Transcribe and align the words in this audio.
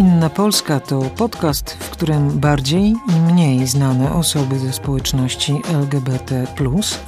Inna 0.00 0.30
Polska 0.30 0.80
to 0.80 1.00
podcast, 1.00 1.70
w 1.70 1.90
którym 1.90 2.38
bardziej 2.38 2.94
i 3.08 3.32
mniej 3.32 3.66
znane 3.66 4.12
osoby 4.12 4.58
ze 4.58 4.72
społeczności 4.72 5.62
LGBT 5.72 6.46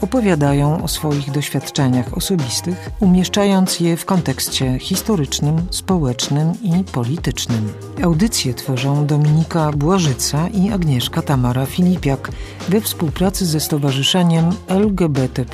opowiadają 0.00 0.84
o 0.84 0.88
swoich 0.88 1.30
doświadczeniach 1.30 2.16
osobistych, 2.16 2.90
umieszczając 3.00 3.80
je 3.80 3.96
w 3.96 4.04
kontekście 4.04 4.78
historycznym, 4.78 5.66
społecznym 5.70 6.52
i 6.62 6.84
politycznym. 6.84 7.72
Audycje 8.02 8.54
tworzą 8.54 9.06
Dominika 9.06 9.70
Błażyca 9.72 10.48
i 10.48 10.72
Agnieszka 10.72 11.22
Tamara 11.22 11.66
Filipiak 11.66 12.30
we 12.68 12.80
współpracy 12.80 13.46
ze 13.46 13.60
Stowarzyszeniem 13.60 14.50
LGBT 14.68 15.44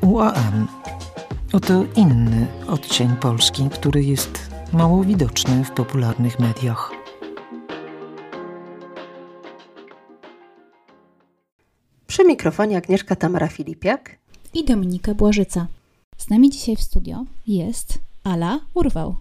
UAM. 0.00 0.68
Oto 1.52 1.84
inny 1.96 2.46
odcień 2.68 3.16
Polski, 3.16 3.68
który 3.70 4.04
jest 4.04 4.53
mało 4.74 5.04
widoczny 5.04 5.64
w 5.64 5.70
popularnych 5.70 6.38
mediach. 6.38 6.90
Przy 12.06 12.24
mikrofonie 12.24 12.76
Agnieszka 12.76 13.16
Tamara 13.16 13.48
Filipiak 13.48 14.18
i 14.54 14.64
Dominika 14.64 15.14
Błażyca. 15.14 15.66
Z 16.16 16.30
nami 16.30 16.50
dzisiaj 16.50 16.76
w 16.76 16.82
studio 16.82 17.24
jest 17.46 17.98
Ala 18.24 18.60
Urwał. 18.74 19.16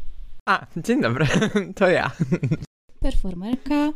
A, 0.46 0.66
dzień 0.78 1.02
dobry, 1.02 1.28
to 1.76 1.90
ja. 1.90 2.12
Performerka, 3.00 3.94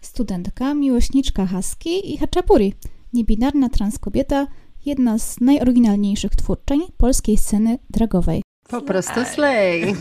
studentka, 0.00 0.74
miłośniczka 0.74 1.46
haski 1.46 2.14
i 2.14 2.18
haczapuri. 2.18 2.74
Niebinarna 3.12 3.68
transkobieta, 3.68 4.46
jedna 4.86 5.18
z 5.18 5.40
najoryginalniejszych 5.40 6.36
twórczeń 6.36 6.80
polskiej 6.96 7.36
sceny 7.36 7.78
dragowej. 7.90 8.42
Po 8.70 8.82
prostu 8.82 9.24
slay. 9.24 9.94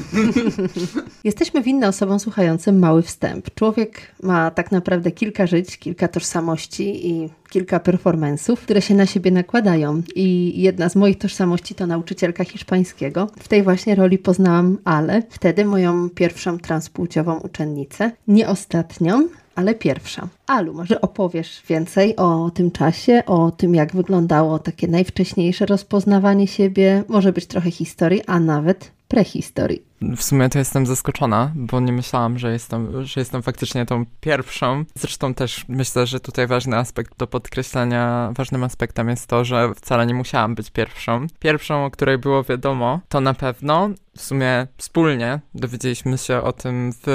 Jesteśmy 1.23 1.61
winne 1.61 1.87
osobom 1.87 2.19
słuchającym 2.19 2.80
mały 2.80 3.02
wstęp. 3.02 3.53
Człowiek 3.55 4.02
ma 4.23 4.52
tak 4.52 4.71
naprawdę 4.71 5.11
kilka 5.11 5.47
żyć, 5.47 5.77
kilka 5.77 6.07
tożsamości 6.07 7.09
i 7.09 7.29
kilka 7.49 7.79
performance'ów, 7.79 8.57
które 8.57 8.81
się 8.81 8.95
na 8.95 9.05
siebie 9.05 9.31
nakładają. 9.31 10.02
I 10.16 10.53
jedna 10.61 10.89
z 10.89 10.95
moich 10.95 11.17
tożsamości 11.17 11.75
to 11.75 11.88
nauczycielka 11.88 12.44
hiszpańskiego. 12.44 13.27
W 13.39 13.47
tej 13.47 13.63
właśnie 13.63 13.95
roli 13.95 14.17
poznałam 14.17 14.77
Ale, 14.83 15.23
wtedy 15.29 15.66
moją 15.66 16.09
pierwszą 16.09 16.57
transpłciową 16.57 17.39
uczennicę. 17.39 18.11
Nie 18.27 18.49
ostatnią, 18.49 19.27
ale 19.55 19.75
pierwsza. 19.75 20.28
Alu, 20.47 20.73
może 20.73 21.02
opowiesz 21.02 21.64
więcej 21.69 22.16
o 22.16 22.52
tym 22.53 22.72
czasie, 22.72 23.23
o 23.25 23.52
tym, 23.52 23.75
jak 23.75 23.95
wyglądało 23.95 24.59
takie 24.59 24.88
najwcześniejsze 24.88 25.66
rozpoznawanie 25.66 26.47
siebie, 26.47 27.03
może 27.08 27.33
być 27.33 27.45
trochę 27.45 27.72
historii, 27.72 28.22
a 28.28 28.39
nawet 28.39 28.91
prehistorii. 29.09 29.83
W 30.02 30.23
sumie 30.23 30.50
to 30.50 30.59
jestem 30.59 30.86
zaskoczona, 30.86 31.52
bo 31.56 31.80
nie 31.80 31.94
myślałam, 31.94 32.39
że 32.39 32.52
jestem, 32.52 33.06
że 33.06 33.22
jestem 33.22 33.41
faktycznie 33.41 33.86
tą 33.86 34.06
pierwszą. 34.22 34.86
Zresztą 34.95 35.33
też 35.33 35.66
myślę, 35.67 36.08
że 36.08 36.19
tutaj 36.19 36.47
ważny 36.47 36.78
aspekt 36.78 37.17
do 37.17 37.28
podkreślenia, 37.28 38.34
ważnym 38.38 38.63
aspektem 38.63 39.09
jest 39.09 39.28
to, 39.28 39.45
że 39.45 39.73
wcale 39.75 40.06
nie 40.06 40.13
musiałam 40.13 40.56
być 40.56 40.72
pierwszą. 40.72 41.28
Pierwszą, 41.39 41.86
o 41.86 41.91
której 41.91 42.17
było 42.17 42.44
wiadomo, 42.44 43.00
to 43.09 43.22
na 43.22 43.34
pewno 43.34 43.89
w 44.20 44.23
sumie 44.23 44.67
wspólnie 44.78 45.39
dowiedzieliśmy 45.56 46.17
się 46.17 46.42
o 46.42 46.53
tym 46.53 46.92
w 47.03 47.08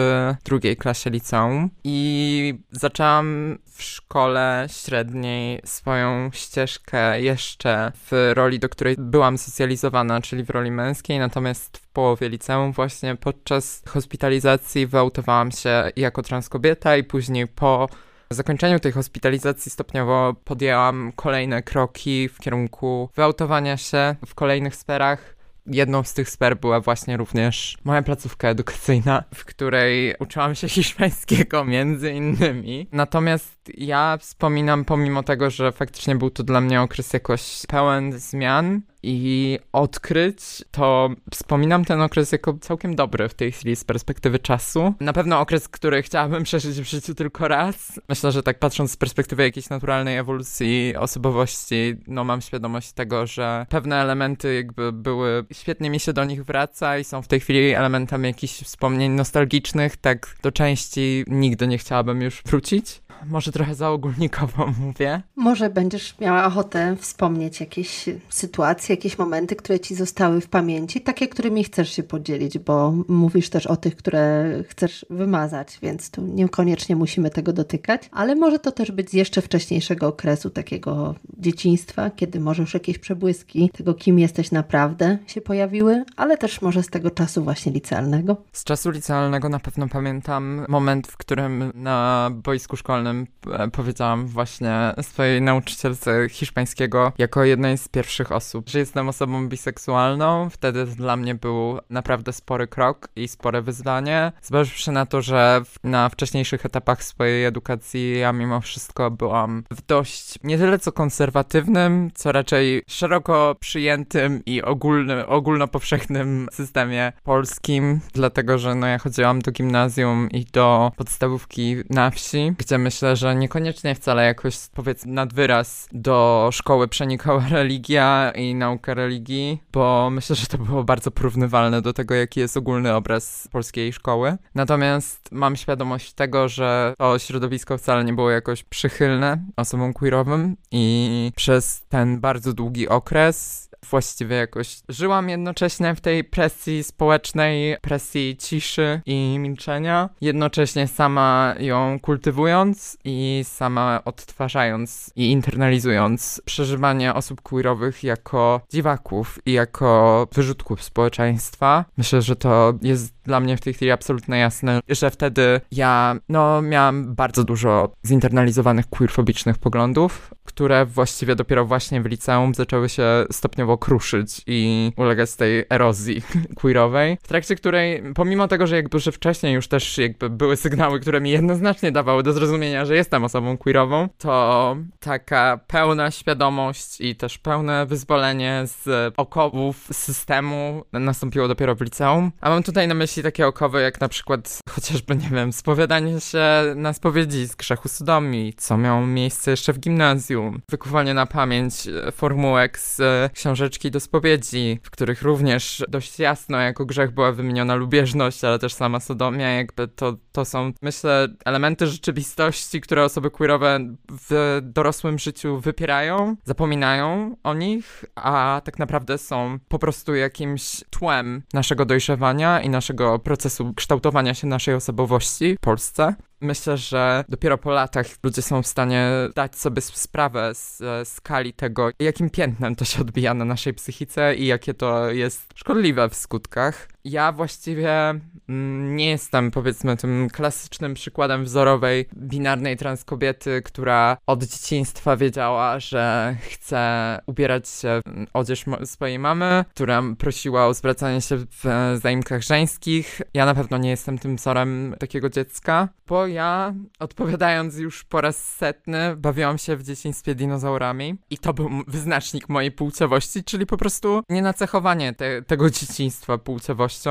drugiej 0.44 0.76
klasie 0.76 1.10
liceum 1.10 1.70
i 1.84 2.58
zaczęłam 2.70 3.58
w 3.72 3.82
szkole 3.82 4.66
średniej 4.70 5.60
swoją 5.64 6.30
ścieżkę 6.32 7.20
jeszcze 7.20 7.92
w 7.94 8.32
roli, 8.34 8.58
do 8.58 8.68
której 8.68 8.96
byłam 8.98 9.38
socjalizowana, 9.38 10.20
czyli 10.20 10.44
w 10.44 10.50
roli 10.50 10.70
męskiej, 10.70 11.18
natomiast 11.18 11.78
w 11.78 11.88
połowie 11.88 12.28
liceum 12.28 12.72
właśnie 12.72 13.16
podczas 13.16 13.82
hospitalizacji 13.88 14.86
wyautowałam 14.86 15.50
się 15.50 15.90
jako 15.96 16.22
transkobieta 16.22 16.96
i 16.96 17.04
później 17.04 17.46
po 17.46 17.88
zakończeniu 18.30 18.80
tej 18.80 18.92
hospitalizacji 18.92 19.70
stopniowo 19.70 20.34
podjęłam 20.44 21.12
kolejne 21.16 21.62
kroki 21.62 22.28
w 22.28 22.38
kierunku 22.38 23.08
wyautowania 23.16 23.76
się 23.76 24.14
w 24.26 24.34
kolejnych 24.34 24.76
sferach. 24.76 25.33
Jedną 25.66 26.02
z 26.02 26.14
tych 26.14 26.30
sfer 26.30 26.56
była 26.56 26.80
właśnie 26.80 27.16
również 27.16 27.78
moja 27.84 28.02
placówka 28.02 28.48
edukacyjna, 28.48 29.24
w 29.34 29.44
której 29.44 30.14
uczyłam 30.18 30.54
się 30.54 30.68
hiszpańskiego 30.68 31.64
między 31.64 32.12
innymi. 32.12 32.88
Natomiast 32.92 33.70
ja 33.74 34.16
wspominam, 34.20 34.84
pomimo 34.84 35.22
tego, 35.22 35.50
że 35.50 35.72
faktycznie 35.72 36.16
był 36.16 36.30
to 36.30 36.42
dla 36.42 36.60
mnie 36.60 36.82
okres 36.82 37.12
jakoś 37.12 37.62
pełen 37.68 38.12
zmian, 38.12 38.80
i 39.04 39.58
odkryć, 39.72 40.64
to 40.70 41.10
wspominam 41.30 41.84
ten 41.84 42.00
okres 42.00 42.32
jako 42.32 42.54
całkiem 42.60 42.96
dobry 42.96 43.28
w 43.28 43.34
tej 43.34 43.52
chwili 43.52 43.76
z 43.76 43.84
perspektywy 43.84 44.38
czasu. 44.38 44.94
Na 45.00 45.12
pewno 45.12 45.40
okres, 45.40 45.68
który 45.68 46.02
chciałabym 46.02 46.44
przeżyć 46.48 46.80
w 46.80 46.84
życiu 46.84 47.14
tylko 47.14 47.48
raz. 47.48 48.00
Myślę, 48.08 48.32
że 48.32 48.42
tak 48.42 48.58
patrząc 48.58 48.90
z 48.90 48.96
perspektywy 48.96 49.42
jakiejś 49.42 49.68
naturalnej 49.70 50.16
ewolucji 50.16 50.96
osobowości, 50.96 51.96
no 52.06 52.24
mam 52.24 52.40
świadomość 52.40 52.92
tego, 52.92 53.26
że 53.26 53.66
pewne 53.68 53.96
elementy 53.96 54.54
jakby 54.54 54.92
były, 54.92 55.44
świetnie 55.52 55.90
mi 55.90 56.00
się 56.00 56.12
do 56.12 56.24
nich 56.24 56.44
wraca 56.44 56.98
i 56.98 57.04
są 57.04 57.22
w 57.22 57.28
tej 57.28 57.40
chwili 57.40 57.70
elementami 57.70 58.26
jakichś 58.28 58.62
wspomnień 58.62 59.12
nostalgicznych, 59.12 59.96
tak 59.96 60.36
do 60.42 60.52
części 60.52 61.24
nigdy 61.26 61.66
nie 61.66 61.78
chciałabym 61.78 62.22
już 62.22 62.42
wrócić 62.42 63.03
może 63.30 63.52
trochę 63.52 63.74
zaogólnikowo 63.74 64.66
mówię. 64.86 65.22
Może 65.36 65.70
będziesz 65.70 66.18
miała 66.18 66.44
ochotę 66.44 66.96
wspomnieć 66.96 67.60
jakieś 67.60 68.04
sytuacje, 68.28 68.94
jakieś 68.94 69.18
momenty, 69.18 69.56
które 69.56 69.80
ci 69.80 69.94
zostały 69.94 70.40
w 70.40 70.48
pamięci, 70.48 71.00
takie, 71.00 71.28
którymi 71.28 71.64
chcesz 71.64 71.92
się 71.92 72.02
podzielić, 72.02 72.58
bo 72.58 72.94
mówisz 73.08 73.50
też 73.50 73.66
o 73.66 73.76
tych, 73.76 73.96
które 73.96 74.44
chcesz 74.68 75.06
wymazać, 75.10 75.78
więc 75.82 76.10
tu 76.10 76.22
niekoniecznie 76.22 76.96
musimy 76.96 77.30
tego 77.30 77.52
dotykać, 77.52 78.08
ale 78.12 78.34
może 78.34 78.58
to 78.58 78.72
też 78.72 78.92
być 78.92 79.10
z 79.10 79.12
jeszcze 79.12 79.42
wcześniejszego 79.42 80.08
okresu, 80.08 80.50
takiego 80.50 81.14
dzieciństwa, 81.38 82.10
kiedy 82.10 82.40
może 82.40 82.62
już 82.62 82.74
jakieś 82.74 82.98
przebłyski 82.98 83.70
tego, 83.76 83.94
kim 83.94 84.18
jesteś 84.18 84.50
naprawdę 84.50 85.18
się 85.26 85.40
pojawiły, 85.40 86.04
ale 86.16 86.38
też 86.38 86.62
może 86.62 86.82
z 86.82 86.88
tego 86.88 87.10
czasu 87.10 87.44
właśnie 87.44 87.72
licealnego. 87.72 88.36
Z 88.52 88.64
czasu 88.64 88.90
licealnego 88.90 89.48
na 89.48 89.58
pewno 89.58 89.88
pamiętam 89.88 90.66
moment, 90.68 91.06
w 91.06 91.16
którym 91.16 91.72
na 91.74 92.30
boisku 92.32 92.76
szkolnym 92.76 93.13
E, 93.52 93.70
powiedziałam 93.70 94.26
właśnie 94.26 94.94
swojej 95.02 95.42
nauczycielce 95.42 96.28
hiszpańskiego 96.28 97.12
jako 97.18 97.44
jednej 97.44 97.78
z 97.78 97.88
pierwszych 97.88 98.32
osób, 98.32 98.68
że 98.68 98.78
jestem 98.78 99.08
osobą 99.08 99.48
biseksualną. 99.48 100.50
Wtedy 100.50 100.86
dla 100.86 101.16
mnie 101.16 101.34
był 101.34 101.78
naprawdę 101.90 102.32
spory 102.32 102.66
krok 102.66 103.08
i 103.16 103.28
spore 103.28 103.62
wyzwanie. 103.62 104.32
Zważywszy 104.42 104.92
na 104.92 105.06
to, 105.06 105.22
że 105.22 105.62
na 105.84 106.08
wcześniejszych 106.08 106.66
etapach 106.66 107.04
swojej 107.04 107.44
edukacji 107.44 108.18
ja 108.18 108.32
mimo 108.32 108.60
wszystko 108.60 109.10
byłam 109.10 109.64
w 109.70 109.86
dość 109.86 110.34
nie 110.44 110.58
tyle 110.58 110.78
co 110.78 110.92
konserwatywnym, 110.92 112.10
co 112.14 112.32
raczej 112.32 112.82
szeroko 112.88 113.56
przyjętym 113.60 114.42
i 114.46 114.62
ogólny, 114.62 115.26
ogólnopowszechnym 115.26 116.48
systemie 116.52 117.12
polskim, 117.22 118.00
dlatego 118.12 118.58
że 118.58 118.74
no 118.74 118.86
ja 118.86 118.98
chodziłam 118.98 119.38
do 119.38 119.52
gimnazjum 119.52 120.30
i 120.30 120.44
do 120.44 120.92
podstawówki 120.96 121.76
na 121.90 122.10
wsi, 122.10 122.52
gdzie 122.58 122.78
myślę, 122.78 123.03
myślę, 123.04 123.16
że 123.16 123.34
niekoniecznie 123.34 123.94
wcale 123.94 124.26
jakoś, 124.26 124.58
powiedzmy, 124.74 125.12
nad 125.12 125.34
wyraz 125.34 125.88
do 125.92 126.48
szkoły 126.52 126.88
przenikała 126.88 127.48
religia 127.50 128.32
i 128.34 128.54
nauka 128.54 128.94
religii, 128.94 129.62
bo 129.72 130.10
myślę, 130.10 130.36
że 130.36 130.46
to 130.46 130.58
było 130.58 130.84
bardzo 130.84 131.10
porównywalne 131.10 131.82
do 131.82 131.92
tego, 131.92 132.14
jaki 132.14 132.40
jest 132.40 132.56
ogólny 132.56 132.94
obraz 132.94 133.48
polskiej 133.52 133.92
szkoły. 133.92 134.36
Natomiast 134.54 135.32
mam 135.32 135.56
świadomość 135.56 136.12
tego, 136.12 136.48
że 136.48 136.94
to 136.98 137.18
środowisko 137.18 137.78
wcale 137.78 138.04
nie 138.04 138.12
było 138.12 138.30
jakoś 138.30 138.62
przychylne 138.62 139.44
osobom 139.56 139.92
queerowym 139.92 140.56
i 140.70 141.32
przez 141.36 141.82
ten 141.88 142.20
bardzo 142.20 142.52
długi 142.52 142.88
okres 142.88 143.68
właściwie 143.90 144.36
jakoś 144.36 144.76
żyłam 144.88 145.28
jednocześnie 145.28 145.94
w 145.94 146.00
tej 146.00 146.24
presji 146.24 146.84
społecznej, 146.84 147.76
presji 147.80 148.36
ciszy 148.36 149.00
i 149.06 149.38
milczenia, 149.38 150.08
jednocześnie 150.20 150.88
sama 150.88 151.54
ją 151.58 152.00
kultywując 152.00 152.98
i 153.04 153.44
sama 153.48 154.00
odtwarzając 154.04 155.12
i 155.16 155.30
internalizując 155.30 156.42
przeżywanie 156.44 157.14
osób 157.14 157.42
queerowych 157.42 158.04
jako 158.04 158.60
dziwaków 158.72 159.38
i 159.46 159.52
jako 159.52 160.28
wyrzutków 160.32 160.82
społeczeństwa. 160.82 161.84
Myślę, 161.96 162.22
że 162.22 162.36
to 162.36 162.72
jest 162.82 163.14
dla 163.24 163.40
mnie 163.40 163.56
w 163.56 163.60
tej 163.60 163.74
chwili 163.74 163.90
absolutnie 163.90 164.38
jasne, 164.38 164.80
że 164.88 165.10
wtedy 165.10 165.60
ja, 165.72 166.16
no, 166.28 166.62
miałam 166.62 167.14
bardzo 167.14 167.44
dużo 167.44 167.92
zinternalizowanych 168.06 168.88
queerfobicznych 168.88 169.58
poglądów, 169.58 170.34
które 170.54 170.86
właściwie 170.86 171.36
dopiero 171.36 171.64
właśnie 171.64 172.00
w 172.00 172.06
liceum 172.06 172.54
zaczęły 172.54 172.88
się 172.88 173.24
stopniowo 173.30 173.78
kruszyć 173.78 174.42
i 174.46 174.92
ulegać 174.96 175.34
tej 175.36 175.64
erozji 175.70 176.22
queerowej, 176.60 177.18
w 177.22 177.28
trakcie 177.28 177.56
której, 177.56 178.02
pomimo 178.14 178.48
tego, 178.48 178.66
że 178.66 178.76
jakby, 178.76 178.98
że 178.98 179.12
wcześniej 179.12 179.54
już 179.54 179.68
też 179.68 179.98
jakby 179.98 180.30
były 180.30 180.56
sygnały, 180.56 181.00
które 181.00 181.20
mi 181.20 181.30
jednoznacznie 181.30 181.92
dawały 181.92 182.22
do 182.22 182.32
zrozumienia, 182.32 182.84
że 182.84 182.94
jestem 182.94 183.24
osobą 183.24 183.58
queerową, 183.58 184.08
to 184.18 184.76
taka 185.00 185.60
pełna 185.66 186.10
świadomość 186.10 187.00
i 187.00 187.16
też 187.16 187.38
pełne 187.38 187.86
wyzwolenie 187.86 188.62
z 188.64 189.14
okowów 189.16 189.88
systemu 189.92 190.84
nastąpiło 190.92 191.48
dopiero 191.48 191.74
w 191.74 191.80
liceum. 191.80 192.32
A 192.40 192.50
mam 192.50 192.62
tutaj 192.62 192.88
na 192.88 192.94
myśli 192.94 193.22
takie 193.22 193.46
okowy, 193.46 193.82
jak 193.82 194.00
na 194.00 194.08
przykład 194.08 194.58
chociażby, 194.70 195.16
nie 195.16 195.28
wiem, 195.28 195.52
spowiadanie 195.52 196.20
się 196.20 196.44
na 196.76 196.92
spowiedzi 196.92 197.46
z 197.46 197.54
grzechu 197.54 197.88
sodomii, 197.88 198.52
co 198.56 198.78
miało 198.78 199.06
miejsce 199.06 199.50
jeszcze 199.50 199.72
w 199.72 199.78
gimnazjum, 199.78 200.43
wykuwanie 200.68 201.14
na 201.14 201.26
pamięć 201.26 201.74
formułek 202.12 202.78
z 202.78 203.00
książeczki 203.32 203.90
do 203.90 204.00
spowiedzi, 204.00 204.80
w 204.82 204.90
których 204.90 205.22
również 205.22 205.84
dość 205.88 206.18
jasno 206.18 206.58
jako 206.58 206.86
grzech 206.86 207.10
była 207.10 207.32
wymieniona 207.32 207.74
lubieżność, 207.74 208.44
ale 208.44 208.58
też 208.58 208.74
sama 208.74 209.00
sodomia, 209.00 209.50
jakby 209.50 209.88
to, 209.88 210.16
to 210.32 210.44
są, 210.44 210.72
myślę, 210.82 211.28
elementy 211.44 211.86
rzeczywistości, 211.86 212.80
które 212.80 213.04
osoby 213.04 213.30
queerowe 213.30 213.78
w 214.10 214.58
dorosłym 214.62 215.18
życiu 215.18 215.60
wypierają, 215.60 216.36
zapominają 216.44 217.36
o 217.42 217.54
nich, 217.54 218.04
a 218.14 218.60
tak 218.64 218.78
naprawdę 218.78 219.18
są 219.18 219.58
po 219.68 219.78
prostu 219.78 220.14
jakimś 220.14 220.84
tłem 220.90 221.42
naszego 221.52 221.84
dojrzewania 221.84 222.60
i 222.60 222.68
naszego 222.68 223.18
procesu 223.18 223.74
kształtowania 223.74 224.34
się 224.34 224.46
naszej 224.46 224.74
osobowości 224.74 225.56
w 225.56 225.60
Polsce. 225.60 226.14
Myślę, 226.44 226.76
że 226.76 227.24
dopiero 227.28 227.58
po 227.58 227.70
latach 227.70 228.06
ludzie 228.22 228.42
są 228.42 228.62
w 228.62 228.66
stanie 228.66 229.10
dać 229.34 229.56
sobie 229.56 229.80
sprawę 229.80 230.54
z 230.54 230.82
skali 231.08 231.52
tego, 231.52 231.90
jakim 231.98 232.30
piętnem 232.30 232.76
to 232.76 232.84
się 232.84 233.00
odbija 233.00 233.34
na 233.34 233.44
naszej 233.44 233.74
psychice 233.74 234.34
i 234.34 234.46
jakie 234.46 234.74
to 234.74 235.10
jest 235.10 235.42
szkodliwe 235.54 236.08
w 236.08 236.14
skutkach. 236.14 236.88
Ja 237.04 237.32
właściwie 237.32 238.20
mm, 238.48 238.96
nie 238.96 239.10
jestem, 239.10 239.50
powiedzmy, 239.50 239.96
tym 239.96 240.28
klasycznym 240.32 240.94
przykładem 240.94 241.44
wzorowej 241.44 242.08
binarnej 242.16 242.76
transkobiety, 242.76 243.62
która 243.62 244.16
od 244.26 244.44
dzieciństwa 244.44 245.16
wiedziała, 245.16 245.78
że 245.78 246.36
chce 246.40 247.20
ubierać 247.26 247.68
się 247.68 248.00
w 248.06 248.26
odzież 248.32 248.64
swojej 248.84 249.18
mamy, 249.18 249.64
która 249.74 250.02
prosiła 250.18 250.66
o 250.66 250.74
zwracanie 250.74 251.20
się 251.20 251.36
w 251.36 251.64
zaimkach 252.02 252.42
żeńskich. 252.42 253.20
Ja 253.34 253.46
na 253.46 253.54
pewno 253.54 253.78
nie 253.78 253.90
jestem 253.90 254.18
tym 254.18 254.36
wzorem 254.36 254.94
takiego 254.98 255.30
dziecka, 255.30 255.88
bo 256.06 256.26
ja, 256.26 256.74
odpowiadając 256.98 257.76
już 257.78 258.04
po 258.04 258.20
raz 258.20 258.54
setny, 258.54 259.16
bawiłam 259.16 259.58
się 259.58 259.76
w 259.76 259.82
dzieciństwie 259.82 260.34
dinozaurami 260.34 261.14
i 261.30 261.38
to 261.38 261.54
był 261.54 261.70
wyznacznik 261.86 262.48
mojej 262.48 262.72
płciowości, 262.72 263.44
czyli 263.44 263.66
po 263.66 263.76
prostu 263.76 264.22
nienacechowanie 264.28 265.12
te, 265.12 265.42
tego 265.42 265.70
dzieciństwa 265.70 266.38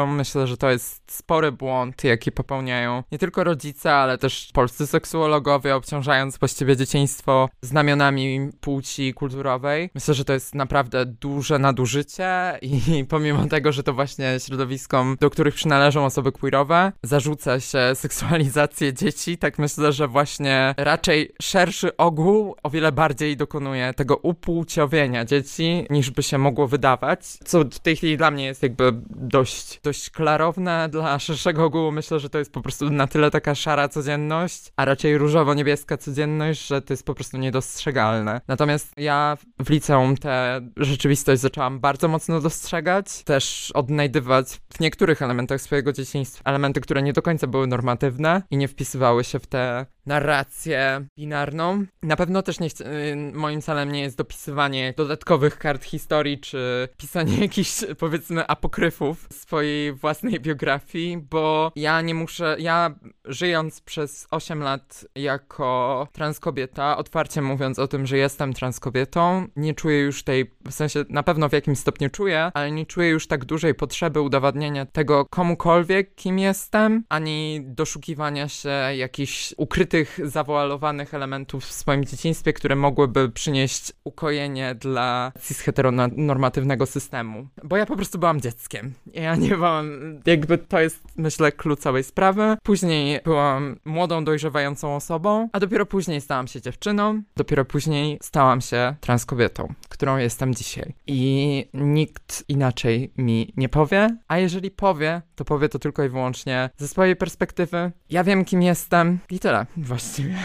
Myślę, 0.08 0.48
że 0.48 0.58
to 0.58 0.70
jest 0.70 1.12
spory 1.12 1.52
błąd, 1.52 2.04
jaki 2.04 2.32
popełniają 2.32 3.04
nie 3.12 3.18
tylko 3.18 3.44
rodzice, 3.44 3.94
ale 3.94 4.18
też 4.18 4.50
polscy 4.54 4.88
seksuologowie, 4.88 5.76
obciążając 5.76 6.38
właściwie 6.38 6.78
dzieciństwo 6.78 7.50
znamionami 7.62 8.50
płci 8.62 9.14
kulturowej. 9.14 9.90
Myślę, 9.96 10.14
że 10.14 10.26
to 10.26 10.34
jest 10.34 10.56
naprawdę 10.56 11.06
duże 11.06 11.60
nadużycie 11.60 12.60
i 12.62 13.06
pomimo 13.10 13.46
tego, 13.48 13.72
że 13.72 13.84
to 13.84 13.94
właśnie 13.94 14.40
środowiskom, 14.40 15.18
do 15.20 15.30
których 15.30 15.56
przynależą 15.56 16.06
osoby 16.06 16.32
queerowe, 16.32 16.92
zarzuca 17.04 17.60
się 17.60 17.80
seksualizację 17.94 18.94
dzieci, 18.94 19.38
tak 19.38 19.60
myślę, 19.60 19.92
że 19.92 20.08
właśnie 20.08 20.76
raczej 20.78 21.32
szerszy 21.42 21.98
ogół 21.98 22.56
o 22.64 22.70
wiele 22.70 22.92
bardziej 22.92 23.38
dokonuje 23.38 23.94
tego 23.94 24.18
upłciowienia 24.18 25.26
dzieci, 25.26 25.86
niż 25.90 26.12
by 26.12 26.24
się 26.24 26.38
mogło 26.38 26.68
wydawać, 26.68 27.26
co 27.26 27.60
w 27.60 27.80
tej 27.80 27.96
chwili 27.96 28.18
dla 28.18 28.32
mnie 28.32 28.46
jest 28.46 28.64
jakby 28.64 28.92
dość, 29.10 29.73
dość 29.84 30.10
klarowne, 30.10 30.90
dla 30.90 31.20
szerszego 31.20 31.66
ogółu 31.66 31.92
myślę, 31.92 32.20
że 32.20 32.30
to 32.30 32.40
jest 32.40 32.52
po 32.52 32.62
prostu 32.62 32.90
na 32.90 33.08
tyle 33.08 33.32
taka 33.32 33.56
szara 33.56 33.90
codzienność, 33.90 34.74
a 34.76 34.86
raczej 34.86 35.18
różowo-niebieska 35.18 35.98
codzienność, 35.98 36.68
że 36.68 36.82
to 36.82 36.94
jest 36.94 37.06
po 37.06 37.14
prostu 37.14 37.38
niedostrzegalne. 37.38 38.42
Natomiast 38.48 38.94
ja 38.98 39.38
w 39.66 39.70
liceum 39.70 40.18
tę 40.18 40.62
rzeczywistość 40.78 41.42
zaczęłam 41.42 41.80
bardzo 41.80 42.08
mocno 42.08 42.42
dostrzegać, 42.42 43.24
też 43.24 43.72
odnajdywać 43.72 44.62
w 44.74 44.80
niektórych 44.80 45.22
elementach 45.22 45.62
swojego 45.62 45.94
dzieciństwa 45.94 46.42
elementy, 46.46 46.82
które 46.82 47.02
nie 47.02 47.14
do 47.14 47.22
końca 47.22 47.48
były 47.48 47.68
normatywne 47.68 48.42
i 48.52 48.58
nie 48.58 48.68
wpisywały 48.68 49.24
się 49.24 49.40
w 49.40 49.48
tę 49.48 49.86
narrację 50.06 51.08
binarną. 51.18 51.86
Na 52.04 52.16
pewno 52.16 52.42
też 52.42 52.60
nie 52.60 52.70
chcę, 52.70 52.86
y, 52.86 53.16
moim 53.34 53.62
celem 53.62 53.92
nie 53.92 54.02
jest 54.02 54.18
dopisywanie 54.18 54.94
dodatkowych 54.98 55.58
kart 55.58 55.84
historii, 55.84 56.40
czy 56.40 56.90
pisanie 56.98 57.38
jakichś, 57.48 57.86
powiedzmy, 58.00 58.48
apokryfów 58.48 59.28
swojej 59.32 59.94
własnej 59.94 60.40
biografii, 60.40 61.18
bo 61.18 61.72
ja 61.76 62.02
nie 62.02 62.16
muszę, 62.16 62.56
ja 62.60 62.96
żyjąc 63.26 63.82
przez 63.82 64.28
8 64.32 64.60
lat 64.60 65.06
jako 65.16 66.08
transkobieta, 66.12 66.98
otwarcie 66.98 67.42
mówiąc 67.42 67.80
o 67.80 67.88
tym, 67.88 68.06
że 68.06 68.18
jestem 68.18 68.54
transkobietą, 68.54 69.48
nie 69.56 69.74
czuję 69.74 70.00
już 70.00 70.24
tej, 70.24 70.52
w 70.66 70.72
sensie 70.72 71.06
na 71.10 71.24
pewno 71.24 71.50
w 71.50 71.54
jakimś 71.54 71.80
stopniu 71.80 72.10
czuję, 72.10 72.52
ale 72.54 72.72
nie 72.72 72.86
czuję 72.86 73.10
już 73.10 73.28
tak 73.28 73.46
dużej 73.46 73.76
potrzeby 73.76 74.22
udowadniania 74.22 74.86
tego 74.86 75.26
komukolwiek, 75.26 76.16
kim 76.16 76.40
jestem, 76.40 77.04
ani 77.10 77.62
doszukiwania 77.66 78.50
się 78.50 78.70
jakichś 78.96 79.54
ukrytych, 79.58 79.93
zawoalowanych 80.24 81.14
elementów 81.14 81.66
w 81.66 81.72
swoim 81.72 82.06
dzieciństwie, 82.06 82.54
które 82.54 82.76
mogłyby 82.76 83.30
przynieść 83.30 83.94
ukojenie 84.04 84.76
dla 84.76 85.32
cis-heteronormatywnego 85.40 86.86
systemu. 86.86 87.48
Bo 87.64 87.78
ja 87.78 87.86
po 87.86 87.96
prostu 87.96 88.20
byłam 88.20 88.42
dzieckiem. 88.42 88.94
Ja 89.14 89.36
nie 89.36 89.50
byłam, 89.50 89.92
jakby 90.26 90.58
to 90.58 90.80
jest, 90.80 91.00
myślę, 91.18 91.52
klucz 91.52 91.80
całej 91.80 92.04
sprawy. 92.04 92.58
Później 92.64 93.20
byłam 93.24 93.80
młodą, 93.86 94.26
dojrzewającą 94.26 94.96
osobą, 94.96 95.50
a 95.54 95.60
dopiero 95.60 95.86
później 95.86 96.22
stałam 96.22 96.48
się 96.48 96.62
dziewczyną, 96.62 97.22
dopiero 97.36 97.66
później 97.66 98.20
stałam 98.22 98.62
się 98.62 98.96
transkobietą, 99.02 99.74
którą 99.90 100.18
jestem 100.18 100.54
dzisiaj. 100.54 100.94
I 101.08 101.66
nikt 101.74 102.44
inaczej 102.48 103.12
mi 103.18 103.54
nie 103.58 103.70
powie, 103.70 104.18
a 104.28 104.38
jeżeli 104.38 104.72
powie, 104.72 105.22
to 105.36 105.46
powie 105.46 105.70
to 105.70 105.80
tylko 105.80 106.04
i 106.04 106.10
wyłącznie 106.10 106.70
ze 106.78 106.88
swojej 106.88 107.16
perspektywy. 107.16 107.92
Ja 108.10 108.24
wiem, 108.24 108.46
kim 108.46 108.62
jestem 108.62 109.20
i 109.30 109.40
tyle 109.40 109.66
właściwie. 109.84 110.36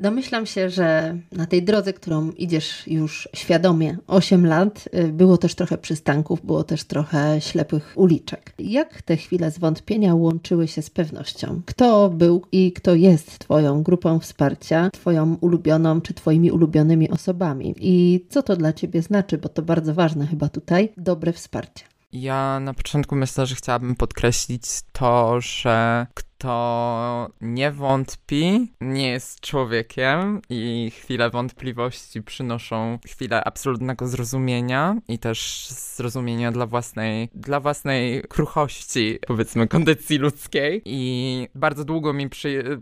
Domyślam 0.00 0.46
się, 0.46 0.70
że 0.70 1.18
na 1.32 1.46
tej 1.46 1.62
drodze, 1.62 1.92
którą 1.92 2.30
idziesz 2.30 2.86
już 2.86 3.28
świadomie 3.34 3.96
8 4.06 4.46
lat, 4.46 4.88
y, 4.94 5.12
było 5.12 5.38
też 5.38 5.54
trochę 5.54 5.78
przystanków, 5.78 6.46
było 6.46 6.64
też 6.64 6.84
trochę 6.84 7.40
ślepych 7.40 7.92
uliczek. 7.96 8.54
Jak 8.58 9.02
te 9.02 9.16
chwile 9.16 9.50
zwątpienia 9.50 10.14
łączyły 10.14 10.68
się 10.68 10.82
z 10.82 10.90
pewnością? 10.90 11.60
Kto 11.66 12.10
był 12.10 12.42
i 12.52 12.72
kto 12.72 12.94
jest 12.94 13.38
Twoją 13.38 13.82
grupą 13.82 14.18
wsparcia, 14.18 14.90
Twoją 14.90 15.36
ulubioną 15.40 16.00
czy 16.00 16.14
Twoimi 16.14 16.50
ulubionymi 16.50 17.10
osobami? 17.10 17.74
I 17.80 18.26
co 18.30 18.42
to 18.42 18.56
dla 18.56 18.72
Ciebie 18.72 19.02
znaczy, 19.02 19.38
bo 19.38 19.48
to 19.48 19.62
bardzo 19.62 19.94
ważne 19.94 20.26
chyba 20.26 20.48
tutaj, 20.48 20.92
dobre 20.96 21.32
wsparcie. 21.32 21.84
Ja 22.12 22.60
na 22.60 22.74
początku 22.74 23.16
myślę, 23.16 23.46
że 23.46 23.54
chciałabym 23.54 23.94
podkreślić 23.94 24.62
to, 24.92 25.40
że 25.40 26.06
kto 26.38 27.30
nie 27.40 27.70
wątpi, 27.70 28.72
nie 28.80 29.08
jest 29.08 29.40
człowiekiem 29.40 30.40
i 30.50 30.92
chwile 30.96 31.30
wątpliwości 31.30 32.22
przynoszą 32.22 32.98
chwilę 33.06 33.44
absolutnego 33.44 34.06
zrozumienia 34.08 34.96
i 35.08 35.18
też 35.18 35.68
zrozumienia 35.70 36.52
dla 36.52 36.66
własnej, 36.66 37.28
dla 37.34 37.60
własnej 37.60 38.22
kruchości, 38.28 39.18
powiedzmy, 39.26 39.68
kondycji 39.68 40.18
ludzkiej. 40.18 40.82
I 40.84 41.48
bardzo 41.54 41.84
długo 41.84 42.12
mi 42.12 42.28
przy, 42.28 42.80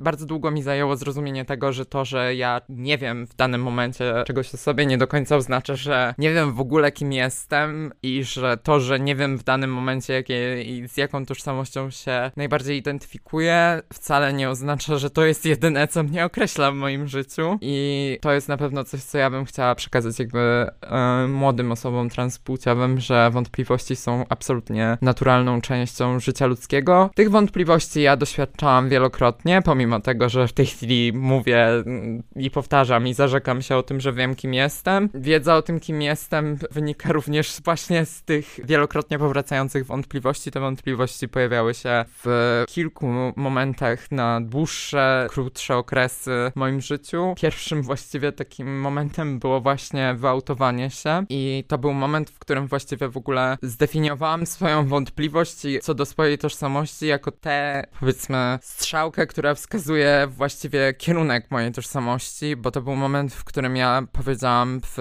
bardzo 0.00 0.26
długo 0.26 0.50
mi 0.50 0.62
zajęło 0.62 0.96
zrozumienie 0.96 1.44
tego, 1.44 1.72
że 1.72 1.86
to, 1.86 2.04
że 2.04 2.34
ja 2.34 2.60
nie 2.68 2.98
wiem 2.98 3.26
w 3.26 3.36
danym 3.36 3.62
momencie 3.62 4.24
czegoś 4.26 4.54
o 4.54 4.56
sobie, 4.56 4.86
nie 4.86 4.98
do 4.98 5.06
końca 5.06 5.36
oznacza, 5.36 5.76
że 5.76 6.14
nie 6.18 6.32
wiem 6.32 6.54
w 6.54 6.60
ogóle 6.60 6.92
kim 6.92 7.12
jestem 7.12 7.92
i 8.02 8.24
że 8.24 8.56
to, 8.56 8.80
że 8.80 9.00
nie 9.00 9.16
wiem 9.16 9.38
w 9.38 9.44
danym 9.44 9.72
momencie 9.72 10.12
jakie, 10.12 10.64
z 10.88 10.96
jaką 10.96 11.26
tożsamością 11.26 11.90
się 11.90 12.30
najbardziej 12.36 12.82
identyfikuję, 12.90 13.82
wcale 13.92 14.32
nie 14.32 14.50
oznacza, 14.50 14.98
że 14.98 15.10
to 15.10 15.24
jest 15.24 15.46
jedyne, 15.46 15.88
co 15.88 16.02
mnie 16.02 16.24
określa 16.24 16.72
w 16.72 16.74
moim 16.74 17.08
życiu. 17.08 17.58
I 17.60 18.18
to 18.20 18.32
jest 18.32 18.48
na 18.48 18.56
pewno 18.56 18.84
coś, 18.84 19.02
co 19.02 19.18
ja 19.18 19.30
bym 19.30 19.44
chciała 19.44 19.74
przekazać 19.74 20.18
jakby 20.18 20.66
e, 20.82 21.26
młodym 21.28 21.72
osobom 21.72 22.10
transpłciowym, 22.10 23.00
że 23.00 23.30
wątpliwości 23.30 23.96
są 23.96 24.24
absolutnie 24.28 24.98
naturalną 25.02 25.60
częścią 25.60 26.20
życia 26.20 26.46
ludzkiego. 26.46 27.10
Tych 27.14 27.30
wątpliwości 27.30 28.02
ja 28.02 28.16
doświadczałam 28.16 28.88
wielokrotnie, 28.88 29.62
pomimo 29.64 30.00
tego, 30.00 30.28
że 30.28 30.48
w 30.48 30.52
tej 30.52 30.66
chwili 30.66 31.12
mówię 31.12 31.66
mm, 31.68 32.22
i 32.36 32.50
powtarzam 32.50 33.06
i 33.06 33.14
zarzekam 33.14 33.62
się 33.62 33.76
o 33.76 33.82
tym, 33.82 34.00
że 34.00 34.12
wiem, 34.12 34.34
kim 34.34 34.54
jestem. 34.54 35.08
Wiedza 35.14 35.56
o 35.56 35.62
tym, 35.62 35.80
kim 35.80 36.02
jestem, 36.02 36.58
wynika 36.70 37.12
również 37.12 37.60
właśnie 37.64 38.06
z 38.06 38.22
tych 38.22 38.60
wielokrotnie 38.64 39.18
powracających 39.18 39.86
wątpliwości. 39.86 40.50
Te 40.50 40.60
wątpliwości 40.60 41.28
pojawiały 41.28 41.74
się 41.74 42.04
w 42.24 42.64
kilku 42.68 42.79
kilku 42.80 43.06
momentach 43.36 44.10
na 44.10 44.40
dłuższe, 44.40 45.26
krótsze 45.30 45.76
okresy 45.76 46.30
w 46.52 46.56
moim 46.56 46.80
życiu. 46.80 47.34
Pierwszym 47.36 47.82
właściwie 47.82 48.32
takim 48.32 48.80
momentem 48.80 49.38
było 49.38 49.60
właśnie 49.60 50.14
wyautowanie 50.14 50.90
się 50.90 51.24
i 51.28 51.64
to 51.68 51.78
był 51.78 51.92
moment, 51.92 52.30
w 52.30 52.38
którym 52.38 52.66
właściwie 52.66 53.08
w 53.08 53.16
ogóle 53.16 53.58
zdefiniowałam 53.62 54.46
swoją 54.46 54.86
wątpliwość 54.86 55.56
co 55.82 55.94
do 55.94 56.06
swojej 56.06 56.38
tożsamości 56.38 57.06
jako 57.06 57.30
tę, 57.30 57.84
powiedzmy, 58.00 58.58
strzałkę, 58.62 59.26
która 59.26 59.54
wskazuje 59.54 60.28
właściwie 60.36 60.94
kierunek 60.94 61.50
mojej 61.50 61.72
tożsamości, 61.72 62.56
bo 62.56 62.70
to 62.70 62.82
był 62.82 62.96
moment, 62.96 63.34
w 63.34 63.44
którym 63.44 63.76
ja 63.76 64.02
powiedziałam 64.12 64.80
w, 64.80 64.96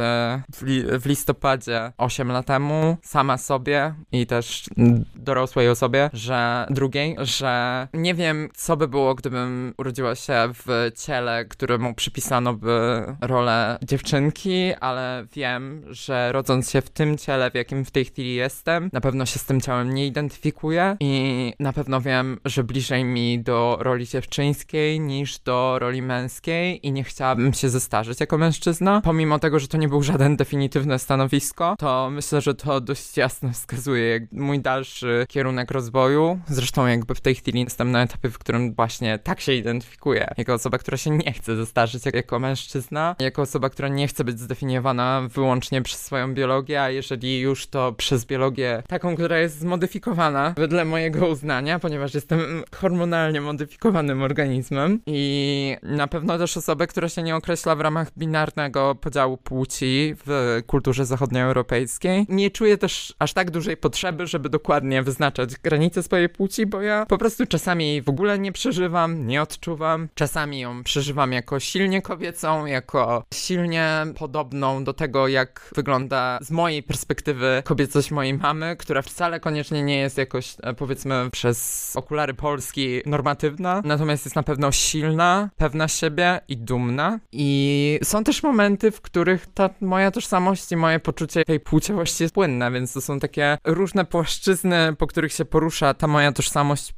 w, 0.56 0.62
li, 0.62 1.00
w 1.00 1.06
listopadzie 1.06 1.92
8 1.98 2.32
lat 2.32 2.46
temu 2.46 2.98
sama 3.02 3.38
sobie 3.38 3.94
i 4.12 4.28
też 4.28 4.70
dorosłej 5.16 5.70
osobie, 5.70 6.10
że 6.14 6.68
drugiej, 6.70 7.16
że 7.20 7.69
nie 7.94 8.14
wiem, 8.14 8.50
co 8.56 8.78
by 8.78 8.88
było, 8.88 9.16
gdybym 9.16 9.74
urodziła 9.78 10.16
się 10.16 10.34
w 10.54 10.92
ciele, 10.96 11.46
któremu 11.46 11.94
przypisano 11.94 12.54
by 12.54 13.06
rolę 13.22 13.78
dziewczynki, 13.84 14.74
ale 14.80 15.26
wiem, 15.34 15.84
że 15.88 16.32
rodząc 16.32 16.72
się 16.72 16.82
w 16.82 16.90
tym 16.90 17.18
ciele, 17.18 17.52
w 17.52 17.56
jakim 17.56 17.86
w 17.86 17.92
tej 17.92 18.06
chwili 18.06 18.36
jestem, 18.36 18.90
na 18.94 19.02
pewno 19.02 19.26
się 19.26 19.40
z 19.40 19.46
tym 19.46 19.62
ciałem 19.62 19.94
nie 19.94 20.08
identyfikuję 20.08 20.98
i 21.00 21.54
na 21.60 21.74
pewno 21.74 22.02
wiem, 22.02 22.40
że 22.46 22.64
bliżej 22.64 23.04
mi 23.04 23.40
do 23.40 23.78
roli 23.80 24.08
dziewczyńskiej 24.08 25.00
niż 25.00 25.40
do 25.40 25.80
roli 25.80 26.02
męskiej 26.02 26.88
i 26.88 26.92
nie 26.92 27.04
chciałabym 27.04 27.54
się 27.54 27.70
zestarzeć 27.70 28.20
jako 28.20 28.38
mężczyzna. 28.38 29.02
Pomimo 29.02 29.40
tego, 29.40 29.60
że 29.60 29.68
to 29.68 29.78
nie 29.78 29.88
był 29.88 30.04
żaden 30.04 30.36
definitywne 30.36 31.00
stanowisko, 31.00 31.76
to 31.80 32.10
myślę, 32.10 32.42
że 32.42 32.56
to 32.56 32.82
dość 32.82 33.18
jasno 33.18 33.52
wskazuje 33.52 34.28
mój 34.32 34.60
dalszy 34.60 35.26
kierunek 35.30 35.72
rozwoju. 35.72 36.40
Zresztą 36.48 36.88
jakby 36.88 37.16
w 37.16 37.22
tej 37.22 37.36
chwili 37.36 37.59
jestem 37.64 37.92
na 37.92 38.04
etapie, 38.04 38.30
w 38.30 38.38
którym 38.38 38.74
właśnie 38.74 39.20
tak 39.20 39.42
się 39.42 39.54
identyfikuję. 39.54 40.34
Jako 40.38 40.54
osoba, 40.54 40.78
która 40.78 40.98
się 40.98 41.10
nie 41.10 41.34
chce 41.34 41.56
zestarzyć 41.56 42.04
jako 42.14 42.40
mężczyzna, 42.40 43.16
jako 43.20 43.42
osoba, 43.42 43.70
która 43.70 43.88
nie 43.88 44.08
chce 44.08 44.24
być 44.24 44.40
zdefiniowana 44.40 45.22
wyłącznie 45.34 45.82
przez 45.82 46.06
swoją 46.06 46.34
biologię, 46.34 46.82
a 46.82 46.90
jeżeli 46.90 47.40
już 47.40 47.68
to 47.68 47.94
przez 47.94 48.26
biologię 48.26 48.84
taką, 48.88 49.16
która 49.16 49.40
jest 49.40 49.60
zmodyfikowana 49.60 50.54
wedle 50.58 50.86
mojego 50.86 51.28
uznania, 51.28 51.80
ponieważ 51.80 52.14
jestem 52.14 52.64
hormonalnie 52.76 53.42
modyfikowanym 53.42 54.24
organizmem 54.24 55.02
i 55.06 55.78
na 55.84 56.08
pewno 56.08 56.38
też 56.38 56.58
osobę, 56.58 56.88
która 56.88 57.10
się 57.10 57.24
nie 57.24 57.36
określa 57.36 57.76
w 57.76 57.82
ramach 57.82 58.12
binarnego 58.18 58.96
podziału 58.96 59.38
płci 59.38 60.16
w 60.26 60.60
kulturze 60.68 61.06
zachodnioeuropejskiej. 61.06 62.26
Nie 62.30 62.52
czuję 62.52 62.78
też 62.78 63.14
aż 63.20 63.34
tak 63.34 63.52
dużej 63.52 63.78
potrzeby, 63.78 64.28
żeby 64.28 64.50
dokładnie 64.50 65.04
wyznaczać 65.04 65.56
granice 65.64 66.04
swojej 66.04 66.30
płci, 66.30 66.66
bo 66.66 66.82
ja 66.82 67.06
po 67.06 67.18
prostu 67.18 67.46
czasami 67.50 67.88
jej 67.88 68.02
w 68.02 68.10
ogóle 68.10 68.40
nie 68.40 68.52
przeżywam, 68.52 69.28
nie 69.28 69.42
odczuwam. 69.42 70.10
Czasami 70.16 70.60
ją 70.60 70.84
przeżywam 70.84 71.32
jako 71.34 71.60
silnie 71.60 72.02
kobiecą, 72.02 72.66
jako 72.66 73.24
silnie 73.34 74.06
podobną 74.18 74.84
do 74.84 74.94
tego, 74.94 75.28
jak 75.28 75.72
wygląda 75.76 76.40
z 76.42 76.52
mojej 76.52 76.84
perspektywy 76.84 77.64
kobiecość 77.66 78.12
mojej 78.12 78.34
mamy, 78.34 78.76
która 78.76 79.02
wcale 79.02 79.40
koniecznie 79.40 79.84
nie 79.84 79.98
jest 79.98 80.18
jakoś, 80.18 80.56
e, 80.64 80.74
powiedzmy, 80.74 81.30
przez 81.32 81.92
okulary 81.96 82.34
Polski 82.34 83.02
normatywna, 83.06 83.82
natomiast 83.86 84.26
jest 84.26 84.36
na 84.36 84.44
pewno 84.44 84.72
silna, 84.72 85.50
pewna 85.58 85.88
siebie 85.88 86.40
i 86.48 86.58
dumna. 86.58 87.20
I 87.32 88.00
są 88.04 88.24
też 88.24 88.44
momenty, 88.44 88.92
w 88.92 89.02
których 89.02 89.48
ta 89.54 89.70
moja 89.82 90.12
tożsamość 90.12 90.72
i 90.72 90.76
moje 90.76 91.00
poczucie 91.00 91.46
tej 91.46 91.60
płciowości 91.60 92.24
jest 92.24 92.34
płynne, 92.36 92.72
więc 92.72 92.94
to 92.94 93.02
są 93.02 93.20
takie 93.20 93.58
różne 93.66 94.06
płaszczyzny, 94.06 94.96
po 94.98 95.08
których 95.08 95.34
się 95.34 95.46
porusza 95.46 95.94
ta 95.94 96.08
moja 96.08 96.32
tożsamość 96.32 96.94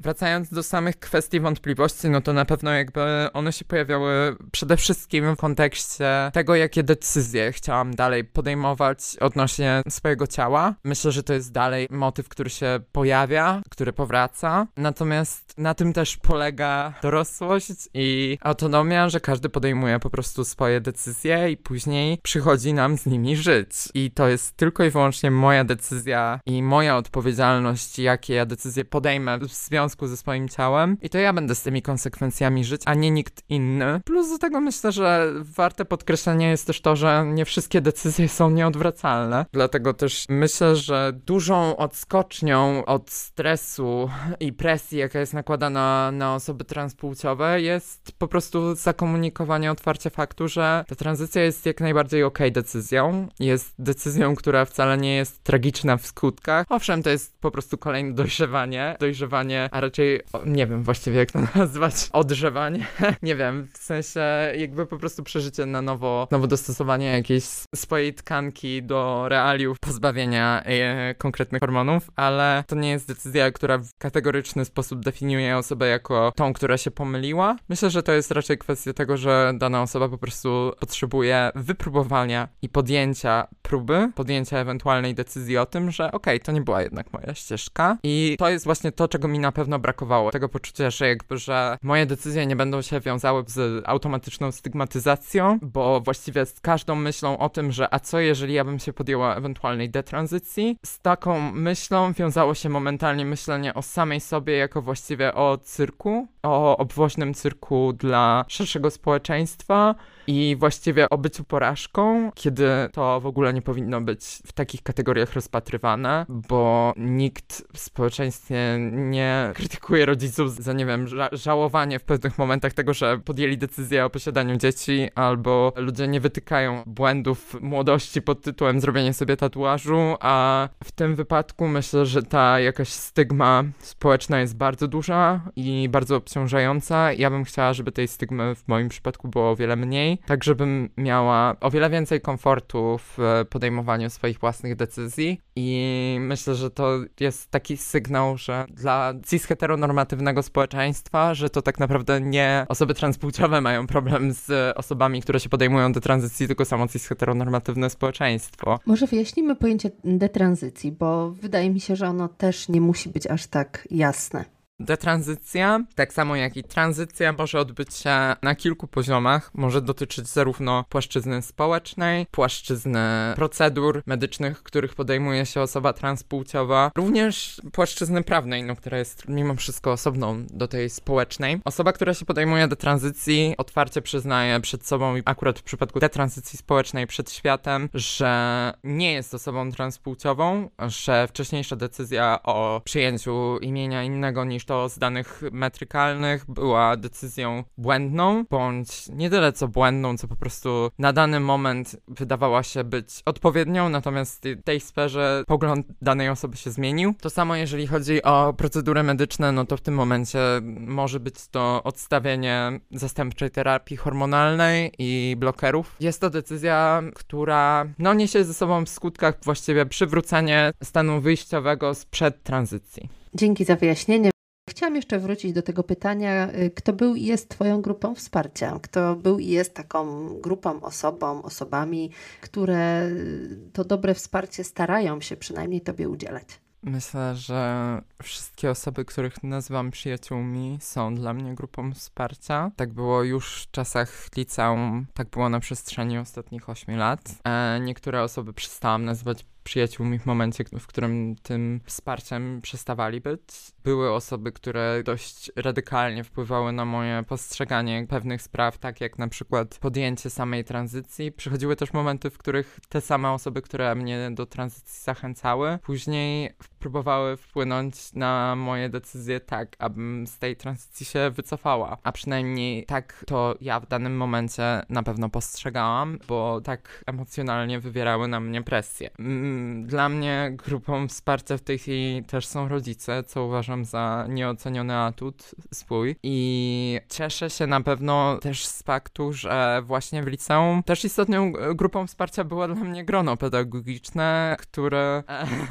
Wracając 0.00 0.50
do 0.50 0.62
samych 0.62 0.98
kwestii 0.98 1.40
wątpliwości, 1.40 2.10
no 2.10 2.20
to 2.20 2.32
na 2.32 2.44
pewno 2.44 2.70
jakby 2.70 3.00
one 3.32 3.52
się 3.52 3.64
pojawiały 3.64 4.36
przede 4.52 4.76
wszystkim 4.76 5.34
w 5.34 5.38
kontekście 5.38 6.30
tego, 6.32 6.54
jakie 6.54 6.82
decyzje 6.82 7.52
chciałam 7.52 7.94
dalej 7.94 8.24
podejmować 8.24 9.16
odnośnie 9.20 9.82
swojego 9.88 10.26
ciała. 10.26 10.74
Myślę, 10.84 11.12
że 11.12 11.22
to 11.22 11.32
jest 11.32 11.52
dalej 11.52 11.88
motyw, 11.90 12.28
który 12.28 12.50
się 12.50 12.80
pojawia, 12.92 13.62
który 13.70 13.92
powraca. 13.92 14.66
Natomiast 14.76 15.58
na 15.58 15.74
tym 15.74 15.92
też 15.92 16.16
polega 16.16 16.94
dorosłość 17.02 17.88
i 17.94 18.38
autonomia, 18.40 19.08
że 19.08 19.20
każdy 19.20 19.48
podejmuje 19.48 19.98
po 20.00 20.10
prostu 20.10 20.44
swoje 20.44 20.80
decyzje 20.80 21.50
i 21.50 21.56
później 21.56 22.18
przychodzi 22.22 22.74
nam 22.74 22.98
z 22.98 23.06
nimi 23.06 23.36
żyć. 23.36 23.68
I 23.94 24.10
to 24.10 24.28
jest 24.28 24.56
tylko 24.56 24.84
i 24.84 24.90
wyłącznie 24.90 25.30
moja 25.30 25.64
decyzja 25.64 26.40
i 26.46 26.62
moja 26.62 26.96
odpowiedzialność, 26.96 27.98
jakie 27.98 28.34
ja 28.34 28.46
decyzje 28.46 28.84
podejmę 28.84 29.33
w 29.38 29.54
związku 29.54 30.06
ze 30.06 30.16
swoim 30.16 30.48
ciałem. 30.48 30.96
I 31.02 31.10
to 31.10 31.18
ja 31.18 31.32
będę 31.32 31.54
z 31.54 31.62
tymi 31.62 31.82
konsekwencjami 31.82 32.64
żyć, 32.64 32.82
a 32.84 32.94
nie 32.94 33.10
nikt 33.10 33.42
inny. 33.48 34.00
Plus 34.04 34.30
do 34.30 34.38
tego 34.38 34.60
myślę, 34.60 34.92
że 34.92 35.32
warte 35.56 35.84
podkreślenia 35.84 36.50
jest 36.50 36.66
też 36.66 36.80
to, 36.80 36.96
że 36.96 37.24
nie 37.26 37.44
wszystkie 37.44 37.80
decyzje 37.80 38.28
są 38.28 38.50
nieodwracalne. 38.50 39.46
Dlatego 39.52 39.94
też 39.94 40.26
myślę, 40.28 40.76
że 40.76 41.12
dużą 41.26 41.76
odskocznią 41.76 42.84
od 42.84 43.10
stresu 43.10 44.10
i 44.40 44.52
presji, 44.52 44.98
jaka 44.98 45.20
jest 45.20 45.34
nakładana 45.34 46.10
na 46.12 46.34
osoby 46.34 46.64
transpłciowe, 46.64 47.60
jest 47.60 48.12
po 48.18 48.28
prostu 48.28 48.74
zakomunikowanie 48.74 49.70
otwarcie 49.70 50.10
faktu, 50.10 50.48
że 50.48 50.84
ta 50.88 50.94
tranzycja 50.94 51.42
jest 51.42 51.66
jak 51.66 51.80
najbardziej 51.80 52.22
okej 52.22 52.52
decyzją. 52.52 53.28
Jest 53.40 53.74
decyzją, 53.78 54.34
która 54.34 54.64
wcale 54.64 54.98
nie 54.98 55.16
jest 55.16 55.44
tragiczna 55.44 55.96
w 55.96 56.06
skutkach. 56.06 56.66
Owszem, 56.68 57.02
to 57.02 57.10
jest 57.10 57.40
po 57.40 57.50
prostu 57.50 57.78
kolejne 57.78 58.14
dojrzewanie. 58.14 58.96
Dojrzewanie, 59.00 59.23
a 59.70 59.80
raczej, 59.80 60.20
nie 60.46 60.66
wiem 60.66 60.82
właściwie 60.82 61.18
jak 61.18 61.32
to 61.32 61.38
nazwać, 61.54 62.08
odrzewanie. 62.12 62.86
nie 63.22 63.36
wiem, 63.36 63.68
w 63.72 63.78
sensie 63.78 64.20
jakby 64.56 64.86
po 64.86 64.98
prostu 64.98 65.22
przeżycie 65.22 65.66
na 65.66 65.82
nowo, 65.82 66.28
nowo 66.30 66.46
dostosowanie 66.46 67.06
jakiejś 67.06 67.44
swojej 67.74 68.14
tkanki 68.14 68.82
do 68.82 69.28
realiów 69.28 69.78
pozbawienia 69.80 70.62
e, 70.64 71.14
konkretnych 71.14 71.60
hormonów, 71.60 72.10
ale 72.16 72.64
to 72.66 72.76
nie 72.76 72.90
jest 72.90 73.08
decyzja, 73.08 73.50
która 73.50 73.78
w 73.78 73.88
kategoryczny 73.98 74.64
sposób 74.64 75.00
definiuje 75.04 75.56
osobę 75.56 75.88
jako 75.88 76.32
tą, 76.36 76.52
która 76.52 76.78
się 76.78 76.90
pomyliła. 76.90 77.56
Myślę, 77.68 77.90
że 77.90 78.02
to 78.02 78.12
jest 78.12 78.30
raczej 78.30 78.58
kwestia 78.58 78.92
tego, 78.92 79.16
że 79.16 79.52
dana 79.58 79.82
osoba 79.82 80.08
po 80.08 80.18
prostu 80.18 80.72
potrzebuje 80.80 81.50
wypróbowania 81.54 82.48
i 82.62 82.68
podjęcia 82.68 83.46
próby, 83.62 84.10
podjęcia 84.14 84.58
ewentualnej 84.58 85.14
decyzji 85.14 85.58
o 85.58 85.66
tym, 85.66 85.90
że 85.90 86.06
okej, 86.12 86.36
okay, 86.36 86.46
to 86.46 86.52
nie 86.52 86.60
była 86.60 86.82
jednak 86.82 87.12
moja 87.12 87.34
ścieżka 87.34 87.98
i 88.02 88.36
to 88.38 88.48
jest 88.48 88.64
właśnie 88.64 88.92
to, 88.92 89.08
czego 89.14 89.28
mi 89.28 89.38
na 89.38 89.52
pewno 89.52 89.78
brakowało. 89.78 90.30
Tego 90.30 90.48
poczucia, 90.48 90.90
że 90.90 91.08
jakby, 91.08 91.38
że 91.38 91.78
moje 91.82 92.06
decyzje 92.06 92.46
nie 92.46 92.56
będą 92.56 92.82
się 92.82 93.00
wiązały 93.00 93.44
z 93.46 93.84
automatyczną 93.86 94.52
stygmatyzacją, 94.52 95.58
bo 95.62 96.00
właściwie 96.00 96.46
z 96.46 96.60
każdą 96.60 96.94
myślą 96.94 97.38
o 97.38 97.48
tym, 97.48 97.72
że 97.72 97.94
a 97.94 97.98
co 97.98 98.20
jeżeli 98.20 98.54
ja 98.54 98.64
bym 98.64 98.78
się 98.78 98.92
podjęła 98.92 99.36
ewentualnej 99.36 99.90
detranzycji, 99.90 100.76
z 100.86 101.00
taką 101.00 101.52
myślą 101.52 102.12
wiązało 102.12 102.54
się 102.54 102.68
momentalnie 102.68 103.24
myślenie 103.24 103.74
o 103.74 103.82
samej 103.82 104.20
sobie 104.20 104.56
jako 104.56 104.82
właściwie 104.82 105.34
o 105.34 105.58
cyrku, 105.58 106.28
o 106.42 106.76
obwoźnym 106.76 107.34
cyrku 107.34 107.92
dla 107.92 108.44
szerszego 108.48 108.90
społeczeństwa 108.90 109.94
i 110.26 110.56
właściwie 110.58 111.10
o 111.10 111.18
byciu 111.18 111.44
porażką, 111.44 112.30
kiedy 112.34 112.68
to 112.92 113.20
w 113.20 113.26
ogóle 113.26 113.54
nie 113.54 113.62
powinno 113.62 114.00
być 114.00 114.24
w 114.46 114.52
takich 114.52 114.82
kategoriach 114.82 115.32
rozpatrywane, 115.32 116.26
bo 116.28 116.92
nikt 116.96 117.64
w 117.72 117.78
społeczeństwie 117.78 118.76
nie 118.92 119.50
krytykuje 119.54 120.06
rodziców 120.06 120.54
za, 120.54 120.72
nie 120.72 120.86
wiem, 120.86 121.08
ża 121.08 121.28
żałowanie 121.32 121.98
w 121.98 122.04
pewnych 122.04 122.38
momentach 122.38 122.72
tego, 122.72 122.94
że 122.94 123.18
podjęli 123.18 123.58
decyzję 123.58 124.04
o 124.04 124.10
posiadaniu 124.10 124.56
dzieci, 124.56 125.08
albo 125.14 125.72
ludzie 125.76 126.08
nie 126.08 126.20
wytykają 126.20 126.82
błędów 126.86 127.56
młodości 127.60 128.22
pod 128.22 128.42
tytułem 128.42 128.80
zrobienie 128.80 129.12
sobie 129.12 129.36
tatuażu, 129.36 130.16
a 130.20 130.68
w 130.84 130.92
tym 130.92 131.16
wypadku 131.16 131.68
myślę, 131.68 132.06
że 132.06 132.22
ta 132.22 132.60
jakaś 132.60 132.88
stygma 132.88 133.64
społeczna 133.78 134.40
jest 134.40 134.56
bardzo 134.56 134.88
duża 134.88 135.40
i 135.56 135.88
bardzo 135.88 136.16
obciążająca. 136.16 137.12
Ja 137.12 137.30
bym 137.30 137.44
chciała, 137.44 137.72
żeby 137.72 137.92
tej 137.92 138.08
stygmy 138.08 138.54
w 138.54 138.68
moim 138.68 138.88
przypadku 138.88 139.28
było 139.28 139.50
o 139.50 139.56
wiele 139.56 139.76
mniej, 139.76 140.13
tak 140.26 140.44
żebym 140.44 140.88
miała 140.96 141.56
o 141.60 141.70
wiele 141.70 141.90
więcej 141.90 142.20
komfortu 142.20 142.98
w 142.98 143.18
podejmowaniu 143.50 144.10
swoich 144.10 144.38
własnych 144.38 144.76
decyzji 144.76 145.40
i 145.56 146.16
myślę, 146.20 146.54
że 146.54 146.70
to 146.70 146.98
jest 147.20 147.50
taki 147.50 147.76
sygnał, 147.76 148.36
że 148.36 148.66
dla 148.68 149.14
cis-heteronormatywnego 149.26 150.42
społeczeństwa, 150.42 151.34
że 151.34 151.50
to 151.50 151.62
tak 151.62 151.78
naprawdę 151.80 152.20
nie 152.20 152.66
osoby 152.68 152.94
transpłciowe 152.94 153.60
mają 153.60 153.86
problem 153.86 154.32
z 154.32 154.76
osobami, 154.76 155.22
które 155.22 155.40
się 155.40 155.48
podejmują 155.48 155.92
do 155.92 156.00
tranzycji, 156.00 156.46
tylko 156.46 156.64
samo 156.64 156.86
cis-heteronormatywne 156.86 157.90
społeczeństwo. 157.90 158.80
Może 158.86 159.06
wyjaśnimy 159.06 159.56
pojęcie 159.56 159.90
detranzycji, 160.04 160.92
bo 160.92 161.30
wydaje 161.30 161.70
mi 161.70 161.80
się, 161.80 161.96
że 161.96 162.08
ono 162.08 162.28
też 162.28 162.68
nie 162.68 162.80
musi 162.80 163.08
być 163.08 163.26
aż 163.26 163.46
tak 163.46 163.88
jasne. 163.90 164.44
Detranzycja, 164.80 165.84
tak 165.94 166.12
samo 166.12 166.36
jak 166.36 166.56
i 166.56 166.64
tranzycja, 166.64 167.34
może 167.38 167.60
odbyć 167.60 167.94
się 167.94 168.36
na 168.42 168.54
kilku 168.54 168.86
poziomach. 168.86 169.50
Może 169.54 169.82
dotyczyć 169.82 170.28
zarówno 170.28 170.84
płaszczyzny 170.88 171.42
społecznej, 171.42 172.26
płaszczyzny 172.30 173.00
procedur 173.36 174.02
medycznych, 174.06 174.62
których 174.62 174.94
podejmuje 174.94 175.46
się 175.46 175.60
osoba 175.60 175.92
transpłciowa, 175.92 176.90
również 176.96 177.60
płaszczyzny 177.72 178.22
prawnej, 178.22 178.64
no, 178.64 178.76
która 178.76 178.98
jest 178.98 179.28
mimo 179.28 179.54
wszystko 179.54 179.92
osobną 179.92 180.46
do 180.46 180.68
tej 180.68 180.90
społecznej. 180.90 181.60
Osoba, 181.64 181.92
która 181.92 182.14
się 182.14 182.24
podejmuje 182.24 182.68
detranzycji, 182.68 183.54
otwarcie 183.58 184.02
przyznaje 184.02 184.60
przed 184.60 184.86
sobą, 184.86 185.14
akurat 185.24 185.58
w 185.58 185.62
przypadku 185.62 186.00
detranzycji 186.00 186.58
społecznej, 186.58 187.06
przed 187.06 187.32
światem, 187.32 187.88
że 187.94 188.72
nie 188.84 189.12
jest 189.12 189.34
osobą 189.34 189.72
transpłciową, 189.72 190.70
że 190.78 191.28
wcześniejsza 191.28 191.76
decyzja 191.76 192.38
o 192.42 192.80
przyjęciu 192.84 193.58
imienia 193.58 194.02
innego 194.02 194.44
niż 194.44 194.63
to 194.64 194.88
z 194.88 194.98
danych 194.98 195.42
metrykalnych 195.52 196.44
była 196.48 196.96
decyzją 196.96 197.64
błędną, 197.78 198.44
bądź 198.50 199.08
nie 199.08 199.30
tyle 199.30 199.52
co 199.52 199.68
błędną, 199.68 200.16
co 200.16 200.28
po 200.28 200.36
prostu 200.36 200.90
na 200.98 201.12
dany 201.12 201.40
moment 201.40 201.96
wydawała 202.08 202.62
się 202.62 202.84
być 202.84 203.22
odpowiednią, 203.24 203.88
natomiast 203.88 204.44
w 204.44 204.62
tej 204.62 204.80
sferze 204.80 205.44
pogląd 205.46 205.86
danej 206.02 206.28
osoby 206.28 206.56
się 206.56 206.70
zmienił. 206.70 207.14
To 207.20 207.30
samo 207.30 207.56
jeżeli 207.56 207.86
chodzi 207.86 208.22
o 208.22 208.54
procedury 208.56 209.02
medyczne, 209.02 209.52
no 209.52 209.64
to 209.64 209.76
w 209.76 209.80
tym 209.80 209.94
momencie 209.94 210.38
może 210.80 211.20
być 211.20 211.48
to 211.48 211.82
odstawienie 211.82 212.80
zastępczej 212.90 213.50
terapii 213.50 213.96
hormonalnej 213.96 214.92
i 214.98 215.36
blokerów. 215.38 215.96
Jest 216.00 216.20
to 216.20 216.30
decyzja, 216.30 217.02
która 217.14 217.86
no 217.98 218.14
niesie 218.14 218.44
ze 218.44 218.54
sobą 218.54 218.84
w 218.84 218.88
skutkach 218.88 219.34
właściwie 219.42 219.86
przywrócenie 219.86 220.72
stanu 220.82 221.20
wyjściowego 221.20 221.94
sprzed 221.94 222.42
tranzycji. 222.42 223.08
Dzięki 223.34 223.64
za 223.64 223.76
wyjaśnienie. 223.76 224.33
Chciałam 224.70 224.96
jeszcze 224.96 225.18
wrócić 225.18 225.52
do 225.52 225.62
tego 225.62 225.82
pytania, 225.82 226.52
y, 226.54 226.70
kto 226.70 226.92
był 226.92 227.14
i 227.14 227.22
jest 227.22 227.48
Twoją 227.48 227.82
grupą 227.82 228.14
wsparcia? 228.14 228.78
Kto 228.82 229.16
był 229.16 229.38
i 229.38 229.46
jest 229.46 229.74
taką 229.74 230.28
grupą, 230.40 230.82
osobą, 230.82 231.42
osobami, 231.42 232.10
które 232.40 233.06
y, 233.06 233.58
to 233.72 233.84
dobre 233.84 234.14
wsparcie 234.14 234.64
starają 234.64 235.20
się 235.20 235.36
przynajmniej 235.36 235.80
Tobie 235.80 236.08
udzielać? 236.08 236.46
Myślę, 236.82 237.36
że 237.36 238.02
wszystkie 238.22 238.70
osoby, 238.70 239.04
których 239.04 239.42
nazywam 239.42 239.90
przyjaciółmi, 239.90 240.78
są 240.80 241.14
dla 241.14 241.32
mnie 241.32 241.54
grupą 241.54 241.92
wsparcia. 241.92 242.70
Tak 242.76 242.92
było 242.92 243.22
już 243.22 243.62
w 243.62 243.70
czasach 243.70 244.28
liceum, 244.36 245.06
tak 245.14 245.28
było 245.28 245.48
na 245.48 245.60
przestrzeni 245.60 246.18
ostatnich 246.18 246.68
8 246.68 246.96
lat. 246.96 247.20
E, 247.44 247.80
niektóre 247.80 248.22
osoby 248.22 248.52
przestałam 248.52 249.04
nazywać 249.04 249.46
przyjaciółmi 249.64 250.18
w 250.18 250.26
momencie, 250.26 250.64
w 250.80 250.86
którym 250.86 251.36
tym 251.42 251.80
wsparciem 251.84 252.60
przestawali 252.62 253.20
być. 253.20 253.73
Były 253.84 254.12
osoby, 254.12 254.52
które 254.52 255.02
dość 255.04 255.52
radykalnie 255.56 256.24
wpływały 256.24 256.72
na 256.72 256.84
moje 256.84 257.24
postrzeganie 257.28 258.06
pewnych 258.08 258.42
spraw, 258.42 258.78
tak 258.78 259.00
jak 259.00 259.18
na 259.18 259.28
przykład 259.28 259.78
podjęcie 259.78 260.30
samej 260.30 260.64
tranzycji. 260.64 261.32
Przychodziły 261.32 261.76
też 261.76 261.92
momenty, 261.92 262.30
w 262.30 262.38
których 262.38 262.78
te 262.88 263.00
same 263.00 263.30
osoby, 263.30 263.62
które 263.62 263.94
mnie 263.94 264.30
do 264.30 264.46
tranzycji 264.46 265.02
zachęcały, 265.02 265.78
później 265.82 266.50
próbowały 266.78 267.36
wpłynąć 267.36 268.12
na 268.12 268.56
moje 268.56 268.88
decyzje 268.88 269.40
tak, 269.40 269.76
abym 269.78 270.26
z 270.26 270.38
tej 270.38 270.56
tranzycji 270.56 271.06
się 271.06 271.30
wycofała. 271.30 271.98
A 272.02 272.12
przynajmniej 272.12 272.86
tak 272.86 273.24
to 273.26 273.54
ja 273.60 273.80
w 273.80 273.86
danym 273.86 274.16
momencie 274.16 274.82
na 274.88 275.02
pewno 275.02 275.28
postrzegałam, 275.28 276.18
bo 276.28 276.60
tak 276.60 277.04
emocjonalnie 277.06 277.80
wywierały 277.80 278.28
na 278.28 278.40
mnie 278.40 278.62
presję. 278.62 279.10
Mm, 279.18 279.86
dla 279.86 280.08
mnie 280.08 280.56
grupą 280.66 281.08
wsparcia 281.08 281.56
w 281.56 281.62
tej 281.62 281.78
chwili 281.78 282.24
też 282.24 282.46
są 282.46 282.68
rodzice, 282.68 283.22
co 283.22 283.44
uważam 283.44 283.73
za 283.82 284.26
nieoceniony 284.28 284.96
atut 284.96 285.54
swój. 285.72 286.16
I 286.22 287.00
cieszę 287.08 287.50
się 287.50 287.66
na 287.66 287.80
pewno 287.80 288.38
też 288.42 288.66
z 288.66 288.82
faktu, 288.82 289.32
że 289.32 289.82
właśnie 289.84 290.22
w 290.22 290.26
liceum 290.26 290.82
też 290.82 291.04
istotną 291.04 291.52
grupą 291.74 292.06
wsparcia 292.06 292.44
było 292.44 292.66
dla 292.66 292.76
mnie 292.76 293.04
grono 293.04 293.36
pedagogiczne, 293.36 294.56
które 294.58 295.22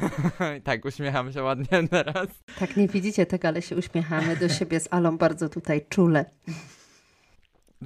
tak 0.64 0.84
uśmiecham 0.84 1.04
uśmiecham 1.04 1.32
się 1.32 1.42
ładnie 1.42 1.88
teraz. 1.88 2.28
Tak, 2.58 2.76
nie 2.76 2.88
widzicie 2.88 3.26
tego, 3.26 3.48
ale 3.48 3.62
się 3.62 3.76
uśmiechamy 3.76 4.36
do 4.36 4.48
siebie 4.48 4.80
z 4.80 4.88
Alą 4.90 5.18
bardzo 5.18 5.48
tutaj 5.48 5.86
czule 5.88 6.24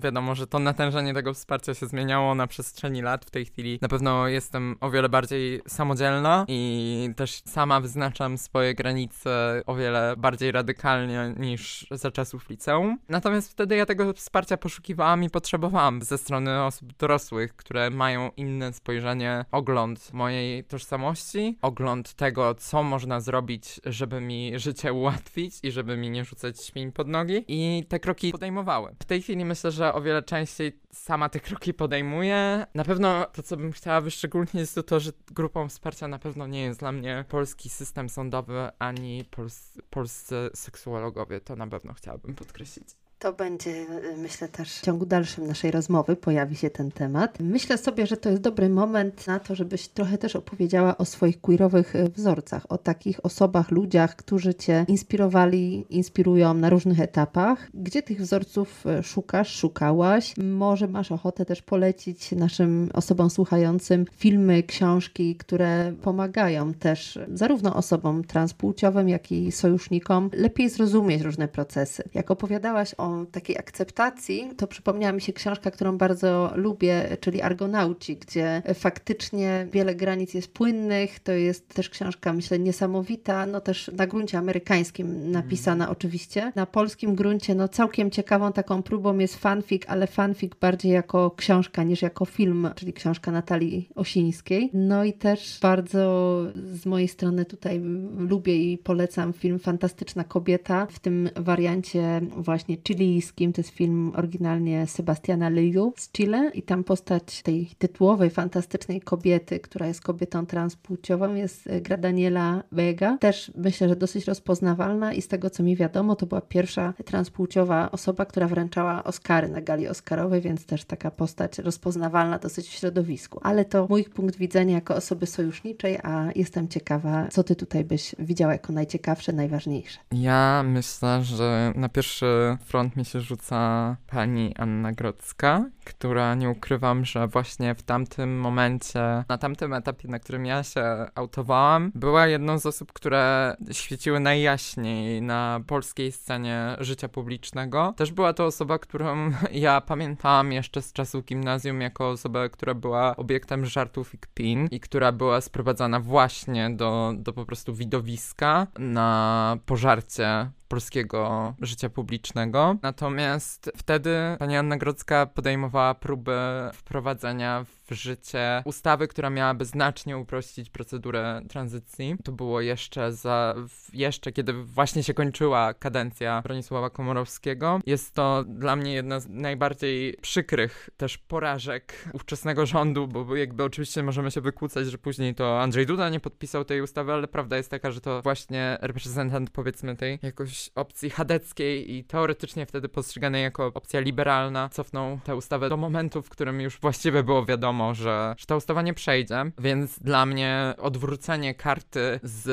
wiadomo, 0.01 0.35
że 0.35 0.47
to 0.47 0.59
natężenie 0.59 1.15
tego 1.15 1.35
wsparcia 1.35 1.75
się 1.75 1.87
zmieniało 1.87 2.35
na 2.35 2.47
przestrzeni 2.47 3.03
lat. 3.03 3.25
W 3.25 3.31
tej 3.31 3.45
chwili 3.45 3.79
na 3.83 3.89
pewno 3.89 4.29
jestem 4.29 4.77
o 4.81 4.91
wiele 4.91 5.09
bardziej 5.09 5.61
samodzielna 5.67 6.45
i 6.49 7.11
też 7.17 7.43
sama 7.47 7.81
wyznaczam 7.81 8.39
swoje 8.39 8.75
granice 8.75 9.63
o 9.67 9.75
wiele 9.75 10.15
bardziej 10.19 10.53
radykalnie 10.53 11.35
niż 11.39 11.87
za 11.91 12.11
czasów 12.11 12.49
liceum. 12.51 12.99
Natomiast 13.09 13.51
wtedy 13.51 13.77
ja 13.77 13.87
tego 13.87 14.13
wsparcia 14.13 14.57
poszukiwałam 14.57 15.25
i 15.25 15.31
potrzebowałam 15.31 16.03
ze 16.03 16.19
strony 16.19 16.63
osób 16.63 16.97
dorosłych, 16.97 17.57
które 17.57 17.91
mają 17.91 18.31
inne 18.37 18.73
spojrzenie, 18.73 19.45
ogląd 19.53 20.13
mojej 20.13 20.65
tożsamości, 20.65 21.59
ogląd 21.63 22.15
tego, 22.15 22.55
co 22.55 22.83
można 22.83 23.21
zrobić, 23.21 23.81
żeby 23.85 24.21
mi 24.21 24.59
życie 24.59 24.93
ułatwić 24.93 25.55
i 25.63 25.73
żeby 25.73 25.97
mi 25.97 26.11
nie 26.11 26.25
rzucać 26.25 26.65
śmień 26.65 26.93
pod 26.93 27.09
nogi 27.09 27.45
i 27.49 27.85
te 27.89 28.01
kroki 28.01 28.33
podejmowały. 28.33 28.95
W 29.03 29.05
tej 29.05 29.23
chwili 29.23 29.45
myślę, 29.45 29.71
że 29.71 29.88
o 29.95 30.01
wiele 30.01 30.23
częściej 30.23 30.81
sama 30.93 31.29
te 31.29 31.41
kroki 31.41 31.75
podejmuję. 31.75 32.67
Na 32.75 32.85
pewno 32.85 33.25
to, 33.25 33.43
co 33.43 33.57
bym 33.57 33.73
chciała 33.73 34.01
wyszczególnić, 34.01 34.55
jest 34.55 34.75
to, 34.75 34.83
to 34.83 35.01
że 35.01 35.13
grupą 35.27 35.69
wsparcia 35.69 36.09
na 36.09 36.19
pewno 36.19 36.47
nie 36.47 36.63
jest 36.63 36.81
dla 36.81 36.93
mnie 36.93 37.25
polski 37.29 37.69
system 37.69 38.09
sądowy 38.09 38.71
ani 38.79 39.25
pols 39.31 39.79
polscy 39.91 40.51
seksuologowie. 40.55 41.41
To 41.41 41.57
na 41.57 41.67
pewno 41.67 41.95
chciałabym 41.95 42.35
podkreślić. 42.35 42.89
To 43.19 43.33
będzie, 43.33 43.71
y, 43.71 44.17
myślę, 44.17 44.49
też 44.49 44.79
w 44.79 44.81
ciągu 44.81 45.07
dalszym 45.07 45.47
naszej 45.47 45.71
rozmowy 45.71 46.17
pojawi 46.17 46.57
się 46.57 46.71
ten 46.71 46.91
temat. 46.91 47.39
Myślę 47.41 47.79
sobie, 47.79 48.07
że 48.07 48.17
to 48.17 48.31
jest 48.31 48.43
dobry 48.43 48.69
moment 48.69 49.27
na 49.27 49.41
to, 49.41 49.55
żebyś 49.55 49.89
trochę 49.89 50.19
też 50.19 50.37
opowiedziała 50.37 50.99
o 50.99 51.05
swoich 51.05 51.41
queerowych 51.41 51.95
y, 51.97 52.09
wzorcach, 52.09 52.67
o 52.69 52.79
takich 52.79 53.25
osobach, 53.25 53.71
ludziach, 53.71 54.17
którzy 54.17 54.55
Cię 54.55 54.85
inspirowali, 54.89 55.87
inspirują 55.91 56.55
na 56.55 56.71
różnych 56.71 57.01
etapach. 57.01 57.69
Gdzie 57.75 58.03
tych 58.03 58.21
wzorców 58.21 58.85
y, 58.87 59.03
szukasz, 59.03 59.57
szukałaś? 59.57 60.35
Może 60.37 60.89
masz 60.89 61.13
ochotę 61.13 61.45
też 61.45 61.63
polecić 61.63 62.33
naszym 62.33 62.91
osobom 62.93 63.31
słuchającym 63.31 64.05
filmy, 64.17 64.63
książki, 64.63 65.37
które 65.37 65.93
pomagają 66.03 66.75
też 66.75 67.19
zarówno 67.33 67.75
osobom 67.75 68.25
transpłciowym, 68.25 69.09
jak 69.09 69.33
i 69.33 69.53
sojusznikom 69.53 70.31
lepiej 70.33 70.69
zrozumieć 70.69 71.23
różne 71.23 71.49
procesy. 71.49 72.03
Jak 72.15 72.31
opowiadałaś 72.31 72.95
o 72.99 73.08
takiej 73.33 73.59
akceptacji, 73.59 74.51
to 74.57 74.67
przypomniała 74.67 75.13
mi 75.13 75.21
się 75.21 75.33
książka, 75.33 75.71
którą 75.71 75.99
bardzo 75.99 76.53
lubię, 76.55 77.17
czyli 77.21 77.43
Argonauci, 77.43 78.17
gdzie 78.17 78.63
faktycznie 78.75 79.67
wiele 79.73 79.95
granic 79.95 80.35
jest 80.35 80.53
płynnych. 80.53 81.21
To 81.21 81.33
jest 81.33 81.69
też 81.69 81.91
książka, 81.91 82.33
myślę, 82.33 82.59
niesamowita, 82.59 83.47
no 83.47 83.61
też 83.61 83.91
na 83.97 84.07
gruncie 84.07 84.39
amerykańskim 84.39 85.31
napisana 85.31 85.85
mm. 85.85 85.93
oczywiście. 85.93 86.53
Na 86.57 86.67
polskim 86.67 87.15
gruncie, 87.15 87.55
no 87.55 87.69
całkiem 87.69 88.11
ciekawą 88.11 88.53
taką 88.53 88.83
próbą 88.83 89.19
jest 89.19 89.37
fanfic, 89.37 89.83
ale 89.87 90.07
fanfic 90.07 90.53
bardziej 90.61 90.93
jako 90.93 91.31
książka 91.31 91.83
niż 91.83 92.03
jako 92.03 92.25
film, 92.25 92.69
czyli 92.75 92.93
książka 92.93 93.33
Natalii 93.33 93.89
Osińskiej. 93.95 94.71
No 94.75 95.05
i 95.05 95.13
też 95.13 95.59
bardzo 95.63 96.43
z 96.55 96.87
mojej 96.87 97.09
strony 97.09 97.45
tutaj 97.45 97.81
lubię 98.19 98.57
i 98.57 98.79
polecam 98.79 99.33
film 99.33 99.59
Fantastyczna 99.59 100.25
Kobieta 100.25 100.87
w 100.87 100.99
tym 100.99 101.31
wariancie 101.37 102.21
właśnie 102.37 102.77
Chili 102.77 102.98
chilijskim. 102.99 103.53
To 103.53 103.61
jest 103.61 103.71
film 103.71 104.13
oryginalnie 104.17 104.87
Sebastiana 104.87 105.49
Leyu 105.49 105.93
z 105.97 106.13
Chile 106.13 106.51
i 106.55 106.63
tam 106.63 106.85
postać 106.85 107.43
tej 107.43 107.67
tytułowej, 107.79 108.31
fantastycznej 108.31 109.01
kobiety, 109.01 109.61
która 109.61 109.87
jest 109.87 110.01
kobietą 110.01 110.47
transpłciową, 110.47 111.35
jest 111.35 111.67
e, 111.67 111.81
gra 111.81 111.97
Daniela 111.97 112.63
Vega. 112.73 113.19
Też 113.19 113.53
myślę, 113.57 113.89
że 113.89 113.97
dosyć 113.97 114.25
rozpoznawalna 114.25 115.13
i 115.13 115.23
z 115.23 115.29
tego, 115.29 115.51
co 115.51 115.63
mi 115.63 115.77
wiadomo, 115.77 116.17
to 116.17 116.27
była 116.27 116.41
pierwsza 116.41 116.95
transpłciowa 117.05 117.91
osoba, 117.91 118.25
która 118.27 118.49
wręczała 118.49 119.05
Oscary 119.05 119.49
na 119.49 119.61
gali 119.61 119.89
Oscarowej, 119.89 120.41
więc 120.41 120.67
też 120.67 120.85
taka 120.85 121.11
postać 121.11 121.59
rozpoznawalna 121.59 122.39
dosyć 122.39 122.69
w 122.69 122.73
środowisku. 122.73 123.41
Ale 123.43 123.65
to 123.65 123.87
mój 123.91 124.05
punkt 124.05 124.37
widzenia 124.37 124.75
jako 124.75 124.95
osoby 124.95 125.27
sojuszniczej, 125.27 125.99
a 126.03 126.29
jestem 126.35 126.69
ciekawa, 126.69 127.29
co 127.31 127.45
ty 127.45 127.57
tutaj 127.57 127.85
byś 127.85 128.15
widziała 128.19 128.53
jako 128.53 128.73
najciekawsze, 128.73 129.33
najważniejsze. 129.33 129.99
Ja 130.13 130.63
myślę, 130.67 131.25
że 131.25 131.73
na 131.77 131.89
pierwszy 131.89 132.57
front 132.65 132.88
mi 132.97 133.05
się 133.05 133.21
rzuca 133.21 133.97
pani 134.07 134.55
Anna 134.57 134.93
Grodzka, 134.93 135.65
która 135.85 136.35
nie 136.35 136.51
ukrywam, 136.51 137.05
że 137.05 137.29
właśnie 137.29 137.75
w 137.75 137.83
tamtym 137.83 138.41
momencie, 138.41 139.25
na 139.29 139.39
tamtym 139.39 139.73
etapie, 139.73 140.09
na 140.09 140.19
którym 140.19 140.47
ja 140.47 140.63
się 140.63 141.07
autowałam, 141.15 141.93
była 141.95 142.27
jedną 142.27 142.59
z 142.59 142.67
osób, 142.67 142.93
które 142.93 143.57
świeciły 143.73 144.21
najjaśniej 144.21 145.23
na 145.23 145.61
polskiej 145.67 146.13
scenie 146.13 146.77
życia 146.81 147.09
publicznego. 147.09 147.95
Też 147.97 148.13
była 148.13 148.33
to 148.33 148.47
osoba, 148.47 148.79
którą 148.79 149.31
ja 149.53 149.81
pamiętałam 149.81 150.53
jeszcze 150.53 150.83
z 150.83 150.93
czasu 150.93 151.23
gimnazjum 151.23 151.81
jako 151.81 152.11
osobę, 152.11 152.49
która 152.51 152.75
była 152.75 153.17
obiektem 153.17 153.67
żartów 153.67 154.15
i 154.15 154.19
kpin 154.19 154.69
i 154.71 154.81
która 154.81 155.13
była 155.13 155.41
sprowadzana 155.41 156.01
właśnie 156.01 156.71
do, 156.71 157.13
do 157.17 157.33
po 157.33 157.45
prostu 157.45 157.75
widowiska 157.75 158.67
na 158.79 159.57
pożarcie 159.67 160.51
polskiego 160.69 161.55
życia 161.61 161.91
publicznego. 161.91 162.77
Natomiast 162.83 163.71
wtedy 163.77 164.17
pani 164.39 164.57
Anna 164.57 164.77
Grodzka 164.77 165.27
podejmowała 165.27 165.95
próby 165.95 166.39
wprowadzenia 166.73 167.65
w 167.65 167.78
życie 167.91 168.63
ustawy, 168.65 169.09
która 169.09 169.31
miałaby 169.31 169.65
znacznie 169.65 170.19
uprościć 170.19 170.71
procedurę 170.71 171.43
tranzycji. 171.49 172.17
To 172.25 172.33
było 172.33 172.61
jeszcze 172.61 173.13
za, 173.13 173.55
jeszcze 173.93 174.33
kiedy 174.33 174.53
właśnie 174.53 175.03
się 175.03 175.15
kończyła 175.15 175.75
kadencja 175.75 176.43
Bronisława 176.43 176.91
Komorowskiego. 176.91 177.81
Jest 177.87 178.15
to 178.15 178.45
dla 178.45 178.77
mnie 178.77 178.95
jedna 178.95 179.21
z 179.21 179.29
najbardziej 179.29 180.17
przykrych 180.21 180.91
też 180.97 181.19
porażek 181.19 182.09
ówczesnego 182.13 182.67
rządu, 182.67 183.09
bo 183.09 183.37
jakby 183.37 183.65
oczywiście 183.65 184.03
możemy 184.03 184.31
się 184.31 184.41
wykłócać, 184.41 184.87
że 184.87 184.99
później 184.99 185.35
to 185.35 185.61
Andrzej 185.61 185.87
Duda 185.87 186.09
nie 186.09 186.21
podpisał 186.21 186.65
tej 186.65 186.83
ustawy, 186.83 187.13
ale 187.13 187.29
prawda 187.29 187.57
jest 187.57 187.71
taka, 187.71 187.91
że 187.91 188.01
to 188.01 188.23
właśnie 188.23 188.79
reprezentant 188.81 189.51
powiedzmy 189.51 189.97
tej 189.97 190.19
jakoś 190.23 190.71
opcji 190.75 191.11
chadeckiej 191.11 191.95
i 191.95 192.05
teoretycznie 192.05 192.67
wtedy 192.67 192.89
postrzeganej 192.89 193.43
jako 193.43 193.67
opcja 193.75 194.01
liberalna 194.01 194.69
cofnął 194.69 195.21
tę 195.25 195.37
ustawę 195.37 195.69
do 195.69 195.77
momentu, 195.77 196.23
w 196.23 196.29
którym 196.29 196.61
już 196.61 196.81
właściwie 196.81 197.23
było 197.23 197.45
wiadomo, 197.45 197.78
że, 197.95 198.35
że 198.49 198.57
ustawa 198.57 198.83
nie 198.83 198.95
przejdzie, 198.95 199.45
więc 199.59 199.99
dla 199.99 200.27
mnie 200.27 200.75
odwrócenie 200.79 201.55
karty 201.55 202.21
z 202.23 202.49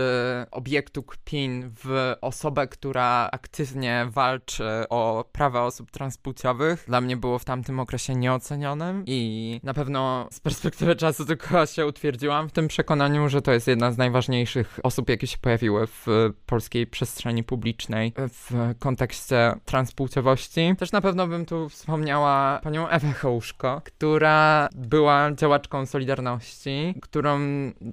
obiektu 0.51 1.03
kpin 1.03 1.71
w 1.83 2.15
osobę, 2.21 2.67
która 2.67 3.29
aktywnie 3.31 4.07
walczy 4.09 4.65
o 4.89 5.25
prawa 5.31 5.63
osób 5.63 5.91
transpłciowych, 5.91 6.83
dla 6.88 7.01
mnie 7.01 7.17
było 7.17 7.39
w 7.39 7.45
tamtym 7.45 7.79
okresie 7.79 8.15
nieocenionym 8.15 9.03
i 9.07 9.59
na 9.63 9.73
pewno 9.73 10.27
z 10.31 10.39
perspektywy 10.39 10.95
czasu 10.95 11.25
tylko 11.25 11.65
się 11.65 11.85
utwierdziłam 11.85 12.49
w 12.49 12.51
tym 12.51 12.67
przekonaniu, 12.67 13.29
że 13.29 13.41
to 13.41 13.51
jest 13.51 13.67
jedna 13.67 13.91
z 13.91 13.97
najważniejszych 13.97 14.79
osób, 14.83 15.09
jakie 15.09 15.27
się 15.27 15.38
pojawiły 15.38 15.88
w 15.88 16.05
polskiej 16.45 16.88
przestrzeni 16.88 17.43
publicznej 17.43 18.13
w 18.17 18.73
kontekście 18.79 19.55
transpłciowości. 19.65 20.75
Też 20.77 20.91
na 20.91 21.01
pewno 21.01 21.27
bym 21.27 21.45
tu 21.45 21.69
wspomniała 21.69 22.59
panią 22.63 22.88
Ewę 22.88 23.13
Hołuszko, 23.13 23.81
która 23.85 24.69
była 24.75 25.14
działaczką 25.36 25.86
Solidarności, 25.86 26.95
którą 27.01 27.39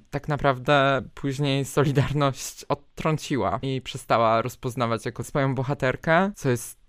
tak 0.09 0.27
naprawdę 0.27 1.01
później 1.13 1.65
Solidarność 1.65 2.65
odtrąciła 2.93 3.59
i 3.61 3.81
przestała 3.81 4.41
rozpoznawać 4.41 5.05
jako 5.05 5.23
swoją 5.23 5.55
bohaterkę, 5.55 6.31
co 6.35 6.49
jest 6.49 6.83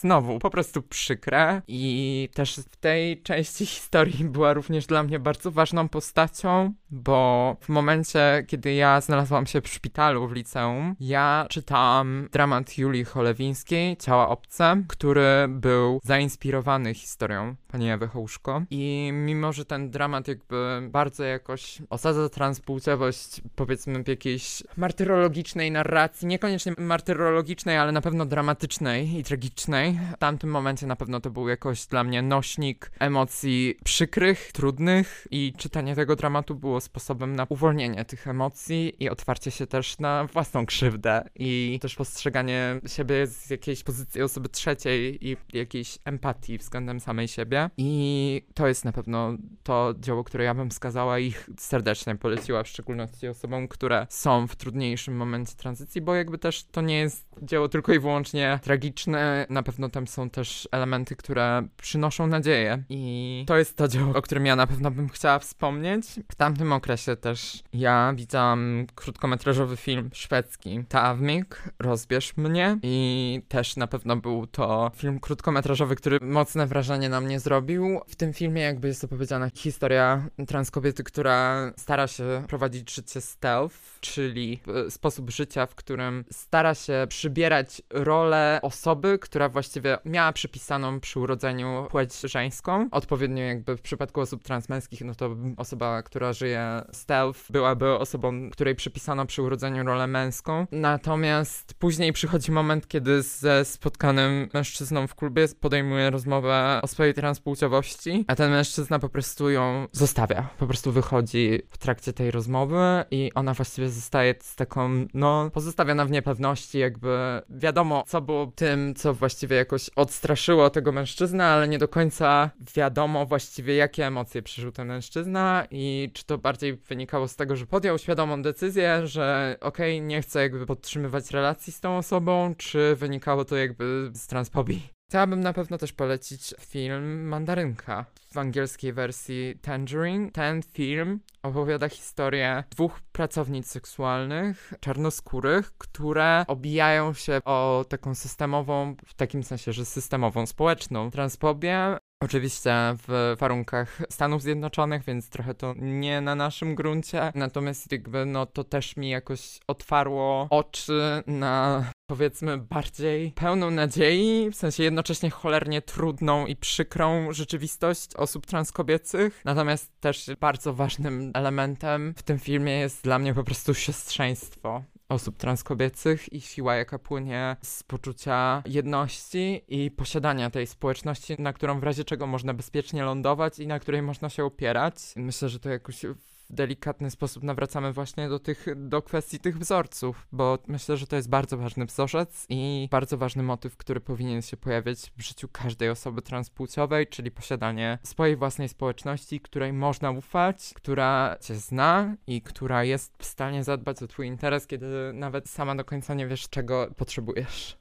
znowu 0.00 0.38
po 0.38 0.50
prostu 0.50 0.82
przykre. 0.82 1.62
I 1.68 2.28
też 2.34 2.56
w 2.56 2.76
tej 2.76 3.22
części 3.22 3.66
historii 3.66 4.24
była 4.24 4.52
również 4.52 4.86
dla 4.86 5.02
mnie 5.02 5.18
bardzo 5.18 5.50
ważną 5.50 5.88
postacią, 5.88 6.72
bo 6.90 7.56
w 7.60 7.68
momencie, 7.68 8.44
kiedy 8.48 8.74
ja 8.74 9.00
znalazłam 9.00 9.46
się 9.46 9.60
w 9.60 9.68
szpitalu 9.68 10.28
w 10.28 10.32
liceum, 10.32 10.96
ja 11.00 11.46
czytałam 11.50 12.28
dramat 12.32 12.78
Julii 12.78 13.04
Cholewińskiej, 13.04 13.96
Ciała 13.96 14.28
obce, 14.28 14.82
który 14.88 15.46
był 15.48 16.00
zainspirowany 16.04 16.94
historią 16.94 17.56
pani 17.68 17.90
Ewy 17.90 18.08
Hołuszko. 18.08 18.62
I 18.70 19.10
mimo, 19.12 19.52
że 19.52 19.64
ten 19.64 19.90
dramat 19.90 20.28
jakby 20.28 20.88
bardzo 20.90 21.24
jakoś 21.24 21.82
osadza 21.90 22.28
transpłciowość 22.28 23.40
powiedzmy 23.56 24.04
w 24.04 24.08
jakiejś 24.08 24.62
martyrologicznej 24.76 25.47
narracji, 25.56 26.28
niekoniecznie 26.28 26.72
martyrologicznej, 26.78 27.76
ale 27.76 27.92
na 27.92 28.00
pewno 28.00 28.26
dramatycznej 28.26 29.18
i 29.18 29.24
tragicznej, 29.24 29.98
w 30.14 30.18
tamtym 30.18 30.50
momencie 30.50 30.86
na 30.86 30.96
pewno 30.96 31.20
to 31.20 31.30
był 31.30 31.48
jakoś 31.48 31.86
dla 31.86 32.04
mnie 32.04 32.22
nośnik 32.22 32.90
emocji 32.98 33.78
przykrych, 33.84 34.52
trudnych 34.52 35.26
i 35.30 35.52
czytanie 35.56 35.94
tego 35.94 36.16
dramatu 36.16 36.54
było 36.54 36.80
sposobem 36.80 37.36
na 37.36 37.46
uwolnienie 37.48 38.04
tych 38.04 38.28
emocji 38.28 39.04
i 39.04 39.08
otwarcie 39.10 39.50
się 39.50 39.66
też 39.66 39.98
na 39.98 40.24
własną 40.24 40.66
krzywdę 40.66 41.24
i 41.34 41.78
też 41.82 41.96
postrzeganie 41.96 42.80
siebie 42.86 43.26
z 43.26 43.50
jakiejś 43.50 43.82
pozycji 43.82 44.22
osoby 44.22 44.48
trzeciej 44.48 45.28
i 45.28 45.36
jakiejś 45.52 45.98
empatii 46.04 46.58
względem 46.58 47.00
samej 47.00 47.28
siebie. 47.28 47.70
I 47.76 48.42
to 48.54 48.68
jest 48.68 48.84
na 48.84 48.92
pewno 48.92 49.32
to 49.62 49.94
dzieło, 49.98 50.24
które 50.24 50.44
ja 50.44 50.54
bym 50.54 50.70
wskazała 50.70 51.18
i 51.18 51.34
serdecznie 51.58 52.16
poleciła, 52.16 52.62
w 52.62 52.68
szczególności 52.68 53.28
osobom, 53.28 53.68
które 53.68 54.06
są 54.10 54.46
w 54.46 54.56
trudniejszym 54.56 55.16
momencie 55.16 55.37
tranzycji, 55.46 56.00
bo 56.00 56.14
jakby 56.14 56.38
też 56.38 56.64
to 56.64 56.80
nie 56.80 56.98
jest 56.98 57.28
dzieło 57.42 57.68
tylko 57.68 57.92
i 57.92 57.98
wyłącznie 57.98 58.58
tragiczne, 58.62 59.46
na 59.50 59.62
pewno 59.62 59.88
tam 59.88 60.06
są 60.06 60.30
też 60.30 60.68
elementy, 60.72 61.16
które 61.16 61.68
przynoszą 61.76 62.26
nadzieję 62.26 62.84
i 62.88 63.44
to 63.46 63.56
jest 63.56 63.76
to 63.76 63.88
dzieło, 63.88 64.14
o 64.14 64.22
którym 64.22 64.46
ja 64.46 64.56
na 64.56 64.66
pewno 64.66 64.90
bym 64.90 65.08
chciała 65.08 65.38
wspomnieć. 65.38 66.06
W 66.32 66.34
tamtym 66.34 66.72
okresie 66.72 67.16
też 67.16 67.62
ja 67.72 68.12
widziałam 68.16 68.86
krótkometrażowy 68.94 69.76
film 69.76 70.10
szwedzki 70.12 70.84
Tawmik, 70.88 71.62
Rozbierz 71.78 72.36
mnie 72.36 72.78
i 72.82 73.42
też 73.48 73.76
na 73.76 73.86
pewno 73.86 74.16
był 74.16 74.46
to 74.46 74.90
film 74.94 75.20
krótkometrażowy, 75.20 75.96
który 75.96 76.18
mocne 76.22 76.66
wrażenie 76.66 77.08
na 77.08 77.20
mnie 77.20 77.40
zrobił. 77.40 78.00
W 78.08 78.16
tym 78.16 78.32
filmie 78.32 78.62
jakby 78.62 78.88
jest 78.88 79.04
opowiedziana 79.04 79.50
historia 79.54 80.28
transkobiety, 80.46 81.04
która 81.04 81.72
stara 81.76 82.06
się 82.06 82.44
prowadzić 82.48 82.94
życie 82.94 83.20
stealth, 83.20 83.76
czyli 84.00 84.60
sposób 84.88 85.27
życia, 85.30 85.66
w 85.66 85.74
którym 85.74 86.24
stara 86.30 86.74
się 86.74 87.06
przybierać 87.08 87.82
rolę 87.90 88.58
osoby, 88.62 89.18
która 89.18 89.48
właściwie 89.48 89.98
miała 90.04 90.32
przypisaną 90.32 91.00
przy 91.00 91.20
urodzeniu 91.20 91.86
płeć 91.90 92.20
żeńską. 92.20 92.88
Odpowiednio 92.90 93.42
jakby 93.42 93.76
w 93.76 93.80
przypadku 93.80 94.20
osób 94.20 94.42
transmęskich, 94.42 95.00
no 95.00 95.14
to 95.14 95.36
osoba, 95.56 96.02
która 96.02 96.32
żyje 96.32 96.82
stealth, 96.92 97.40
byłaby 97.50 97.90
osobą, 97.90 98.50
której 98.50 98.74
przypisano 98.74 99.26
przy 99.26 99.42
urodzeniu 99.42 99.84
rolę 99.84 100.06
męską. 100.06 100.66
Natomiast 100.72 101.74
później 101.74 102.12
przychodzi 102.12 102.52
moment, 102.52 102.88
kiedy 102.88 103.22
ze 103.22 103.64
spotkanym 103.64 104.48
mężczyzną 104.54 105.06
w 105.06 105.14
klubie 105.14 105.48
podejmuje 105.60 106.10
rozmowę 106.10 106.80
o 106.82 106.86
swojej 106.86 107.14
transpłciowości, 107.14 108.24
a 108.28 108.34
ten 108.34 108.50
mężczyzna 108.50 108.98
po 108.98 109.08
prostu 109.08 109.50
ją 109.50 109.86
zostawia. 109.92 110.48
Po 110.58 110.66
prostu 110.66 110.92
wychodzi 110.92 111.62
w 111.70 111.78
trakcie 111.78 112.12
tej 112.12 112.30
rozmowy 112.30 113.04
i 113.10 113.30
ona 113.34 113.54
właściwie 113.54 113.90
zostaje 113.90 114.34
z 114.40 114.56
taką, 114.56 115.06
no, 115.18 115.50
pozostawiona 115.50 116.04
w 116.04 116.10
niepewności, 116.10 116.78
jakby 116.78 117.42
wiadomo, 117.50 118.04
co 118.06 118.20
było 118.20 118.46
tym, 118.46 118.94
co 118.94 119.14
właściwie 119.14 119.56
jakoś 119.56 119.90
odstraszyło 119.96 120.70
tego 120.70 120.92
mężczyznę, 120.92 121.44
ale 121.44 121.68
nie 121.68 121.78
do 121.78 121.88
końca 121.88 122.50
wiadomo 122.74 123.26
właściwie, 123.26 123.74
jakie 123.74 124.06
emocje 124.06 124.42
przeżył 124.42 124.72
ten 124.72 124.88
mężczyzna 124.88 125.66
i 125.70 126.10
czy 126.14 126.24
to 126.24 126.38
bardziej 126.38 126.76
wynikało 126.76 127.28
z 127.28 127.36
tego, 127.36 127.56
że 127.56 127.66
podjął 127.66 127.98
świadomą 127.98 128.42
decyzję, 128.42 129.06
że 129.06 129.56
okej, 129.60 129.96
okay, 129.98 130.06
nie 130.06 130.22
chce 130.22 130.42
jakby 130.42 130.66
podtrzymywać 130.66 131.30
relacji 131.30 131.72
z 131.72 131.80
tą 131.80 131.96
osobą, 131.96 132.54
czy 132.54 132.96
wynikało 132.96 133.44
to 133.44 133.56
jakby 133.56 134.10
z 134.14 134.26
transfobii. 134.26 134.97
Chciałabym 135.10 135.40
na 135.40 135.52
pewno 135.52 135.78
też 135.78 135.92
polecić 135.92 136.54
film 136.60 137.28
Mandarynka 137.28 138.04
w 138.32 138.38
angielskiej 138.38 138.92
wersji 138.92 139.58
Tangerine. 139.62 140.30
Ten 140.30 140.62
film 140.62 141.20
opowiada 141.42 141.88
historię 141.88 142.64
dwóch 142.70 143.00
pracownic 143.12 143.70
seksualnych, 143.70 144.72
czarnoskórych, 144.80 145.72
które 145.78 146.44
obijają 146.48 147.14
się 147.14 147.40
o 147.44 147.84
taką 147.88 148.14
systemową, 148.14 148.96
w 149.06 149.14
takim 149.14 149.42
sensie, 149.42 149.72
że 149.72 149.84
systemową, 149.84 150.46
społeczną 150.46 151.10
transfobię 151.10 151.98
Oczywiście 152.22 152.74
w 153.08 153.36
warunkach 153.38 154.02
Stanów 154.10 154.42
Zjednoczonych, 154.42 155.04
więc 155.04 155.28
trochę 155.28 155.54
to 155.54 155.74
nie 155.76 156.20
na 156.20 156.34
naszym 156.34 156.74
gruncie. 156.74 157.32
Natomiast 157.34 157.92
jakby 157.92 158.26
no 158.26 158.46
to 158.46 158.64
też 158.64 158.96
mi 158.96 159.08
jakoś 159.08 159.60
otwarło 159.68 160.46
oczy 160.50 161.22
na 161.26 161.84
powiedzmy 162.08 162.58
bardziej 162.58 163.32
pełną 163.32 163.70
nadziei, 163.70 164.50
w 164.50 164.56
sensie 164.56 164.82
jednocześnie 164.82 165.30
cholernie 165.30 165.82
trudną 165.82 166.46
i 166.46 166.56
przykrą 166.56 167.32
rzeczywistość 167.32 168.14
osób 168.14 168.46
transkobiecych. 168.46 169.42
Natomiast 169.44 170.00
też 170.00 170.30
bardzo 170.40 170.74
ważnym 170.74 171.30
elementem 171.34 172.14
w 172.16 172.22
tym 172.22 172.38
filmie 172.38 172.72
jest 172.72 173.04
dla 173.04 173.18
mnie 173.18 173.34
po 173.34 173.44
prostu 173.44 173.74
siostrzeństwo 173.74 174.82
osób 175.08 175.36
transkobiecych 175.36 176.32
i 176.32 176.40
siła, 176.40 176.76
jaka 176.76 176.98
płynie 176.98 177.56
z 177.62 177.82
poczucia 177.82 178.62
jedności 178.66 179.64
i 179.68 179.90
posiadania 179.90 180.50
tej 180.50 180.66
społeczności, 180.66 181.36
na 181.38 181.52
którą 181.52 181.80
w 181.80 181.82
razie 181.82 182.04
czego 182.04 182.26
można 182.26 182.54
bezpiecznie 182.54 183.04
lądować 183.04 183.58
i 183.58 183.66
na 183.66 183.78
której 183.78 184.02
można 184.02 184.28
się 184.28 184.44
opierać. 184.44 184.94
Myślę, 185.16 185.48
że 185.48 185.60
to 185.60 185.68
jakoś 185.68 186.04
w 186.50 186.54
delikatny 186.54 187.10
sposób 187.10 187.42
nawracamy 187.42 187.92
właśnie 187.92 188.28
do 188.28 188.38
tych, 188.38 188.66
do 188.76 189.02
kwestii 189.02 189.38
tych 189.38 189.58
wzorców, 189.58 190.26
bo 190.32 190.58
myślę, 190.66 190.96
że 190.96 191.06
to 191.06 191.16
jest 191.16 191.28
bardzo 191.28 191.56
ważny 191.56 191.86
wzorzec 191.86 192.46
i 192.48 192.88
bardzo 192.90 193.18
ważny 193.18 193.42
motyw, 193.42 193.76
który 193.76 194.00
powinien 194.00 194.42
się 194.42 194.56
pojawiać 194.56 195.12
w 195.16 195.22
życiu 195.22 195.48
każdej 195.52 195.90
osoby 195.90 196.22
transpłciowej, 196.22 197.06
czyli 197.06 197.30
posiadanie 197.30 197.98
swojej 198.02 198.36
własnej 198.36 198.68
społeczności, 198.68 199.40
której 199.40 199.72
można 199.72 200.10
ufać, 200.10 200.70
która 200.74 201.36
cię 201.40 201.54
zna 201.54 202.16
i 202.26 202.42
która 202.42 202.84
jest 202.84 203.12
w 203.18 203.24
stanie 203.24 203.64
zadbać 203.64 204.02
o 204.02 204.06
twój 204.06 204.26
interes, 204.26 204.66
kiedy 204.66 205.12
nawet 205.14 205.48
sama 205.48 205.74
do 205.74 205.84
końca 205.84 206.14
nie 206.14 206.26
wiesz, 206.26 206.48
czego 206.48 206.86
potrzebujesz. 206.96 207.78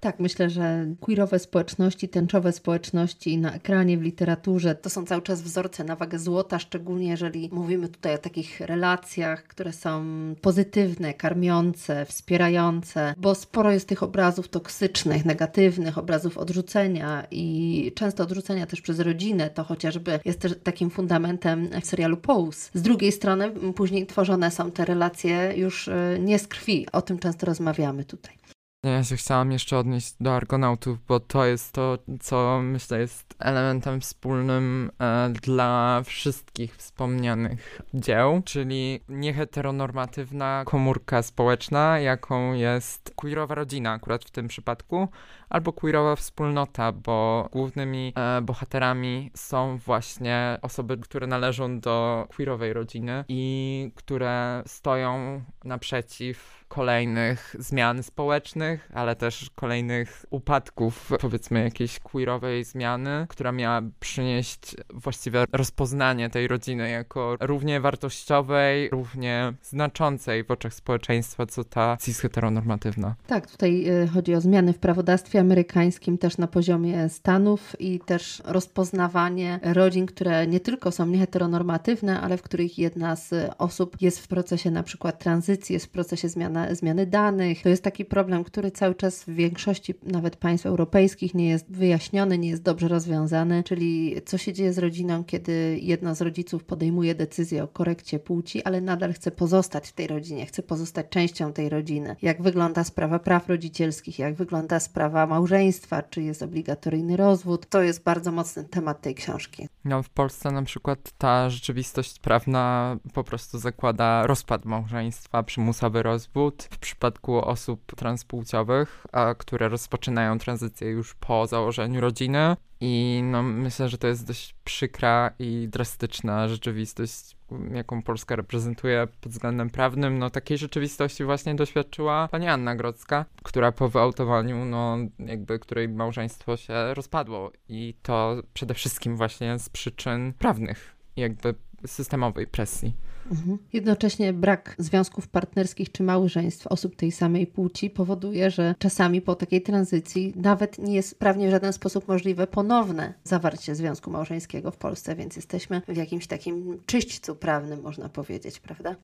Tak, 0.00 0.20
myślę, 0.20 0.50
że 0.50 0.86
queerowe 1.00 1.38
społeczności, 1.38 2.08
tęczowe 2.08 2.52
społeczności 2.52 3.38
na 3.38 3.52
ekranie, 3.52 3.98
w 3.98 4.02
literaturze 4.02 4.74
to 4.74 4.90
są 4.90 5.04
cały 5.04 5.22
czas 5.22 5.42
wzorce 5.42 5.84
na 5.84 5.96
wagę 5.96 6.18
złota, 6.18 6.58
szczególnie 6.58 7.08
jeżeli 7.08 7.48
mówimy 7.52 7.88
tutaj 7.88 8.14
o 8.14 8.18
takich 8.18 8.60
relacjach, 8.60 9.42
które 9.42 9.72
są 9.72 10.04
pozytywne, 10.40 11.14
karmiące, 11.14 12.04
wspierające, 12.04 13.14
bo 13.16 13.34
sporo 13.34 13.70
jest 13.70 13.88
tych 13.88 14.02
obrazów 14.02 14.48
toksycznych, 14.48 15.24
negatywnych, 15.24 15.98
obrazów 15.98 16.38
odrzucenia 16.38 17.26
i 17.30 17.92
często 17.94 18.22
odrzucenia 18.22 18.66
też 18.66 18.80
przez 18.80 19.00
rodzinę. 19.00 19.50
To 19.50 19.64
chociażby 19.64 20.20
jest 20.24 20.40
też 20.40 20.54
takim 20.62 20.90
fundamentem 20.90 21.68
w 21.82 21.86
serialu 21.86 22.16
Pose. 22.16 22.70
Z 22.74 22.82
drugiej 22.82 23.12
strony 23.12 23.50
później 23.50 24.06
tworzone 24.06 24.50
są 24.50 24.70
te 24.70 24.84
relacje 24.84 25.52
już 25.56 25.88
e, 25.88 26.18
nie 26.20 26.38
z 26.38 26.48
krwi. 26.48 26.86
O 26.92 27.02
tym 27.02 27.18
często 27.18 27.46
rozmawiamy 27.46 28.04
tutaj. 28.04 28.45
Ja 28.86 29.04
się 29.04 29.16
chciałam 29.16 29.52
jeszcze 29.52 29.78
odnieść 29.78 30.14
do 30.20 30.36
Argonautów, 30.36 30.98
bo 31.08 31.20
to 31.20 31.44
jest 31.44 31.72
to, 31.72 31.98
co 32.20 32.60
myślę 32.62 32.98
jest 32.98 33.34
elementem 33.38 34.00
wspólnym 34.00 34.90
e, 35.00 35.30
dla 35.42 36.02
wszystkich 36.04 36.76
wspomnianych 36.76 37.80
dzieł, 37.94 38.42
czyli 38.44 39.00
nieheteronormatywna 39.08 40.62
komórka 40.66 41.22
społeczna, 41.22 41.98
jaką 41.98 42.52
jest 42.52 43.12
queerowa 43.16 43.54
rodzina 43.54 43.92
akurat 43.92 44.24
w 44.24 44.30
tym 44.30 44.48
przypadku, 44.48 45.08
albo 45.48 45.72
queerowa 45.72 46.16
wspólnota, 46.16 46.92
bo 46.92 47.48
głównymi 47.52 48.12
e, 48.16 48.40
bohaterami 48.42 49.30
są 49.34 49.78
właśnie 49.78 50.58
osoby, 50.62 50.96
które 50.96 51.26
należą 51.26 51.80
do 51.80 52.26
queerowej 52.36 52.72
rodziny 52.72 53.24
i 53.28 53.92
które 53.94 54.62
stoją 54.66 55.42
naprzeciw 55.64 56.55
kolejnych 56.68 57.56
zmian 57.58 58.02
społecznych, 58.02 58.90
ale 58.94 59.16
też 59.16 59.50
kolejnych 59.54 60.24
upadków, 60.30 61.10
powiedzmy 61.20 61.62
jakiejś 61.62 61.98
queerowej 61.98 62.64
zmiany, 62.64 63.26
która 63.28 63.52
miała 63.52 63.82
przynieść 64.00 64.76
właściwie 64.94 65.44
rozpoznanie 65.52 66.30
tej 66.30 66.48
rodziny 66.48 66.90
jako 66.90 67.36
równie 67.40 67.80
wartościowej, 67.80 68.88
równie 68.90 69.52
znaczącej 69.62 70.44
w 70.44 70.50
oczach 70.50 70.74
społeczeństwa, 70.74 71.46
co 71.46 71.64
ta 71.64 71.96
cis-heteronormatywna. 72.00 73.14
Tak, 73.26 73.50
tutaj 73.50 73.90
y, 74.02 74.08
chodzi 74.08 74.34
o 74.34 74.40
zmiany 74.40 74.72
w 74.72 74.78
prawodawstwie 74.78 75.40
amerykańskim 75.40 76.18
też 76.18 76.38
na 76.38 76.46
poziomie 76.46 77.08
Stanów 77.08 77.80
i 77.80 78.00
też 78.00 78.42
rozpoznawanie 78.44 79.60
rodzin, 79.62 80.06
które 80.06 80.46
nie 80.46 80.60
tylko 80.60 80.90
są 80.90 81.06
nieheteronormatywne, 81.06 82.20
ale 82.20 82.36
w 82.36 82.42
których 82.42 82.78
jedna 82.78 83.16
z 83.16 83.50
osób 83.58 83.96
jest 84.00 84.20
w 84.20 84.28
procesie 84.28 84.70
na 84.70 84.82
przykład 84.82 85.18
tranzycji, 85.18 85.72
jest 85.72 85.86
w 85.86 85.90
procesie 85.90 86.28
zmiana, 86.56 86.74
zmiany 86.74 87.06
danych. 87.06 87.62
To 87.62 87.68
jest 87.68 87.82
taki 87.82 88.04
problem, 88.04 88.44
który 88.44 88.70
cały 88.70 88.94
czas 88.94 89.24
w 89.24 89.34
większości 89.34 89.94
nawet 90.02 90.36
państw 90.36 90.66
europejskich 90.66 91.34
nie 91.34 91.48
jest 91.48 91.72
wyjaśniony, 91.72 92.38
nie 92.38 92.48
jest 92.48 92.62
dobrze 92.62 92.88
rozwiązany, 92.88 93.62
czyli 93.62 94.16
co 94.26 94.38
się 94.38 94.52
dzieje 94.52 94.72
z 94.72 94.78
rodziną, 94.78 95.24
kiedy 95.24 95.78
jedno 95.82 96.14
z 96.14 96.20
rodziców 96.20 96.64
podejmuje 96.64 97.14
decyzję 97.14 97.64
o 97.64 97.68
korekcie 97.68 98.18
płci, 98.18 98.62
ale 98.64 98.80
nadal 98.80 99.12
chce 99.12 99.30
pozostać 99.30 99.88
w 99.88 99.92
tej 99.92 100.06
rodzinie, 100.06 100.46
chce 100.46 100.62
pozostać 100.62 101.06
częścią 101.10 101.52
tej 101.52 101.68
rodziny. 101.68 102.16
Jak 102.22 102.42
wygląda 102.42 102.84
sprawa 102.84 103.18
praw 103.18 103.48
rodzicielskich, 103.48 104.18
jak 104.18 104.34
wygląda 104.34 104.80
sprawa 104.80 105.26
małżeństwa, 105.26 106.02
czy 106.02 106.22
jest 106.22 106.42
obligatoryjny 106.42 107.16
rozwód. 107.16 107.66
To 107.68 107.82
jest 107.82 108.02
bardzo 108.02 108.32
mocny 108.32 108.64
temat 108.64 109.00
tej 109.00 109.14
książki. 109.14 109.68
No, 109.84 110.02
w 110.02 110.08
Polsce 110.08 110.50
na 110.50 110.62
przykład 110.62 111.12
ta 111.18 111.50
rzeczywistość 111.50 112.18
prawna 112.18 112.96
po 113.14 113.24
prostu 113.24 113.58
zakłada 113.58 114.26
rozpad 114.26 114.64
małżeństwa, 114.64 115.42
przymusowy 115.42 116.02
rozwód. 116.02 116.45
W 116.70 116.78
przypadku 116.78 117.36
osób 117.38 117.94
transpłciowych, 117.96 119.06
a 119.12 119.34
które 119.34 119.68
rozpoczynają 119.68 120.38
tranzycję 120.38 120.88
już 120.88 121.14
po 121.14 121.46
założeniu 121.46 122.00
rodziny. 122.00 122.56
I 122.80 123.20
no, 123.24 123.42
myślę, 123.42 123.88
że 123.88 123.98
to 123.98 124.06
jest 124.06 124.26
dość 124.26 124.54
przykra 124.64 125.30
i 125.38 125.68
drastyczna 125.68 126.48
rzeczywistość, 126.48 127.36
jaką 127.74 128.02
Polska 128.02 128.36
reprezentuje 128.36 129.06
pod 129.20 129.32
względem 129.32 129.70
prawnym. 129.70 130.18
No, 130.18 130.30
takiej 130.30 130.58
rzeczywistości 130.58 131.24
właśnie 131.24 131.54
doświadczyła 131.54 132.28
pani 132.28 132.48
Anna 132.48 132.76
Grodzka, 132.76 133.24
która 133.42 133.72
po 133.72 133.88
wyautowaniu, 133.88 134.64
no, 134.64 134.96
jakby 135.18 135.58
której 135.58 135.88
małżeństwo 135.88 136.56
się 136.56 136.94
rozpadło. 136.94 137.52
I 137.68 137.94
to 138.02 138.36
przede 138.54 138.74
wszystkim 138.74 139.16
właśnie 139.16 139.58
z 139.58 139.68
przyczyn 139.68 140.32
prawnych, 140.32 140.96
jakby 141.16 141.54
systemowej 141.86 142.46
presji. 142.46 142.92
Mhm. 143.30 143.58
Jednocześnie 143.72 144.32
brak 144.32 144.74
związków 144.78 145.28
partnerskich 145.28 145.92
czy 145.92 146.02
małżeństw 146.02 146.66
osób 146.66 146.96
tej 146.96 147.12
samej 147.12 147.46
płci 147.46 147.90
powoduje, 147.90 148.50
że 148.50 148.74
czasami 148.78 149.20
po 149.20 149.34
takiej 149.34 149.62
tranzycji 149.62 150.32
nawet 150.36 150.78
nie 150.78 150.94
jest 150.94 151.18
prawnie 151.18 151.48
w 151.48 151.50
żaden 151.50 151.72
sposób 151.72 152.08
możliwe 152.08 152.46
ponowne 152.46 153.14
zawarcie 153.24 153.74
związku 153.74 154.10
małżeńskiego 154.10 154.70
w 154.70 154.76
Polsce, 154.76 155.16
więc 155.16 155.36
jesteśmy 155.36 155.82
w 155.88 155.96
jakimś 155.96 156.26
takim 156.26 156.78
czyśćcu 156.86 157.36
prawnym, 157.36 157.82
można 157.82 158.08
powiedzieć, 158.08 158.60
prawda? 158.60 158.96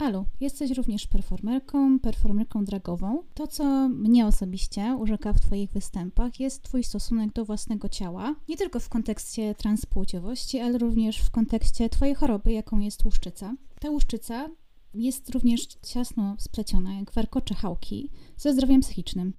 Alu, 0.00 0.26
jesteś 0.40 0.70
również 0.70 1.06
performerką, 1.06 1.98
performerką 1.98 2.64
dragową. 2.64 3.22
To, 3.34 3.46
co 3.46 3.88
mnie 3.88 4.26
osobiście 4.26 4.96
urzeka 4.98 5.32
w 5.32 5.40
Twoich 5.40 5.70
występach, 5.70 6.40
jest 6.40 6.62
Twój 6.62 6.84
stosunek 6.84 7.32
do 7.32 7.44
własnego 7.44 7.88
ciała, 7.88 8.34
nie 8.48 8.56
tylko 8.56 8.80
w 8.80 8.88
kontekście 8.88 9.54
transpłciowości, 9.54 10.60
ale 10.60 10.78
również 10.78 11.18
w 11.18 11.30
kontekście 11.30 11.88
Twojej 11.88 12.14
choroby, 12.14 12.52
jaką 12.52 12.78
jest 12.78 13.04
łuszczyca. 13.04 13.54
Ta 13.80 13.90
łuszczyca 13.90 14.48
jest 14.94 15.30
również 15.30 15.66
ciasno 15.66 16.36
spleciona, 16.38 16.94
jak 16.94 17.12
warkocze 17.12 17.54
hałki, 17.54 18.10
ze 18.36 18.52
zdrowiem 18.52 18.80
psychicznym. 18.80 19.32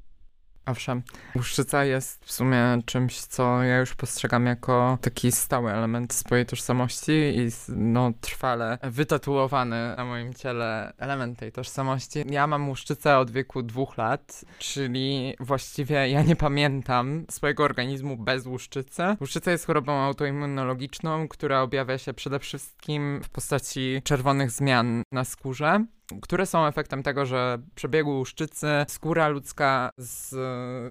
Owszem, 0.66 1.02
łuszczyca 1.36 1.86
jest 1.86 2.26
w 2.26 2.32
sumie 2.32 2.82
czymś, 2.86 3.20
co 3.20 3.64
ja 3.64 3.80
już 3.80 3.96
postrzegam 3.96 4.46
jako 4.46 4.98
taki 5.02 5.32
stały 5.32 5.72
element 5.72 6.14
swojej 6.14 6.46
tożsamości 6.46 7.12
i 7.12 7.50
no 7.68 8.12
trwale 8.22 8.78
wytatuowany 8.84 9.94
na 9.98 10.06
moim 10.06 10.34
ciele 10.34 10.94
element 10.98 11.40
tej 11.40 11.52
tożsamości. 11.52 12.24
Ja 12.30 12.48
mam 12.48 12.70
łuszczycę 12.70 13.18
od 13.18 13.32
wieku 13.32 13.64
dwóch 13.64 13.98
lat, 13.98 14.46
czyli 14.60 15.36
właściwie 15.40 16.10
ja 16.10 16.22
nie 16.22 16.36
pamiętam 16.36 17.26
swojego 17.30 17.64
organizmu 17.64 18.18
bez 18.18 18.46
łuszczycy. 18.46 19.04
Łuszczyca 19.22 19.52
jest 19.52 19.66
chorobą 19.66 19.94
autoimmunologiczną, 19.94 21.28
która 21.28 21.62
objawia 21.62 21.98
się 21.98 22.14
przede 22.14 22.40
wszystkim 22.40 23.22
w 23.24 23.30
postaci 23.30 24.02
czerwonych 24.04 24.52
zmian 24.52 25.04
na 25.12 25.26
skórze 25.26 25.86
które 26.22 26.46
są 26.46 26.66
efektem 26.66 27.04
tego, 27.04 27.26
że 27.26 27.58
przebiegu 27.76 28.12
łuszczycy 28.12 28.68
skóra 28.88 29.28
ludzka 29.28 29.92
z 29.98 30.36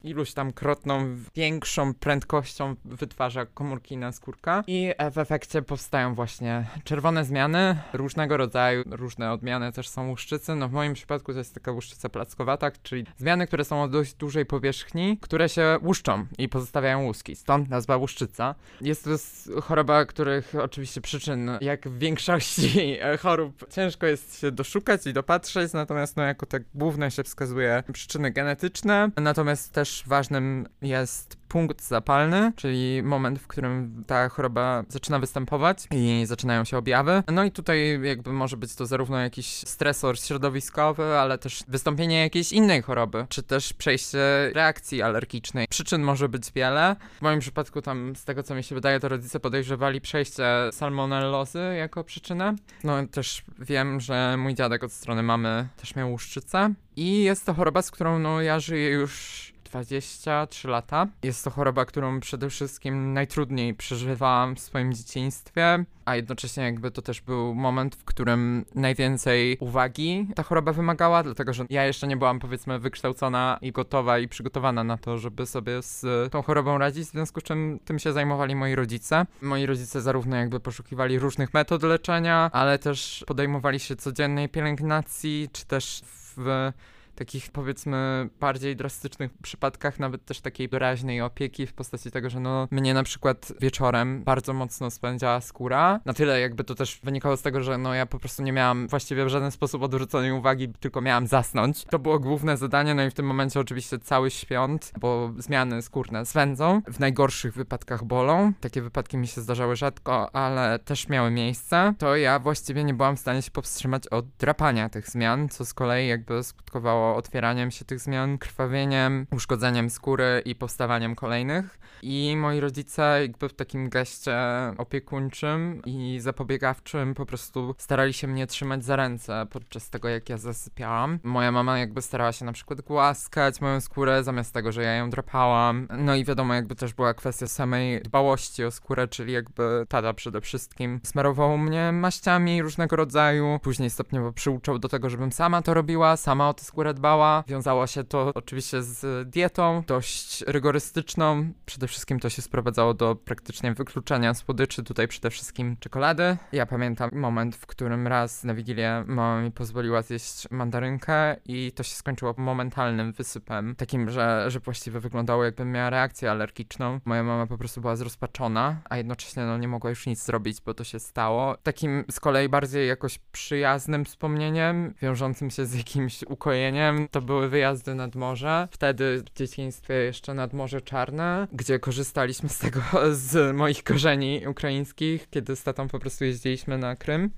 iluś 0.04 0.32
tam 0.32 0.52
krotną 0.52 1.16
większą 1.34 1.94
prędkością 1.94 2.74
wytwarza 2.84 3.46
komórki 3.46 3.96
na 3.96 4.12
skórka 4.12 4.64
i 4.66 4.92
w 5.12 5.18
efekcie 5.18 5.62
powstają 5.62 6.14
właśnie 6.14 6.66
czerwone 6.84 7.24
zmiany 7.24 7.78
różnego 7.92 8.36
rodzaju, 8.36 8.82
różne 8.90 9.32
odmiany 9.32 9.72
też 9.72 9.88
są 9.88 10.08
łuszczycy. 10.08 10.54
No 10.54 10.68
w 10.68 10.72
moim 10.72 10.94
przypadku 10.94 11.32
to 11.32 11.38
jest 11.38 11.54
taka 11.54 11.72
łuszczyca 11.72 12.08
plackowata, 12.08 12.70
czyli 12.82 13.06
zmiany, 13.16 13.46
które 13.46 13.64
są 13.64 13.82
o 13.82 13.88
dość 13.88 14.14
dużej 14.14 14.46
powierzchni, 14.46 15.18
które 15.20 15.48
się 15.48 15.78
łuszczą 15.82 16.26
i 16.38 16.48
pozostawiają 16.48 17.04
łuski. 17.04 17.36
Stąd 17.36 17.68
nazwa 17.68 17.96
łuszczyca. 17.96 18.54
Jest 18.80 19.04
to 19.04 19.60
choroba, 19.60 20.04
których 20.04 20.54
oczywiście 20.62 21.00
przyczyn, 21.00 21.50
jak 21.60 21.88
w 21.88 21.98
większości 21.98 22.98
chorób, 23.22 23.66
ciężko 23.70 24.06
jest 24.06 24.40
się 24.40 24.50
doszukać 24.52 25.09
dopatrzeć, 25.12 25.72
natomiast 25.72 26.16
no 26.16 26.22
jako 26.22 26.46
tak 26.46 26.62
główne 26.74 27.10
się 27.10 27.24
wskazuje 27.24 27.82
przyczyny 27.92 28.30
genetyczne, 28.30 29.10
natomiast 29.16 29.72
też 29.72 30.02
ważnym 30.06 30.66
jest 30.82 31.39
punkt 31.50 31.82
zapalny, 31.82 32.52
czyli 32.56 33.02
moment, 33.02 33.38
w 33.38 33.46
którym 33.46 34.04
ta 34.06 34.28
choroba 34.28 34.84
zaczyna 34.88 35.18
występować 35.18 35.86
i 35.90 36.22
zaczynają 36.26 36.64
się 36.64 36.78
objawy. 36.78 37.22
No 37.32 37.44
i 37.44 37.50
tutaj 37.50 38.00
jakby 38.02 38.32
może 38.32 38.56
być 38.56 38.74
to 38.74 38.86
zarówno 38.86 39.18
jakiś 39.18 39.46
stresor 39.46 40.18
środowiskowy, 40.18 41.04
ale 41.04 41.38
też 41.38 41.64
wystąpienie 41.68 42.20
jakiejś 42.20 42.52
innej 42.52 42.82
choroby, 42.82 43.26
czy 43.28 43.42
też 43.42 43.72
przejście 43.72 44.18
reakcji 44.54 45.02
alergicznej. 45.02 45.66
Przyczyn 45.70 46.02
może 46.02 46.28
być 46.28 46.52
wiele. 46.54 46.96
W 47.18 47.22
moim 47.22 47.40
przypadku 47.40 47.82
tam, 47.82 48.16
z 48.16 48.24
tego 48.24 48.42
co 48.42 48.54
mi 48.54 48.62
się 48.62 48.74
wydaje, 48.74 49.00
to 49.00 49.08
rodzice 49.08 49.40
podejrzewali 49.40 50.00
przejście 50.00 50.44
salmonellozy 50.72 51.74
jako 51.78 52.04
przyczynę. 52.04 52.54
No 52.84 53.06
też 53.06 53.42
wiem, 53.58 54.00
że 54.00 54.36
mój 54.38 54.54
dziadek 54.54 54.84
od 54.84 54.92
strony 54.92 55.22
mamy 55.22 55.68
też 55.76 55.96
miał 55.96 56.10
łuszczycę 56.10 56.74
i 56.96 57.22
jest 57.22 57.46
to 57.46 57.54
choroba, 57.54 57.82
z 57.82 57.90
którą 57.90 58.18
no 58.18 58.42
ja 58.42 58.60
żyję 58.60 58.90
już 58.90 59.49
23 59.70 60.68
lata. 60.68 61.06
Jest 61.22 61.44
to 61.44 61.50
choroba, 61.50 61.84
którą 61.84 62.20
przede 62.20 62.50
wszystkim 62.50 63.12
najtrudniej 63.12 63.74
przeżywałam 63.74 64.56
w 64.56 64.60
swoim 64.60 64.92
dzieciństwie, 64.92 65.84
a 66.04 66.16
jednocześnie 66.16 66.62
jakby 66.62 66.90
to 66.90 67.02
też 67.02 67.20
był 67.20 67.54
moment, 67.54 67.94
w 67.96 68.04
którym 68.04 68.64
najwięcej 68.74 69.56
uwagi 69.60 70.28
ta 70.34 70.42
choroba 70.42 70.72
wymagała, 70.72 71.22
dlatego 71.22 71.52
że 71.52 71.64
ja 71.70 71.84
jeszcze 71.84 72.06
nie 72.06 72.16
byłam 72.16 72.38
powiedzmy 72.38 72.78
wykształcona 72.78 73.58
i 73.62 73.72
gotowa 73.72 74.18
i 74.18 74.28
przygotowana 74.28 74.84
na 74.84 74.96
to, 74.98 75.18
żeby 75.18 75.46
sobie 75.46 75.82
z 75.82 76.32
tą 76.32 76.42
chorobą 76.42 76.78
radzić, 76.78 77.04
w 77.08 77.10
związku 77.10 77.40
z 77.40 77.42
czym 77.42 77.78
tym 77.84 77.98
się 77.98 78.12
zajmowali 78.12 78.56
moi 78.56 78.74
rodzice. 78.74 79.26
Moi 79.42 79.66
rodzice 79.66 80.00
zarówno 80.00 80.36
jakby 80.36 80.60
poszukiwali 80.60 81.18
różnych 81.18 81.54
metod 81.54 81.82
leczenia, 81.82 82.50
ale 82.52 82.78
też 82.78 83.24
podejmowali 83.26 83.80
się 83.80 83.96
codziennej 83.96 84.48
pielęgnacji, 84.48 85.48
czy 85.52 85.66
też 85.66 86.02
w 86.36 86.72
takich 87.20 87.50
powiedzmy 87.50 88.28
bardziej 88.40 88.76
drastycznych 88.76 89.30
przypadkach, 89.42 89.98
nawet 89.98 90.24
też 90.24 90.40
takiej 90.40 90.68
doraźnej 90.68 91.20
opieki 91.20 91.66
w 91.66 91.72
postaci 91.72 92.10
tego, 92.10 92.30
że 92.30 92.40
no 92.40 92.68
mnie 92.70 92.94
na 92.94 93.02
przykład 93.02 93.52
wieczorem 93.60 94.24
bardzo 94.24 94.52
mocno 94.52 94.90
spędziała 94.90 95.40
skóra. 95.40 96.00
Na 96.04 96.12
tyle 96.12 96.40
jakby 96.40 96.64
to 96.64 96.74
też 96.74 97.00
wynikało 97.02 97.36
z 97.36 97.42
tego, 97.42 97.60
że 97.60 97.78
no 97.78 97.94
ja 97.94 98.06
po 98.06 98.18
prostu 98.18 98.42
nie 98.42 98.52
miałam 98.52 98.88
właściwie 98.88 99.24
w 99.24 99.28
żaden 99.28 99.50
sposób 99.50 99.82
odwróconej 99.82 100.32
uwagi, 100.32 100.68
tylko 100.80 101.00
miałam 101.00 101.26
zasnąć. 101.26 101.84
To 101.84 101.98
było 101.98 102.18
główne 102.18 102.56
zadanie, 102.56 102.94
no 102.94 103.04
i 103.04 103.10
w 103.10 103.14
tym 103.14 103.26
momencie 103.26 103.60
oczywiście 103.60 103.98
cały 103.98 104.30
świąt, 104.30 104.92
bo 105.00 105.32
zmiany 105.38 105.82
skórne 105.82 106.26
swędzą. 106.26 106.82
W 106.86 107.00
najgorszych 107.00 107.54
wypadkach 107.54 108.04
bolą. 108.04 108.52
Takie 108.60 108.82
wypadki 108.82 109.16
mi 109.16 109.26
się 109.26 109.40
zdarzały 109.40 109.76
rzadko, 109.76 110.34
ale 110.34 110.78
też 110.78 111.08
miały 111.08 111.30
miejsce. 111.30 111.94
To 111.98 112.16
ja 112.16 112.38
właściwie 112.38 112.84
nie 112.84 112.94
byłam 112.94 113.16
w 113.16 113.20
stanie 113.20 113.42
się 113.42 113.50
powstrzymać 113.50 114.08
od 114.08 114.26
drapania 114.28 114.88
tych 114.88 115.08
zmian, 115.08 115.48
co 115.48 115.64
z 115.64 115.74
kolei 115.74 116.08
jakby 116.08 116.42
skutkowało 116.42 117.09
otwieraniem 117.16 117.70
się 117.70 117.84
tych 117.84 118.00
zmian, 118.00 118.38
krwawieniem, 118.38 119.26
uszkodzeniem 119.30 119.90
skóry 119.90 120.42
i 120.44 120.54
powstawaniem 120.54 121.14
kolejnych. 121.14 121.78
I 122.02 122.36
moi 122.36 122.60
rodzice 122.60 123.18
jakby 123.22 123.48
w 123.48 123.54
takim 123.54 123.88
geście 123.88 124.36
opiekuńczym 124.78 125.82
i 125.86 126.18
zapobiegawczym 126.20 127.14
po 127.14 127.26
prostu 127.26 127.74
starali 127.78 128.12
się 128.12 128.26
mnie 128.26 128.46
trzymać 128.46 128.84
za 128.84 128.96
ręce 128.96 129.46
podczas 129.50 129.90
tego, 129.90 130.08
jak 130.08 130.28
ja 130.28 130.38
zasypiałam. 130.38 131.18
Moja 131.22 131.52
mama 131.52 131.78
jakby 131.78 132.02
starała 132.02 132.32
się 132.32 132.44
na 132.44 132.52
przykład 132.52 132.80
głaskać 132.80 133.60
moją 133.60 133.80
skórę 133.80 134.24
zamiast 134.24 134.54
tego, 134.54 134.72
że 134.72 134.82
ja 134.82 134.94
ją 134.94 135.10
drapałam. 135.10 135.88
No 135.98 136.14
i 136.14 136.24
wiadomo, 136.24 136.54
jakby 136.54 136.74
też 136.74 136.94
była 136.94 137.14
kwestia 137.14 137.46
samej 137.46 138.02
dbałości 138.02 138.64
o 138.64 138.70
skórę, 138.70 139.08
czyli 139.08 139.32
jakby 139.32 139.86
tada 139.88 140.14
przede 140.14 140.40
wszystkim 140.40 141.00
smarował 141.04 141.58
mnie 141.58 141.92
maściami 141.92 142.62
różnego 142.62 142.96
rodzaju, 142.96 143.58
później 143.62 143.90
stopniowo 143.90 144.32
przyuczał 144.32 144.78
do 144.78 144.88
tego, 144.88 145.10
żebym 145.10 145.32
sama 145.32 145.62
to 145.62 145.74
robiła, 145.74 146.16
sama 146.16 146.48
o 146.48 146.54
tę 146.54 146.64
skórę 146.64 146.94
dbała. 147.00 147.44
Wiązało 147.46 147.86
się 147.86 148.04
to 148.04 148.32
oczywiście 148.34 148.82
z 148.82 149.28
dietą, 149.28 149.82
dość 149.86 150.44
rygorystyczną. 150.46 151.52
Przede 151.66 151.86
wszystkim 151.86 152.20
to 152.20 152.28
się 152.28 152.42
sprowadzało 152.42 152.94
do 152.94 153.16
praktycznie 153.16 153.74
wykluczenia 153.74 154.34
słodyczy, 154.34 154.82
tutaj 154.82 155.08
przede 155.08 155.30
wszystkim 155.30 155.76
czekolady. 155.80 156.36
Ja 156.52 156.66
pamiętam 156.66 157.10
moment, 157.12 157.56
w 157.56 157.66
którym 157.66 158.06
raz 158.06 158.44
na 158.44 158.54
Wigilię 158.54 159.04
mama 159.06 159.42
mi 159.42 159.50
pozwoliła 159.50 160.02
zjeść 160.02 160.50
mandarynkę 160.50 161.36
i 161.46 161.72
to 161.72 161.82
się 161.82 161.94
skończyło 161.94 162.34
momentalnym 162.36 163.12
wysypem, 163.12 163.74
takim, 163.76 164.10
że, 164.10 164.44
że 164.48 164.60
właściwie 164.60 165.00
wyglądało 165.00 165.44
jakbym 165.44 165.72
miała 165.72 165.90
reakcję 165.90 166.30
alergiczną. 166.30 167.00
Moja 167.04 167.22
mama 167.22 167.46
po 167.46 167.58
prostu 167.58 167.80
była 167.80 167.96
zrozpaczona, 167.96 168.80
a 168.90 168.96
jednocześnie 168.96 169.44
no, 169.44 169.58
nie 169.58 169.68
mogła 169.68 169.90
już 169.90 170.06
nic 170.06 170.24
zrobić, 170.24 170.60
bo 170.60 170.74
to 170.74 170.84
się 170.84 170.98
stało. 170.98 171.56
Takim 171.62 172.04
z 172.10 172.20
kolei 172.20 172.48
bardziej 172.48 172.88
jakoś 172.88 173.18
przyjaznym 173.18 174.04
wspomnieniem, 174.04 174.94
wiążącym 175.02 175.50
się 175.50 175.66
z 175.66 175.74
jakimś 175.74 176.22
ukojeniem, 176.22 176.89
to 177.10 177.20
były 177.20 177.48
wyjazdy 177.48 177.94
nad 177.94 178.14
morze. 178.14 178.68
Wtedy 178.70 179.22
w 179.26 179.38
dzieciństwie 179.38 179.94
jeszcze 179.94 180.34
nad 180.34 180.52
Morze 180.52 180.80
Czarne, 180.80 181.48
gdzie 181.52 181.78
korzystaliśmy 181.78 182.48
z 182.48 182.58
tego, 182.58 182.80
z 183.12 183.56
moich 183.56 183.84
korzeni 183.84 184.42
ukraińskich, 184.48 185.30
kiedy 185.30 185.56
z 185.56 185.62
tatą 185.62 185.88
po 185.88 185.98
prostu 185.98 186.24
jeździliśmy 186.24 186.78
na 186.78 186.96
Krym. 186.96 187.30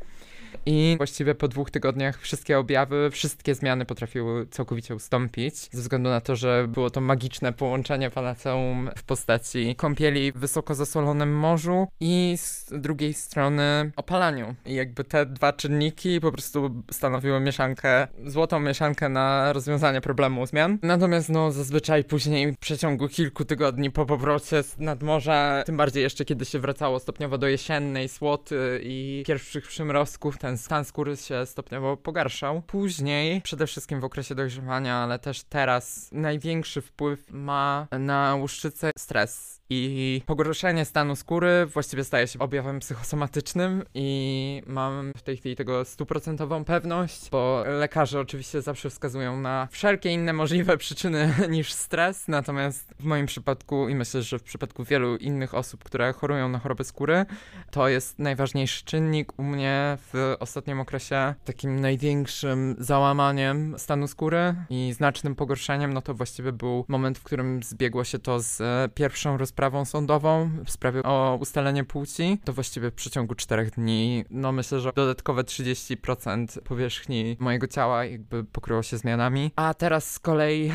I 0.66 0.94
właściwie 0.96 1.35
po 1.35 1.48
dwóch 1.48 1.70
tygodniach 1.70 2.20
wszystkie 2.20 2.59
objawy, 2.59 3.11
wszystkie 3.11 3.55
zmiany 3.55 3.85
potrafiły 3.85 4.46
całkowicie 4.46 4.94
ustąpić, 4.94 5.55
ze 5.57 5.83
względu 5.83 6.11
na 6.11 6.20
to, 6.20 6.37
że 6.37 6.68
było 6.68 6.90
to 6.90 7.01
magiczne 7.01 7.53
połączenie 7.53 8.11
palaceum 8.11 8.90
w 8.96 9.03
postaci 9.03 9.75
kąpieli 9.77 10.33
w 10.33 10.38
wysoko 10.38 10.75
zasolonym 10.75 11.38
morzu 11.38 11.88
i 12.01 12.35
z 12.37 12.66
drugiej 12.72 13.14
strony 13.14 13.92
opalaniu. 13.96 14.55
I 14.66 14.75
jakby 14.75 15.05
te 15.05 15.27
dwa 15.27 15.53
czynniki 15.53 16.20
po 16.20 16.33
prostu 16.33 16.83
stanowiły 16.90 17.40
mieszankę, 17.40 18.09
złotą 18.25 18.61
mieszankę 18.61 19.09
na 19.09 19.53
rozwiązanie 19.53 20.01
problemu 20.01 20.46
zmian. 20.46 20.79
Natomiast 20.83 21.29
no 21.29 21.53
zazwyczaj 21.53 22.05
później 22.05 22.53
w 22.53 22.59
przeciągu 22.59 23.09
kilku 23.09 23.44
tygodni 23.44 23.90
po 23.90 24.07
powrocie 24.07 24.62
nad 24.79 25.03
morza, 25.03 25.62
tym 25.66 25.77
bardziej 25.77 26.03
jeszcze 26.03 26.25
kiedy 26.25 26.44
się 26.44 26.59
wracało 26.59 26.98
stopniowo 26.98 27.38
do 27.38 27.48
jesiennej 27.48 28.09
słoty 28.09 28.81
i 28.83 29.22
pierwszych 29.27 29.68
przymrozków, 29.68 30.38
ten 30.38 30.52
stan 30.59 30.85
skóry 30.85 31.17
się 31.17 31.47
stopniowo 31.47 31.97
pogarszał. 31.97 32.62
Później, 32.62 33.41
przede 33.41 33.67
wszystkim 33.67 34.01
w 34.01 34.05
okresie 34.05 34.35
dojrzewania, 34.35 34.97
ale 34.97 35.19
też 35.19 35.43
teraz, 35.43 36.09
największy 36.12 36.81
wpływ 36.81 37.31
ma 37.31 37.87
na 37.91 38.35
łuszczycę 38.35 38.91
stres 38.99 39.62
i 39.75 40.23
pogorszenie 40.27 40.85
stanu 40.85 41.17
skóry 41.17 41.67
właściwie 41.67 42.05
staje 42.05 42.27
się 42.27 42.38
objawem 42.38 42.81
psychosomatycznym 42.81 43.85
i 43.95 44.62
mam 44.67 45.12
w 45.17 45.23
tej 45.23 45.37
chwili 45.37 45.57
tego 45.57 45.85
stuprocentową 45.85 46.65
pewność, 46.65 47.31
bo 47.31 47.65
lekarze 47.67 48.21
oczywiście 48.21 48.62
zawsze 48.62 48.91
wskazują 48.91 49.41
na 49.41 49.69
wszelkie 49.71 50.11
inne 50.11 50.33
możliwe 50.33 50.77
przyczyny 50.77 51.35
niż 51.51 51.73
stres, 51.73 52.29
natomiast 52.29 52.95
w 53.01 53.05
moim 53.05 53.27
przypadku 53.27 53.88
i 53.88 53.95
myślę, 53.95 54.23
że 54.23 54.38
w 54.38 54.43
przypadku 54.43 54.85
wielu 54.85 55.17
innych 55.17 55.55
osób, 55.55 55.85
które 55.85 56.12
chorują 56.12 56.49
na 56.49 56.59
choroby 56.59 56.85
skóry, 56.85 57.27
to 57.71 57.88
jest 57.88 58.19
najważniejszy 58.19 58.85
czynnik 58.85 59.38
u 59.38 59.43
mnie 59.43 59.99
w 60.12 60.37
ostatnim 60.42 60.81
okresie 60.81 61.35
takim 61.44 61.81
największym 61.81 62.76
załamaniem 62.78 63.74
stanu 63.78 64.09
skóry 64.09 64.55
i 64.70 64.92
znacznym 64.96 65.35
pogorszeniem, 65.35 65.92
no 65.92 66.02
to 66.02 66.14
właściwie 66.14 66.52
był 66.52 66.85
moment, 66.88 67.18
w 67.18 67.22
którym 67.22 67.62
zbiegło 67.62 68.05
się 68.05 68.18
to 68.18 68.40
z 68.40 68.62
pierwszą 68.94 69.37
rozprawą 69.37 69.85
sądową 69.85 70.50
w 70.64 70.70
sprawie 70.70 71.02
o 71.02 71.38
ustalenie 71.40 71.85
płci, 71.85 72.38
to 72.44 72.52
właściwie 72.52 72.90
w 72.90 72.94
przeciągu 72.94 73.35
czterech 73.35 73.70
dni, 73.70 74.24
no 74.31 74.52
myślę, 74.52 74.81
że 74.81 74.92
dodatkowe 74.94 75.42
30% 75.42 76.61
powierzchni 76.61 77.37
mojego 77.40 77.66
ciała 77.66 78.05
jakby 78.05 78.44
pokryło 78.44 78.83
się 78.83 78.98
zmianami. 78.98 79.50
A 79.57 79.74
teraz 79.74 80.11
z 80.11 80.18
kolei 80.18 80.72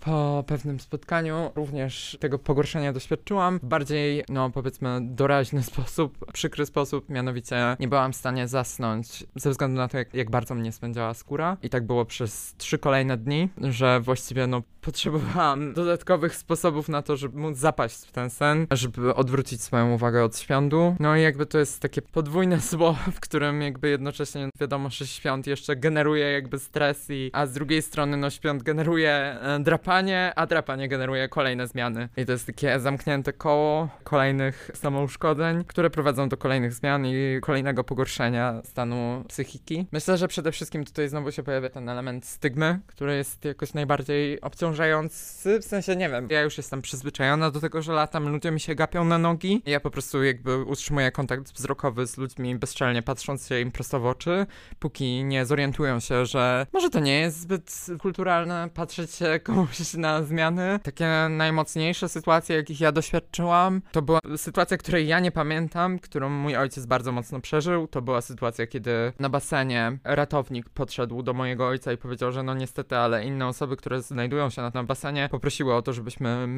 po 0.00 0.44
pewnym 0.46 0.80
spotkaniu 0.80 1.50
również 1.54 2.16
tego 2.20 2.38
pogorszenia 2.38 2.92
doświadczyłam. 2.92 3.58
W 3.58 3.64
bardziej, 3.66 4.24
no 4.28 4.50
powiedzmy, 4.50 4.98
doraźny 5.02 5.62
sposób, 5.72 6.32
przykry 6.32 6.66
sposób, 6.66 7.08
mianowicie 7.08 7.76
nie 7.80 7.88
byłam 7.88 8.12
w 8.12 8.16
stanie 8.16 8.48
zasnąć 8.48 9.03
ze 9.36 9.50
względu 9.50 9.76
na 9.76 9.88
to, 9.88 9.98
jak, 9.98 10.14
jak 10.14 10.30
bardzo 10.30 10.54
mnie 10.54 10.72
spędziała 10.72 11.14
skóra. 11.14 11.56
I 11.62 11.70
tak 11.70 11.86
było 11.86 12.04
przez 12.04 12.54
trzy 12.58 12.78
kolejne 12.78 13.16
dni, 13.16 13.48
że 13.58 14.00
właściwie 14.00 14.46
no 14.46 14.62
potrzebowałam 14.80 15.72
dodatkowych 15.80 16.36
sposobów 16.36 16.88
na 16.88 17.02
to, 17.02 17.16
żeby 17.16 17.38
móc 17.38 17.56
zapaść 17.56 18.06
w 18.06 18.12
ten 18.12 18.30
sen, 18.30 18.66
żeby 18.70 19.14
odwrócić 19.14 19.62
swoją 19.62 19.92
uwagę 19.92 20.24
od 20.24 20.38
świątu. 20.38 20.96
No 21.00 21.16
i 21.16 21.22
jakby 21.22 21.46
to 21.46 21.58
jest 21.58 21.80
takie 21.80 22.02
podwójne 22.02 22.60
zło, 22.70 22.96
w 23.12 23.20
którym 23.20 23.62
jakby 23.62 23.88
jednocześnie 23.88 24.48
wiadomo, 24.60 24.90
że 24.90 25.06
świąt 25.06 25.46
jeszcze 25.46 25.76
generuje 25.76 26.32
jakby 26.32 26.58
stres 26.58 27.10
i, 27.10 27.30
a 27.32 27.46
z 27.46 27.52
drugiej 27.52 27.82
strony 27.82 28.16
no 28.16 28.30
świąt 28.30 28.62
generuje 28.62 29.10
e, 29.10 29.60
drapanie, 29.60 30.32
a 30.36 30.46
drapanie 30.46 30.88
generuje 30.88 31.28
kolejne 31.28 31.66
zmiany. 31.66 32.08
I 32.16 32.26
to 32.26 32.32
jest 32.32 32.46
takie 32.46 32.80
zamknięte 32.80 33.32
koło 33.32 33.88
kolejnych 34.04 34.70
samouszkodzeń, 34.74 35.64
które 35.64 35.90
prowadzą 35.90 36.28
do 36.28 36.36
kolejnych 36.36 36.72
zmian 36.72 37.06
i 37.06 37.40
kolejnego 37.40 37.84
pogorszenia 37.84 38.62
stanu 38.64 38.93
psychiki. 39.28 39.86
Myślę, 39.92 40.18
że 40.18 40.28
przede 40.28 40.52
wszystkim 40.52 40.84
tutaj 40.84 41.08
znowu 41.08 41.32
się 41.32 41.42
pojawia 41.42 41.68
ten 41.68 41.88
element 41.88 42.26
stygmy, 42.26 42.80
który 42.86 43.16
jest 43.16 43.44
jakoś 43.44 43.74
najbardziej 43.74 44.40
obciążający, 44.40 45.60
w 45.60 45.64
sensie 45.64 45.96
nie 45.96 46.08
wiem, 46.08 46.28
ja 46.30 46.42
już 46.42 46.56
jestem 46.56 46.82
przyzwyczajona 46.82 47.50
do 47.50 47.60
tego, 47.60 47.82
że 47.82 47.92
latam 47.92 48.28
ludzie 48.28 48.50
mi 48.50 48.60
się 48.60 48.74
gapią 48.74 49.04
na 49.04 49.18
nogi. 49.18 49.62
Ja 49.66 49.80
po 49.80 49.90
prostu 49.90 50.24
jakby 50.24 50.64
utrzymuję 50.64 51.12
kontakt 51.12 51.52
wzrokowy 51.52 52.06
z 52.06 52.16
ludźmi 52.16 52.54
bezczelnie 52.56 53.02
patrząc 53.02 53.48
się 53.48 53.60
im 53.60 53.70
prosto 53.70 54.00
w 54.00 54.06
oczy, 54.06 54.46
póki 54.78 55.24
nie 55.24 55.46
zorientują 55.46 56.00
się, 56.00 56.26
że 56.26 56.66
może 56.72 56.90
to 56.90 57.00
nie 57.00 57.20
jest 57.20 57.40
zbyt 57.40 57.86
kulturalne 58.00 58.68
patrzeć 58.74 59.14
się 59.14 59.40
komuś 59.44 59.94
na 59.94 60.22
zmiany. 60.22 60.80
Takie 60.82 61.08
najmocniejsze 61.30 62.08
sytuacje, 62.08 62.56
jakich 62.56 62.80
ja 62.80 62.92
doświadczyłam, 62.92 63.82
to 63.92 64.02
była 64.02 64.20
sytuacja, 64.36 64.76
której 64.76 65.08
ja 65.08 65.20
nie 65.20 65.32
pamiętam, 65.32 65.98
którą 65.98 66.28
mój 66.28 66.56
ojciec 66.56 66.86
bardzo 66.86 67.12
mocno 67.12 67.40
przeżył. 67.40 67.88
To 67.88 68.02
była 68.02 68.20
sytuacja, 68.20 68.66
kiedy 68.66 68.83
na 69.18 69.28
basenie 69.28 69.98
ratownik 70.04 70.68
podszedł 70.68 71.22
do 71.22 71.32
mojego 71.32 71.66
ojca 71.66 71.92
i 71.92 71.96
powiedział, 71.96 72.32
że 72.32 72.42
no 72.42 72.54
niestety, 72.54 72.96
ale 72.96 73.24
inne 73.24 73.46
osoby, 73.46 73.76
które 73.76 74.02
znajdują 74.02 74.50
się 74.50 74.62
na 74.62 74.70
tym 74.70 74.86
basenie, 74.86 75.28
poprosiły 75.30 75.74
o 75.74 75.82
to, 75.82 75.92
żebyśmy 75.92 76.48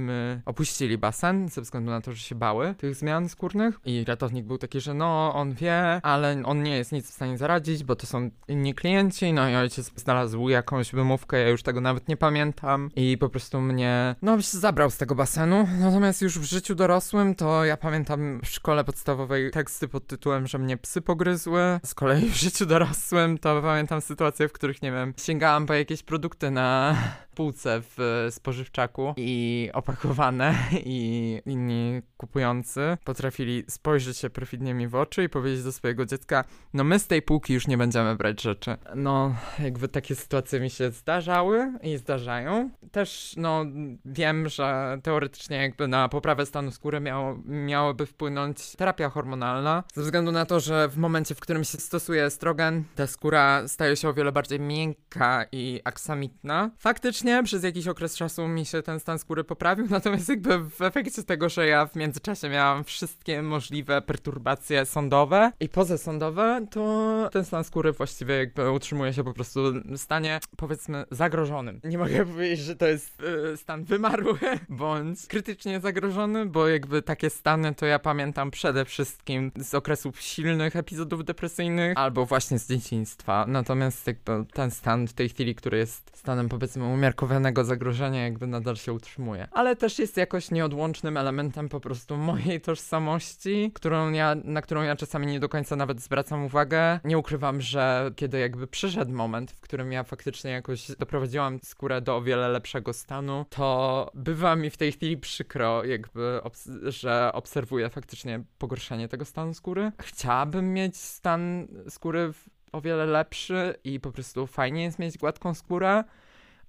opuścili 0.45 0.99
basen 0.99 1.49
ze 1.49 1.61
względu 1.61 1.91
na 1.91 2.01
to, 2.01 2.13
że 2.13 2.19
się 2.19 2.35
bały 2.35 2.75
tych 2.75 2.95
zmian 2.95 3.29
skórnych. 3.29 3.81
I 3.85 4.05
ratownik 4.05 4.47
był 4.47 4.59
taki, 4.59 4.81
że 4.81 4.95
no, 4.95 5.35
on 5.35 5.55
wie, 5.55 6.01
ale 6.03 6.43
on 6.45 6.63
nie 6.63 6.77
jest 6.77 6.93
nic 6.93 7.11
w 7.11 7.15
stanie 7.15 7.39
zaradzić, 7.39 7.85
bo 7.85 7.97
to 7.97 8.07
są 8.07 8.31
inni 8.49 8.75
klienci. 8.75 9.33
No 9.33 9.49
i 9.49 9.55
ojciec 9.55 9.93
znalazł 9.97 10.49
jakąś 10.49 10.93
wymówkę, 10.93 11.39
ja 11.39 11.49
już 11.49 11.63
tego 11.63 11.81
nawet 11.81 12.09
nie 12.09 12.17
pamiętam. 12.17 12.91
I 12.97 13.19
po 13.19 13.29
prostu 13.29 13.61
mnie, 13.61 14.15
no, 14.23 14.37
zabrał 14.41 14.91
z 14.91 14.97
tego 14.97 15.15
basenu. 15.15 15.69
Natomiast 15.81 16.23
już 16.23 16.39
w 16.39 16.45
życiu 16.45 16.75
dorosłym, 16.75 17.35
to 17.35 17.65
ja 17.65 17.77
pamiętam 17.77 18.41
w 18.45 18.49
szkole 18.49 18.85
podstawowej 18.85 19.51
teksty 19.51 19.89
pod 19.89 20.07
tytułem, 20.07 20.47
że 20.47 20.59
mnie 20.59 20.77
psy 20.77 21.01
pogryzły. 21.01 21.81
Z 21.85 21.95
kolei 21.95 22.06
w 22.15 22.37
życiu 22.37 22.67
dorosłym 22.67 23.39
to 23.39 23.63
pamiętam 23.63 24.01
sytuacje, 24.01 24.49
w 24.49 24.53
których, 24.53 24.83
nie 24.83 24.93
wiem, 24.93 25.15
sięgałam 25.17 25.67
po 25.67 25.75
jakieś 25.75 26.03
produkty 26.03 26.51
na 26.51 26.97
półce 27.37 27.83
w 27.97 28.27
spożywczaku 28.31 29.15
i 29.17 29.71
opakowane 29.73 30.55
i 30.85 31.41
inni 31.47 32.03
kupujący 32.17 32.99
potrafili 33.05 33.65
spojrzeć 33.69 34.19
się 34.19 34.31
perfidnie 34.31 34.75
mi 34.75 34.89
w 34.89 34.95
oczy 34.95 35.25
i 35.25 35.29
powiedzieć 35.29 35.63
do 35.63 35.73
swojego 35.73 36.07
dziecka, 36.07 36.45
no 36.75 36.85
my 36.85 36.99
z 36.99 37.07
tej 37.07 37.23
półki 37.23 37.55
już 37.55 37.67
nie 37.67 37.79
będziemy 37.79 38.17
brać 38.17 38.43
rzeczy. 38.43 38.77
No, 38.95 39.35
jakby 39.59 39.89
takie 39.89 40.15
sytuacje 40.15 40.61
mi 40.61 40.71
się 40.71 40.91
zdarzały 40.91 41.73
i 41.83 41.97
zdarzają. 41.97 42.71
Też, 42.93 43.35
no, 43.37 43.65
wiem, 44.05 44.49
że 44.49 44.99
teoretycznie 45.03 45.57
jakby 45.57 45.89
na 45.89 46.09
poprawę 46.09 46.47
stanu 46.47 46.71
skóry 46.71 47.01
miało, 47.01 47.39
miałoby 47.45 48.07
wpłynąć 48.07 48.77
terapia 48.77 49.11
hormonalna, 49.11 49.85
ze 49.95 50.03
względu 50.03 50.33
na 50.33 50.47
to, 50.47 50.61
że 50.61 50.89
w 50.89 50.97
momencie, 50.97 51.35
w 51.35 51.41
którym 51.41 51.65
się 51.65 51.79
stosuje 51.79 52.25
estrogen, 52.25 52.85
ta 52.95 53.07
skóra 53.07 53.69
staje 53.69 53.97
się 53.97 54.09
o 54.09 54.15
wiele 54.15 54.33
bardziej 54.33 54.61
miękka 54.61 55.47
i 55.53 55.81
aksamitna. 55.85 56.71
Faktycznie 56.79 57.26
przez 57.45 57.63
jakiś 57.63 57.89
okres 57.89 58.17
czasu 58.17 58.49
mi 58.49 58.67
się 58.67 58.83
ten 58.83 59.01
stan 59.01 59.19
skóry 59.19 59.45
poprawił, 59.45 59.87
natomiast 59.91 60.29
jakby 60.29 60.59
w 60.59 60.83
efekcie 60.83 61.23
tego, 61.23 61.49
że 61.49 61.67
ja 61.67 61.87
w 61.87 61.97
międzyczasie 61.97 62.49
miałam 62.49 62.85
wszystkie 62.85 63.43
możliwe 63.43 64.03
perturbacje 64.03 64.87
sądowe 64.87 65.53
i 65.61 65.69
pozasądowe, 65.69 66.67
to 66.71 67.29
ten 67.33 67.45
stan 67.45 67.65
skóry 67.65 67.93
właściwie 67.93 68.35
jakby 68.35 68.71
utrzymuje 68.71 69.13
się 69.13 69.25
po 69.25 69.33
prostu 69.33 69.61
w 69.85 69.99
stanie, 69.99 70.41
powiedzmy, 70.57 71.05
zagrożonym. 71.11 71.81
Nie 71.85 71.99
mogę 71.99 72.27
powiedzieć, 72.33 72.61
że 72.61 72.77
to 72.77 72.87
jest 72.87 73.23
y, 73.53 73.57
stan 73.57 73.85
wymarły, 73.85 74.39
bądź 74.69 75.27
krytycznie 75.27 75.81
zagrożony, 75.81 76.47
bo 76.47 76.69
jakby 76.69 77.03
takie 77.03 77.31
stany 77.31 77.75
to 77.75 77.87
ja 77.87 77.99
pamiętam 77.99 78.51
przede 78.51 78.85
wszystkim 78.85 79.53
z 79.57 79.75
okresów 79.75 80.21
silnych 80.21 80.77
epizodów 80.77 81.25
depresyjnych, 81.25 81.99
albo 81.99 82.27
właśnie 82.27 82.59
z 82.59 82.69
dzieciństwa. 82.69 83.45
Natomiast 83.49 84.07
jakby 84.07 84.45
ten 84.53 84.71
stan 84.71 85.07
w 85.09 85.13
tej 85.13 85.29
chwili, 85.29 85.55
który 85.55 85.79
jest 85.79 86.11
stanem 86.15 86.49
powiedzmy 86.49 86.85
umiarkowanego 87.17 87.65
zagrożenia, 87.65 88.25
jakby 88.25 88.47
nadal 88.47 88.77
się 88.77 88.93
utrzymuje. 88.93 89.49
Ale 89.53 89.77
też 89.77 89.99
jest 89.99 90.17
jakoś 90.17 90.51
nieodłącznym 90.51 91.17
elementem 91.17 91.69
po 91.69 91.81
prostu 91.81 92.17
mojej 92.17 92.61
tożsamości, 92.61 93.71
którą 93.75 94.13
ja, 94.13 94.37
na 94.45 94.63
którą 94.63 94.83
ja 94.83 94.97
czasami 94.97 95.27
nie 95.27 95.41
do 95.41 95.49
końca 95.49 95.77
nawet 95.77 96.01
zwracam 96.01 96.45
uwagę. 96.45 97.01
Nie 97.05 97.19
ukrywam, 97.19 97.61
że 97.61 98.11
kiedy 98.17 98.39
jakby 98.39 98.67
przyszedł 98.67 99.13
moment, 99.13 99.51
w 99.51 99.61
którym 99.61 99.93
ja 99.93 100.05
faktycznie 100.05 100.51
jakoś 100.51 100.91
doprowadziłam 100.99 101.59
skórę 101.63 102.01
do 102.01 102.17
o 102.17 102.23
wiele 102.23 102.49
lepszego 102.49 102.93
stanu, 102.93 103.47
to 103.51 104.11
bywa 104.15 104.57
mi 104.57 104.71
w 104.71 104.77
tej 104.77 104.93
chwili 104.93 105.17
przykro, 105.17 105.85
jakby, 105.85 106.43
obs 106.43 106.69
że 106.83 107.31
obserwuję 107.33 107.89
faktycznie 107.91 108.43
pogorszenie 108.59 109.09
tego 109.09 109.25
stanu 109.25 109.55
skóry. 109.55 109.93
Chciałabym 110.01 110.73
mieć 110.73 110.97
stan 110.97 111.67
skóry 111.89 112.33
o 112.73 112.81
wiele 112.81 113.07
lepszy 113.07 113.75
i 113.85 114.01
po 114.01 114.13
prostu 114.13 114.47
fajnie 114.47 114.83
jest 114.85 114.99
mieć 114.99 115.19
gładką 115.19 115.55
skórę, 115.55 116.05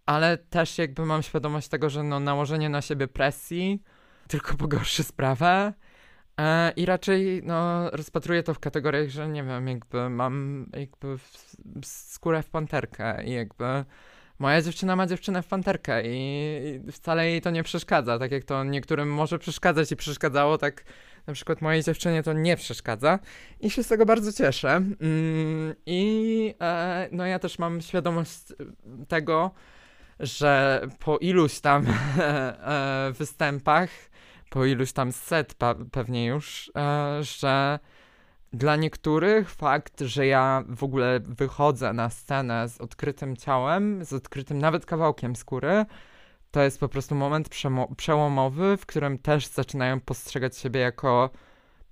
ale 0.08 0.38
też 0.38 0.78
jakby 0.78 1.06
mam 1.06 1.24
świadomość 1.24 1.68
tego, 1.68 1.90
że 1.90 2.04
no 2.04 2.20
nałożenie 2.20 2.70
na 2.70 2.82
siebie 2.82 3.08
presji 3.08 3.84
tylko 4.28 4.58
pogorszy 4.58 5.04
sprawę. 5.04 5.74
E, 6.40 6.72
I 6.72 6.86
raczej 6.86 7.42
no, 7.44 7.90
rozpatruję 7.90 8.44
to 8.44 8.54
w 8.54 8.60
kategoriach, 8.60 9.10
że 9.10 9.28
nie 9.28 9.44
wiem, 9.44 9.68
jakby 9.68 10.10
mam 10.10 10.66
jakby 10.74 11.18
w, 11.18 11.48
skórę 11.86 12.44
w 12.44 12.50
panterkę 12.50 13.24
i 13.24 13.32
jakby 13.32 13.86
moja 14.40 14.62
dziewczyna 14.62 14.96
ma 14.96 15.08
dziewczynę 15.08 15.42
w 15.42 15.48
panterkę 15.48 16.02
i, 16.06 16.88
i 16.88 16.92
wcale 16.92 17.30
jej 17.30 17.42
to 17.42 17.50
nie 17.50 17.64
przeszkadza, 17.64 18.20
tak 18.20 18.32
jak 18.32 18.44
to 18.44 18.64
niektórym 18.64 19.14
może 19.14 19.40
przeszkadzać 19.40 19.92
i 19.92 19.96
przeszkadzało, 19.96 20.58
tak 20.58 20.84
na 21.28 21.34
przykład 21.34 21.62
mojej 21.62 21.84
dziewczynie 21.84 22.24
to 22.24 22.34
nie 22.34 22.58
przeszkadza 22.58 23.20
i 23.60 23.70
się 23.70 23.84
z 23.84 23.88
tego 23.88 24.06
bardzo 24.06 24.34
cieszę. 24.34 24.70
Mm, 24.70 25.76
I 25.86 26.54
e, 26.62 27.10
no 27.12 27.26
ja 27.26 27.40
też 27.40 27.60
mam 27.60 27.82
świadomość 27.82 28.40
tego, 29.08 29.52
że 30.20 30.82
po 31.00 31.18
iluś 31.18 31.60
tam 31.60 31.86
e, 32.20 33.12
występach, 33.18 33.90
po 34.50 34.66
iluś 34.66 34.92
tam 34.92 35.12
set 35.12 35.56
pewnie 35.92 36.26
już, 36.26 36.72
e, 36.76 37.24
że 37.24 37.80
dla 38.54 38.76
niektórych 38.76 39.50
fakt, 39.50 40.02
że 40.02 40.28
ja 40.28 40.64
w 40.68 40.84
ogóle 40.84 41.20
wychodzę 41.20 41.94
na 41.94 42.10
scenę 42.10 42.70
z 42.70 42.82
odkrytym 42.82 43.38
ciałem, 43.38 44.06
z 44.06 44.14
odkrytym 44.14 44.58
nawet 44.58 44.86
kawałkiem 44.86 45.36
skóry, 45.36 45.86
to 46.52 46.62
jest 46.62 46.80
po 46.80 46.90
prostu 46.90 47.16
moment 47.16 47.50
przełomowy, 47.98 48.78
w 48.78 48.86
którym 48.86 49.18
też 49.18 49.48
zaczynają 49.48 50.00
postrzegać 50.00 50.58
siebie 50.58 50.80
jako 50.80 51.30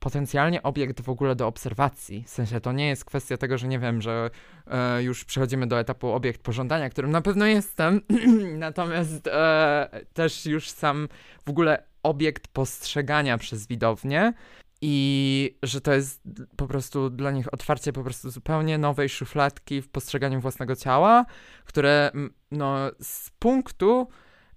potencjalnie 0.06 0.64
obiekt 0.64 1.02
w 1.02 1.10
ogóle 1.10 1.36
do 1.36 1.48
obserwacji. 1.48 2.24
W 2.24 2.30
sensie 2.30 2.62
to 2.62 2.72
nie 2.72 2.88
jest 2.88 3.06
kwestia 3.06 3.38
tego, 3.38 3.58
że 3.58 3.68
nie 3.68 3.80
wiem, 3.80 4.02
że 4.02 4.30
e, 4.68 5.04
już 5.04 5.26
przechodzimy 5.26 5.68
do 5.68 5.80
etapu 5.80 6.12
obiekt 6.12 6.42
pożądania, 6.42 6.90
którym 6.90 7.12
na 7.12 7.22
pewno 7.22 7.46
jestem, 7.46 8.02
natomiast 8.68 9.28
e, 9.28 10.02
też 10.14 10.46
już 10.46 10.70
sam 10.70 11.08
w 11.46 11.50
ogóle 11.50 11.84
obiekt 12.04 12.48
postrzegania 12.48 13.38
przez 13.38 13.68
widownię 13.68 14.34
i 14.82 15.58
że 15.64 15.82
to 15.82 15.94
jest 15.94 16.22
po 16.56 16.68
prostu 16.68 17.10
dla 17.10 17.32
nich 17.32 17.54
otwarcie 17.54 17.94
po 17.94 18.04
prostu 18.04 18.30
zupełnie 18.30 18.78
nowej 18.78 19.10
szufladki 19.10 19.82
w 19.82 19.90
postrzeganiu 19.90 20.42
własnego 20.42 20.76
ciała, 20.76 21.26
które 21.66 22.12
no 22.52 22.78
z 23.02 23.30
punktu 23.30 24.08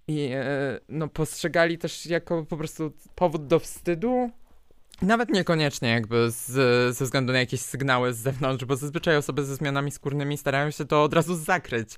i 0.09 0.30
e, 0.34 0.80
no 0.88 1.09
postrzegali 1.09 1.78
też 1.78 2.07
jako 2.07 2.44
po 2.44 2.57
prostu 2.57 2.92
powód 3.14 3.46
do 3.46 3.59
wstydu, 3.59 4.30
nawet 5.03 5.28
niekoniecznie 5.28 5.88
jakby 5.88 6.30
z, 6.30 6.46
ze 6.96 7.05
względu 7.05 7.32
na 7.32 7.38
jakieś 7.38 7.61
sygnały 7.61 8.12
z 8.12 8.18
zewnątrz, 8.18 8.64
bo 8.64 8.76
zazwyczaj 8.76 9.16
osoby 9.16 9.44
ze 9.44 9.57
zmianami 9.57 9.90
skórnymi 9.90 10.38
starają 10.38 10.70
się 10.70 10.84
to 10.84 11.03
od 11.03 11.14
razu 11.14 11.36
zakryć, 11.36 11.88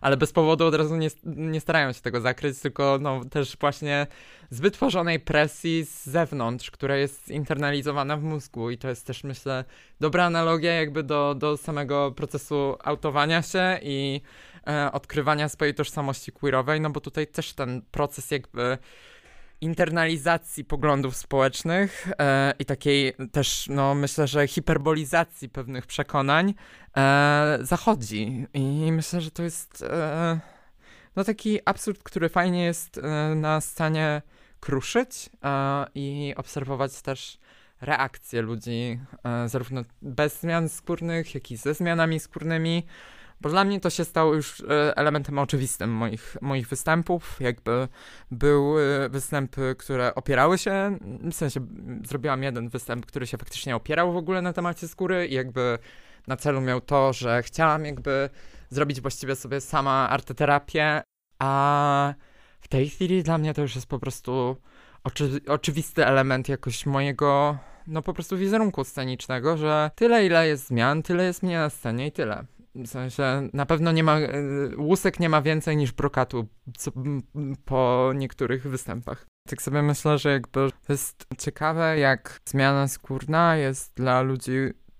ale 0.00 0.16
bez 0.16 0.32
powodu 0.32 0.66
od 0.66 0.74
razu 0.74 0.96
nie, 0.96 1.08
nie 1.24 1.60
starają 1.60 1.92
się 1.92 2.00
tego 2.00 2.20
zakryć, 2.20 2.58
tylko 2.58 2.98
no 3.00 3.24
też 3.24 3.56
właśnie 3.60 4.06
z 4.50 4.60
wytworzonej 4.60 5.20
presji 5.20 5.84
z 5.84 6.06
zewnątrz, 6.06 6.70
która 6.70 6.96
jest 6.96 7.28
internalizowana 7.28 8.16
w 8.16 8.22
mózgu. 8.22 8.70
I 8.70 8.78
to 8.78 8.88
jest 8.88 9.06
też 9.06 9.24
myślę 9.24 9.64
dobra 10.00 10.24
analogia 10.24 10.72
jakby 10.72 11.02
do, 11.02 11.34
do 11.34 11.56
samego 11.56 12.12
procesu 12.12 12.76
autowania 12.84 13.42
się 13.42 13.78
i 13.82 14.20
e, 14.66 14.92
odkrywania 14.92 15.48
swojej 15.48 15.74
tożsamości 15.74 16.32
queerowej, 16.32 16.80
no 16.80 16.90
bo 16.90 17.00
tutaj 17.00 17.26
też 17.26 17.52
ten 17.52 17.82
proces 17.90 18.30
jakby 18.30 18.78
internalizacji 19.60 20.64
poglądów 20.64 21.16
społecznych 21.16 22.08
e, 22.18 22.52
i 22.58 22.64
takiej 22.64 23.14
też, 23.32 23.66
no 23.68 23.94
myślę, 23.94 24.26
że 24.26 24.48
hiperbolizacji 24.48 25.48
pewnych 25.48 25.86
przekonań 25.86 26.54
e, 26.96 27.58
zachodzi. 27.60 28.46
I 28.54 28.92
myślę, 28.92 29.20
że 29.20 29.30
to 29.30 29.42
jest 29.42 29.82
e, 29.82 30.40
no 31.16 31.24
taki 31.24 31.58
absurd, 31.64 32.02
który 32.02 32.28
fajnie 32.28 32.64
jest 32.64 32.98
e, 32.98 33.34
na 33.34 33.60
scenie 33.60 34.22
kruszyć 34.60 35.30
e, 35.44 35.86
i 35.94 36.34
obserwować 36.36 37.02
też 37.02 37.38
reakcje 37.80 38.42
ludzi, 38.42 38.98
e, 39.24 39.48
zarówno 39.48 39.82
bez 40.02 40.40
zmian 40.40 40.68
skórnych, 40.68 41.34
jak 41.34 41.50
i 41.50 41.56
ze 41.56 41.74
zmianami 41.74 42.20
skórnymi. 42.20 42.86
Bo 43.40 43.48
dla 43.48 43.64
mnie 43.64 43.80
to 43.80 43.90
się 43.90 44.04
stało 44.04 44.34
już 44.34 44.60
e, 44.60 44.96
elementem 44.96 45.38
oczywistym 45.38 45.90
moich, 45.90 46.36
moich 46.40 46.68
występów. 46.68 47.36
Jakby 47.40 47.88
były 48.30 49.08
występy, 49.08 49.74
które 49.78 50.14
opierały 50.14 50.58
się, 50.58 50.98
w 51.30 51.34
sensie 51.34 51.60
zrobiłam 52.04 52.42
jeden 52.42 52.68
występ, 52.68 53.06
który 53.06 53.26
się 53.26 53.38
faktycznie 53.38 53.76
opierał 53.76 54.12
w 54.12 54.16
ogóle 54.16 54.42
na 54.42 54.52
temacie 54.52 54.88
skóry 54.88 55.26
i 55.26 55.34
jakby 55.34 55.78
na 56.26 56.36
celu 56.36 56.60
miał 56.60 56.80
to, 56.80 57.12
że 57.12 57.42
chciałam 57.42 57.84
jakby 57.84 58.30
zrobić 58.70 59.00
właściwie 59.00 59.36
sobie 59.36 59.60
sama 59.60 60.08
arteterapię, 60.10 61.02
a 61.38 62.14
w 62.60 62.68
tej 62.68 62.88
chwili 62.88 63.22
dla 63.22 63.38
mnie 63.38 63.54
to 63.54 63.62
już 63.62 63.74
jest 63.74 63.86
po 63.86 63.98
prostu 63.98 64.56
oczy, 65.04 65.40
oczywisty 65.48 66.06
element 66.06 66.48
jakoś 66.48 66.86
mojego, 66.86 67.58
no 67.86 68.02
po 68.02 68.14
prostu 68.14 68.36
wizerunku 68.36 68.84
scenicznego, 68.84 69.56
że 69.56 69.90
tyle 69.94 70.26
ile 70.26 70.48
jest 70.48 70.66
zmian, 70.66 71.02
tyle 71.02 71.24
jest 71.24 71.42
mnie 71.42 71.58
na 71.58 71.70
scenie 71.70 72.06
i 72.06 72.12
tyle. 72.12 72.44
W 72.74 72.86
sensie 72.86 73.48
na 73.52 73.66
pewno 73.66 73.92
nie 73.92 74.04
ma, 74.04 74.18
e, 74.18 74.30
łusek 74.76 75.20
nie 75.20 75.28
ma 75.28 75.42
więcej 75.42 75.76
niż 75.76 75.92
brokatu 75.92 76.48
co, 76.76 76.90
po 77.64 78.12
niektórych 78.14 78.62
występach. 78.62 79.26
Tak 79.48 79.62
sobie 79.62 79.82
myślę, 79.82 80.18
że 80.18 80.30
jakby 80.30 80.50
to 80.50 80.72
jest 80.88 81.26
ciekawe, 81.38 81.98
jak 81.98 82.40
zmiana 82.44 82.88
skórna 82.88 83.56
jest 83.56 83.94
dla 83.94 84.22
ludzi 84.22 84.52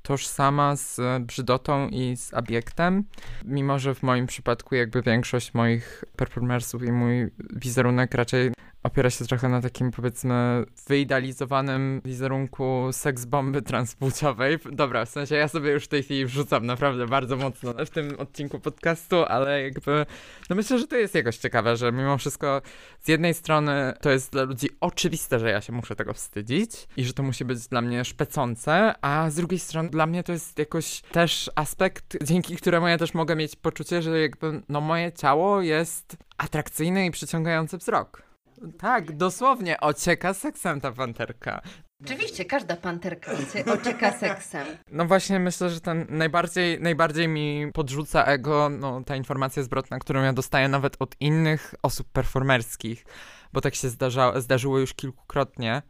tożsama 0.03 0.77
z 0.77 1.01
brzydotą 1.23 1.89
i 1.89 2.17
z 2.17 2.35
obiektem, 2.35 3.05
mimo 3.45 3.79
że 3.79 3.95
w 3.95 4.03
moim 4.03 4.27
przypadku 4.27 4.75
jakby 4.75 5.03
większość 5.03 5.55
moich 5.55 6.05
performersów 6.17 6.83
i 6.83 6.93
mój 6.93 7.31
wizerunek 7.57 8.15
raczej 8.15 8.53
opiera 8.83 9.11
się 9.11 9.25
trochę 9.25 9.49
na 9.49 9.61
takim 9.61 9.91
powiedzmy 9.91 10.65
wyidealizowanym 10.89 12.01
wizerunku 12.05 12.89
seks 12.93 13.25
bomby 13.25 13.63
transpłciowej. 13.63 14.59
Dobra, 14.73 15.05
w 15.05 15.09
sensie 15.09 15.35
ja 15.35 15.49
sobie 15.49 15.71
już 15.71 15.85
w 15.85 15.89
tej 15.89 16.03
chwili 16.03 16.27
wrzucam 16.27 16.67
naprawdę 16.67 17.07
bardzo 17.07 17.37
mocno 17.37 17.75
w 17.87 17.91
tym 17.91 18.15
odcinku 18.19 18.61
podcastu, 18.61 19.25
ale 19.25 19.63
jakby 19.63 20.07
no 20.51 20.57
myślę, 20.57 20.79
że 20.79 20.87
to 20.87 20.97
jest 20.97 21.15
jakoś 21.15 21.37
ciekawe, 21.37 21.77
że 21.77 21.93
mimo 21.93 22.19
wszystko 22.19 22.63
z 23.01 23.09
jednej 23.09 23.35
strony 23.35 23.93
to 24.01 24.11
jest 24.11 24.33
dla 24.33 24.43
ludzi 24.43 24.69
oczywiste, 24.81 25.39
że 25.39 25.51
ja 25.51 25.61
się 25.61 25.73
muszę 25.73 25.97
tego 25.97 26.15
wstydzić 26.15 26.71
i 26.97 27.05
że 27.05 27.13
to 27.13 27.23
musi 27.23 27.45
być 27.45 27.69
dla 27.69 27.81
mnie 27.81 28.05
szpecące, 28.05 28.95
a 29.01 29.31
z 29.31 29.35
drugiej 29.35 29.59
strony 29.59 29.91
dla 29.91 30.07
mnie 30.07 30.23
to 30.23 30.33
jest 30.33 30.59
jakoś 30.59 31.01
też 31.01 31.51
aspekt, 31.55 32.17
dzięki 32.25 32.57
któremu 32.57 32.89
ja 32.89 32.99
też 32.99 33.15
mogę 33.15 33.37
mieć 33.37 33.57
poczucie, 33.57 34.03
że 34.03 34.21
jakby 34.21 34.63
no 34.69 34.81
moje 34.81 35.13
ciało 35.13 35.63
jest 35.63 36.17
atrakcyjne 36.39 37.07
i 37.07 37.11
przyciągające 37.11 37.79
wzrok. 37.79 38.30
Tak, 38.79 39.17
dosłownie, 39.17 39.81
ocieka 39.81 40.35
seksem 40.35 40.81
ta 40.81 40.93
panterka. 40.93 41.63
Oczywiście, 42.05 42.45
każda 42.45 42.77
panterka 42.77 43.33
ocieka 43.73 44.13
seksem. 44.13 44.67
No 44.91 45.05
właśnie, 45.07 45.39
myślę, 45.39 45.71
że 45.71 45.81
ten 45.81 46.07
najbardziej, 46.09 46.81
najbardziej 46.81 47.29
mi 47.29 47.71
podrzuca 47.75 48.25
ego, 48.25 48.69
no 48.69 49.05
ta 49.05 49.17
informacja 49.17 49.63
zwrotna, 49.63 49.99
którą 49.99 50.23
ja 50.23 50.33
dostaję 50.33 50.69
nawet 50.69 50.97
od 50.99 51.17
innych 51.21 51.75
osób 51.83 52.09
performerskich, 52.13 53.05
bo 53.53 53.61
tak 53.61 53.75
się 53.75 53.89
zdarza, 53.89 54.41
zdarzyło 54.41 54.79
już 54.79 54.95
kilkukrotnie. 54.95 55.83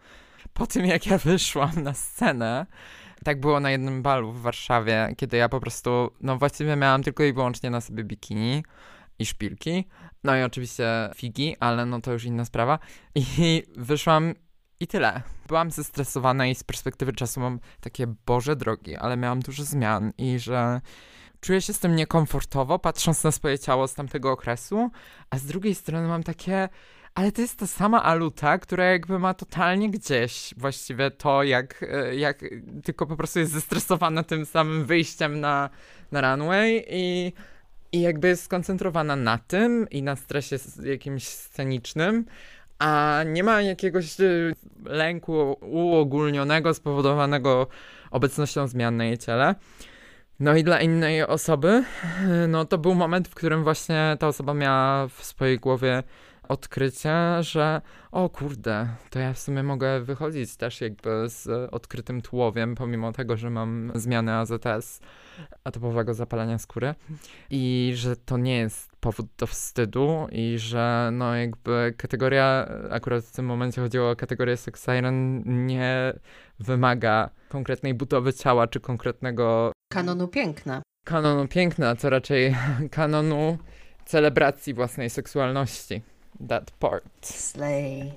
Po 0.52 0.66
tym, 0.66 0.86
jak 0.86 1.06
ja 1.06 1.18
wyszłam 1.18 1.82
na 1.82 1.94
scenę, 1.94 2.66
tak 3.24 3.40
było 3.40 3.60
na 3.60 3.70
jednym 3.70 4.02
balu 4.02 4.32
w 4.32 4.40
Warszawie, 4.40 5.14
kiedy 5.16 5.36
ja 5.36 5.48
po 5.48 5.60
prostu, 5.60 6.10
no 6.20 6.36
właściwie 6.36 6.76
miałam 6.76 7.02
tylko 7.02 7.24
i 7.24 7.32
wyłącznie 7.32 7.70
na 7.70 7.80
sobie 7.80 8.04
bikini 8.04 8.64
i 9.18 9.26
szpilki, 9.26 9.88
no 10.24 10.36
i 10.36 10.42
oczywiście 10.42 11.10
figi, 11.14 11.56
ale 11.60 11.86
no 11.86 12.00
to 12.00 12.12
już 12.12 12.24
inna 12.24 12.44
sprawa. 12.44 12.78
I 13.14 13.62
wyszłam 13.76 14.34
i 14.80 14.86
tyle. 14.86 15.22
Byłam 15.48 15.70
zestresowana 15.70 16.46
i 16.46 16.54
z 16.54 16.64
perspektywy 16.64 17.12
czasu 17.12 17.40
mam 17.40 17.60
takie, 17.80 18.06
boże 18.26 18.56
drogi, 18.56 18.96
ale 18.96 19.16
miałam 19.16 19.40
dużo 19.40 19.64
zmian 19.64 20.12
i 20.18 20.38
że 20.38 20.80
czuję 21.40 21.60
się 21.60 21.72
z 21.72 21.78
tym 21.78 21.96
niekomfortowo, 21.96 22.78
patrząc 22.78 23.24
na 23.24 23.32
swoje 23.32 23.58
ciało 23.58 23.88
z 23.88 23.94
tamtego 23.94 24.32
okresu, 24.32 24.90
a 25.30 25.38
z 25.38 25.44
drugiej 25.44 25.74
strony 25.74 26.08
mam 26.08 26.22
takie, 26.22 26.68
ale 27.14 27.32
to 27.32 27.40
jest 27.40 27.58
ta 27.58 27.66
sama 27.66 28.02
Aluta, 28.02 28.58
która 28.58 28.84
jakby 28.84 29.18
ma 29.18 29.34
totalnie 29.34 29.90
gdzieś 29.90 30.54
właściwie 30.56 31.10
to, 31.10 31.42
jak, 31.42 31.84
jak 32.12 32.44
tylko 32.84 33.06
po 33.06 33.16
prostu 33.16 33.38
jest 33.38 33.52
zestresowana 33.52 34.22
tym 34.22 34.46
samym 34.46 34.84
wyjściem 34.84 35.40
na, 35.40 35.70
na 36.12 36.20
runway 36.20 36.84
i 36.88 37.32
i 37.92 38.00
jakby 38.00 38.28
jest 38.28 38.44
skoncentrowana 38.44 39.16
na 39.16 39.38
tym 39.38 39.86
i 39.90 40.02
na 40.02 40.16
stresie 40.16 40.56
jakimś 40.82 41.28
scenicznym, 41.28 42.24
a 42.78 43.22
nie 43.26 43.44
ma 43.44 43.62
jakiegoś 43.62 44.20
y, 44.20 44.54
lęku 44.84 45.56
uogólnionego 45.60 46.74
spowodowanego 46.74 47.66
obecnością 48.10 48.66
zmian 48.66 48.96
na 48.96 49.04
jej 49.04 49.18
ciele. 49.18 49.54
No 50.40 50.56
i 50.56 50.64
dla 50.64 50.80
innej 50.80 51.22
osoby, 51.22 51.84
no 52.48 52.64
to 52.64 52.78
był 52.78 52.94
moment, 52.94 53.28
w 53.28 53.34
którym 53.34 53.64
właśnie 53.64 54.16
ta 54.20 54.28
osoba 54.28 54.54
miała 54.54 55.08
w 55.08 55.24
swojej 55.24 55.58
głowie 55.58 56.02
odkrycie, 56.50 57.12
że 57.40 57.80
o 58.12 58.28
kurde, 58.28 58.88
to 59.10 59.18
ja 59.18 59.32
w 59.32 59.38
sumie 59.38 59.62
mogę 59.62 60.00
wychodzić 60.00 60.56
też 60.56 60.80
jakby 60.80 61.28
z 61.28 61.70
odkrytym 61.74 62.22
tułowiem, 62.22 62.74
pomimo 62.74 63.12
tego, 63.12 63.36
że 63.36 63.50
mam 63.50 63.92
zmianę 63.94 64.36
AZS, 64.36 65.00
atopowego 65.64 66.14
zapalenia 66.14 66.58
skóry 66.58 66.94
i 67.50 67.92
że 67.94 68.16
to 68.16 68.38
nie 68.38 68.58
jest 68.58 68.96
powód 69.00 69.26
do 69.38 69.46
wstydu 69.46 70.26
i 70.32 70.58
że 70.58 71.10
no 71.12 71.34
jakby 71.34 71.94
kategoria, 71.96 72.68
akurat 72.90 73.24
w 73.24 73.32
tym 73.32 73.46
momencie 73.46 73.80
chodziło 73.80 74.10
o 74.10 74.16
kategorię 74.16 74.56
sex 74.56 74.84
siren, 74.84 75.42
nie 75.66 76.12
wymaga 76.58 77.30
konkretnej 77.48 77.94
budowy 77.94 78.32
ciała 78.32 78.66
czy 78.66 78.80
konkretnego 78.80 79.72
kanonu 79.92 80.28
piękna. 80.28 80.82
Kanonu 81.04 81.48
piękna, 81.48 81.96
co 81.96 82.10
raczej 82.10 82.56
kanonu 82.90 83.58
celebracji 84.04 84.74
własnej 84.74 85.10
seksualności 85.10 86.02
that 86.48 86.70
part. 86.70 87.26
Slay. 87.26 88.12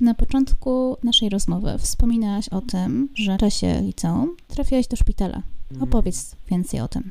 Na 0.00 0.14
początku 0.14 0.96
naszej 1.02 1.28
rozmowy 1.28 1.78
wspominałaś 1.78 2.48
o 2.48 2.60
tym, 2.60 3.08
że 3.14 3.36
w 3.36 3.40
czasie 3.40 3.80
liceum 3.80 4.36
trafiłaś 4.48 4.86
do 4.86 4.96
szpitala. 4.96 5.42
Mhm. 5.70 5.82
Opowiedz 5.82 6.36
więcej 6.50 6.80
o 6.80 6.88
tym. 6.88 7.10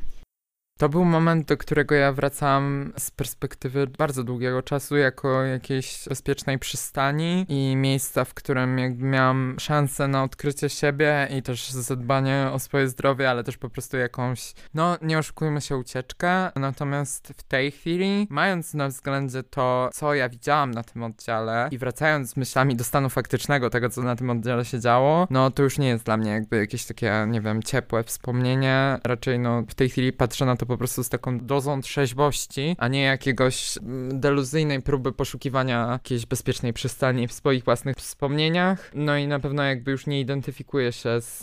To 0.80 0.90
był 0.90 1.06
moment, 1.06 1.48
do 1.48 1.58
którego 1.58 1.96
ja 1.96 2.14
wracam 2.14 2.94
z 2.98 3.12
perspektywy 3.12 3.88
bardzo 3.88 4.24
długiego 4.24 4.62
czasu, 4.62 4.98
jako 4.98 5.44
jakiejś 5.44 6.06
bezpiecznej 6.10 6.60
przystani 6.60 7.46
i 7.50 7.76
miejsca, 7.76 8.26
w 8.26 8.34
którym 8.34 8.78
jakby 8.78 9.06
miałam 9.06 9.56
szansę 9.60 10.08
na 10.08 10.24
odkrycie 10.24 10.70
siebie 10.70 11.28
i 11.38 11.42
też 11.42 11.70
zadbanie 11.70 12.50
o 12.54 12.60
swoje 12.60 12.88
zdrowie, 12.88 13.30
ale 13.30 13.44
też 13.44 13.58
po 13.58 13.70
prostu 13.70 13.98
jakąś, 13.98 14.54
no 14.74 14.98
nie 15.02 15.18
oszukujmy 15.18 15.62
się, 15.62 15.78
ucieczkę. 15.78 16.52
Natomiast 16.56 17.34
w 17.38 17.44
tej 17.44 17.72
chwili, 17.72 18.28
mając 18.30 18.74
na 18.74 18.88
względzie 18.88 19.44
to, 19.44 19.90
co 19.94 20.14
ja 20.14 20.30
widziałam 20.30 20.72
na 20.72 20.84
tym 20.84 21.04
oddziale 21.04 21.70
i 21.72 21.78
wracając 21.78 22.30
z 22.30 22.38
myślami 22.38 22.76
do 22.76 22.84
stanu 22.84 23.10
faktycznego 23.10 23.70
tego, 23.70 23.90
co 23.90 24.02
na 24.02 24.16
tym 24.16 24.30
oddziale 24.30 24.66
się 24.66 24.80
działo, 24.80 25.28
no 25.30 25.52
to 25.52 25.64
już 25.64 25.78
nie 25.78 25.88
jest 25.88 26.06
dla 26.06 26.18
mnie 26.18 26.32
jakby 26.32 26.58
jakieś 26.58 26.86
takie, 26.86 27.26
nie 27.28 27.42
wiem, 27.42 27.64
ciepłe 27.64 28.04
wspomnienie. 28.04 29.00
Raczej 29.04 29.40
no 29.40 29.64
w 29.70 29.76
tej 29.76 29.90
chwili 29.90 30.14
patrzę 30.14 30.46
na 30.46 30.56
to 30.56 30.69
po 30.70 30.78
prostu 30.78 31.04
z 31.04 31.10
taką 31.10 31.40
dozą 31.40 31.82
trzeźwości, 31.82 32.76
a 32.78 32.88
nie 32.88 33.02
jakiegoś 33.02 33.78
mm, 33.78 34.20
deluzyjnej 34.20 34.82
próby 34.82 35.12
poszukiwania 35.12 35.88
jakiejś 35.92 36.26
bezpiecznej 36.26 36.74
przystani 36.74 37.28
w 37.28 37.34
swoich 37.34 37.64
własnych 37.64 37.96
wspomnieniach. 37.96 38.92
No 38.96 39.18
i 39.18 39.28
na 39.28 39.40
pewno 39.40 39.64
jakby 39.64 39.92
już 39.92 40.08
nie 40.08 40.22
identyfikuję 40.22 40.92
się 40.92 41.22
z, 41.22 41.42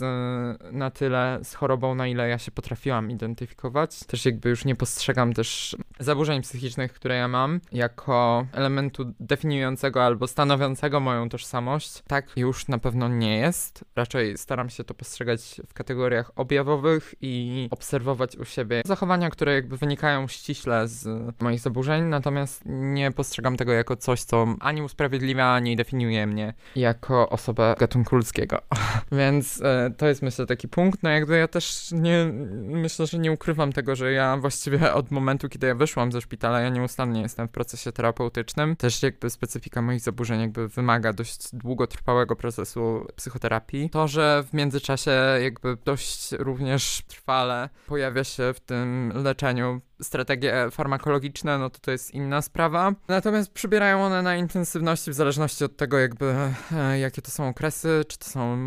na 0.71 0.91
tyle 0.91 1.39
z 1.43 1.53
chorobą, 1.53 1.95
na 1.95 2.07
ile 2.07 2.29
ja 2.29 2.37
się 2.37 2.51
potrafiłam 2.51 3.11
identyfikować. 3.11 3.99
Też 3.99 4.25
jakby 4.25 4.49
już 4.49 4.65
nie 4.65 4.75
postrzegam 4.75 5.33
też 5.33 5.75
zaburzeń 5.99 6.41
psychicznych, 6.41 6.93
które 6.93 7.15
ja 7.15 7.27
mam, 7.27 7.59
jako 7.71 8.45
elementu 8.53 9.13
definiującego 9.19 10.05
albo 10.05 10.27
stanowiącego 10.27 10.99
moją 10.99 11.29
tożsamość. 11.29 12.03
Tak 12.07 12.25
już 12.35 12.67
na 12.67 12.77
pewno 12.77 13.07
nie 13.07 13.37
jest. 13.37 13.85
Raczej 13.95 14.37
staram 14.37 14.69
się 14.69 14.83
to 14.83 14.93
postrzegać 14.93 15.61
w 15.69 15.73
kategoriach 15.73 16.31
objawowych 16.35 17.15
i 17.21 17.67
obserwować 17.71 18.35
u 18.35 18.45
siebie 18.45 18.81
zachowania 18.85 19.27
które 19.29 19.53
jakby 19.53 19.77
wynikają 19.77 20.27
ściśle 20.27 20.87
z 20.87 21.07
moich 21.41 21.59
zaburzeń, 21.59 22.03
natomiast 22.03 22.61
nie 22.65 23.11
postrzegam 23.11 23.57
tego 23.57 23.73
jako 23.73 23.95
coś, 23.95 24.23
co 24.23 24.45
ani 24.59 24.81
usprawiedliwia, 24.81 25.45
ani 25.45 25.75
definiuje 25.75 26.27
mnie 26.27 26.53
jako 26.75 27.29
osobę 27.29 27.75
gatunku 27.79 28.15
ludzkiego. 28.15 28.61
Więc 29.11 29.61
e, 29.61 29.91
to 29.97 30.07
jest 30.07 30.21
myślę 30.21 30.45
taki 30.45 30.67
punkt. 30.67 31.03
No 31.03 31.09
jakby 31.09 31.37
ja 31.37 31.47
też 31.47 31.89
nie, 31.91 32.31
myślę, 32.61 33.07
że 33.07 33.19
nie 33.19 33.31
ukrywam 33.31 33.73
tego, 33.73 33.95
że 33.95 34.11
ja 34.11 34.37
właściwie 34.37 34.93
od 34.93 35.11
momentu, 35.11 35.49
kiedy 35.49 35.67
ja 35.67 35.75
ze 36.09 36.21
szpitala, 36.21 36.61
ja 36.61 36.69
nieustannie 36.69 37.21
jestem 37.21 37.47
w 37.47 37.51
procesie 37.51 37.91
terapeutycznym. 37.91 38.75
Też 38.75 39.03
jakby 39.03 39.29
specyfika 39.29 39.81
moich 39.81 40.01
zaburzeń 40.01 40.41
jakby 40.41 40.67
wymaga 40.67 41.13
dość 41.13 41.55
długotrwałego 41.55 42.35
procesu 42.35 43.07
psychoterapii. 43.15 43.89
To, 43.89 44.07
że 44.07 44.43
w 44.49 44.53
międzyczasie 44.53 45.11
jakby 45.43 45.77
dość 45.85 46.31
również 46.31 47.01
trwale 47.07 47.69
pojawia 47.87 48.23
się 48.23 48.53
w 48.53 48.59
tym 48.59 49.11
leczeniu 49.15 49.81
strategie 50.01 50.67
farmakologiczne, 50.71 51.57
no 51.57 51.69
to 51.69 51.79
to 51.79 51.91
jest 51.91 52.13
inna 52.13 52.41
sprawa. 52.41 52.91
Natomiast 53.07 53.51
przybierają 53.51 54.03
one 54.03 54.21
na 54.21 54.35
intensywności 54.35 55.11
w 55.11 55.13
zależności 55.13 55.63
od 55.63 55.77
tego, 55.77 55.97
jakby 55.97 56.35
e, 56.71 56.99
jakie 56.99 57.21
to 57.21 57.31
są 57.31 57.47
okresy, 57.47 58.01
czy 58.07 58.17
to 58.17 58.25
są 58.25 58.57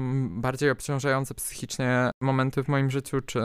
bardziej 0.40 0.70
obciążające 0.70 1.34
psychicznie 1.34 2.10
momenty 2.20 2.64
w 2.64 2.68
moim 2.68 2.90
życiu, 2.90 3.20
czy 3.20 3.40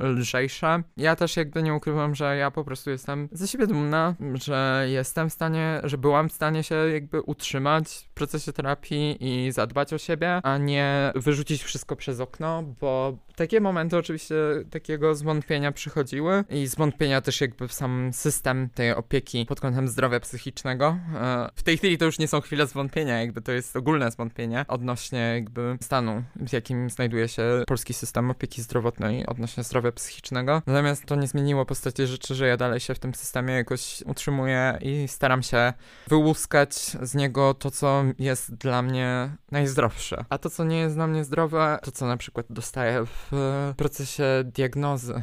lżejsze. 0.00 0.82
Ja 0.96 1.16
też 1.16 1.36
jakby 1.36 1.62
nie 1.62 1.74
ukrywam, 1.74 2.14
że 2.14 2.36
ja 2.36 2.50
po 2.50 2.64
prostu 2.64 2.90
jestem 2.90 3.28
ze 3.32 3.48
siebie 3.48 3.66
dumna, 3.66 4.14
że 4.34 4.86
jestem 4.88 5.30
w 5.30 5.32
stanie, 5.32 5.80
że 5.84 5.98
byłam 5.98 6.28
w 6.28 6.32
stanie 6.32 6.62
się 6.62 6.74
jakby 6.74 7.22
utrzymać 7.22 8.08
w 8.10 8.14
procesie 8.14 8.52
terapii 8.52 9.16
i 9.20 9.52
zadbać 9.52 9.92
o 9.92 9.98
siebie, 9.98 10.40
a 10.42 10.58
nie 10.58 11.12
wyrzucić 11.14 11.62
wszystko 11.62 11.96
przez 11.96 12.20
okno, 12.20 12.62
bo 12.80 13.18
takie 13.36 13.60
momenty 13.60 13.96
oczywiście 13.96 14.34
takiego 14.70 15.14
zwątpienia 15.14 15.72
przychodziły 15.72 16.44
i 16.50 16.66
zwątpienia 16.66 17.20
też 17.28 17.40
jakby 17.40 17.68
sam 17.68 18.10
system 18.12 18.68
tej 18.74 18.92
opieki 18.92 19.46
pod 19.46 19.60
kątem 19.60 19.88
zdrowia 19.88 20.20
psychicznego. 20.20 20.98
E, 21.14 21.48
w 21.54 21.62
tej 21.62 21.78
chwili 21.78 21.98
to 21.98 22.04
już 22.04 22.18
nie 22.18 22.28
są 22.28 22.40
chwile 22.40 22.66
zwątpienia, 22.66 23.20
jakby 23.20 23.40
to 23.40 23.52
jest 23.52 23.76
ogólne 23.76 24.10
zwątpienie 24.10 24.64
odnośnie 24.68 25.18
jakby 25.18 25.78
stanu, 25.80 26.22
w 26.36 26.52
jakim 26.52 26.90
znajduje 26.90 27.28
się 27.28 27.42
polski 27.66 27.94
system 27.94 28.30
opieki 28.30 28.62
zdrowotnej 28.62 29.26
odnośnie 29.26 29.64
zdrowia 29.64 29.92
psychicznego. 29.92 30.62
Natomiast 30.66 31.06
to 31.06 31.16
nie 31.16 31.28
zmieniło 31.28 31.66
postaci 31.66 32.06
rzeczy, 32.06 32.34
że 32.34 32.48
ja 32.48 32.56
dalej 32.56 32.80
się 32.80 32.94
w 32.94 32.98
tym 32.98 33.14
systemie 33.14 33.54
jakoś 33.54 34.02
utrzymuję 34.06 34.78
i 34.80 35.08
staram 35.08 35.42
się 35.42 35.72
wyłuskać 36.06 36.74
z 37.02 37.14
niego 37.14 37.54
to, 37.54 37.70
co 37.70 38.04
jest 38.18 38.54
dla 38.54 38.82
mnie 38.82 39.30
najzdrowsze. 39.50 40.24
A 40.28 40.38
to, 40.38 40.50
co 40.50 40.64
nie 40.64 40.78
jest 40.78 40.94
dla 40.94 41.06
mnie 41.06 41.24
zdrowe, 41.24 41.78
to 41.82 41.92
co 41.92 42.06
na 42.06 42.16
przykład 42.16 42.46
dostaję 42.50 43.04
w 43.06 43.32
procesie 43.76 44.24
diagnozy 44.44 45.22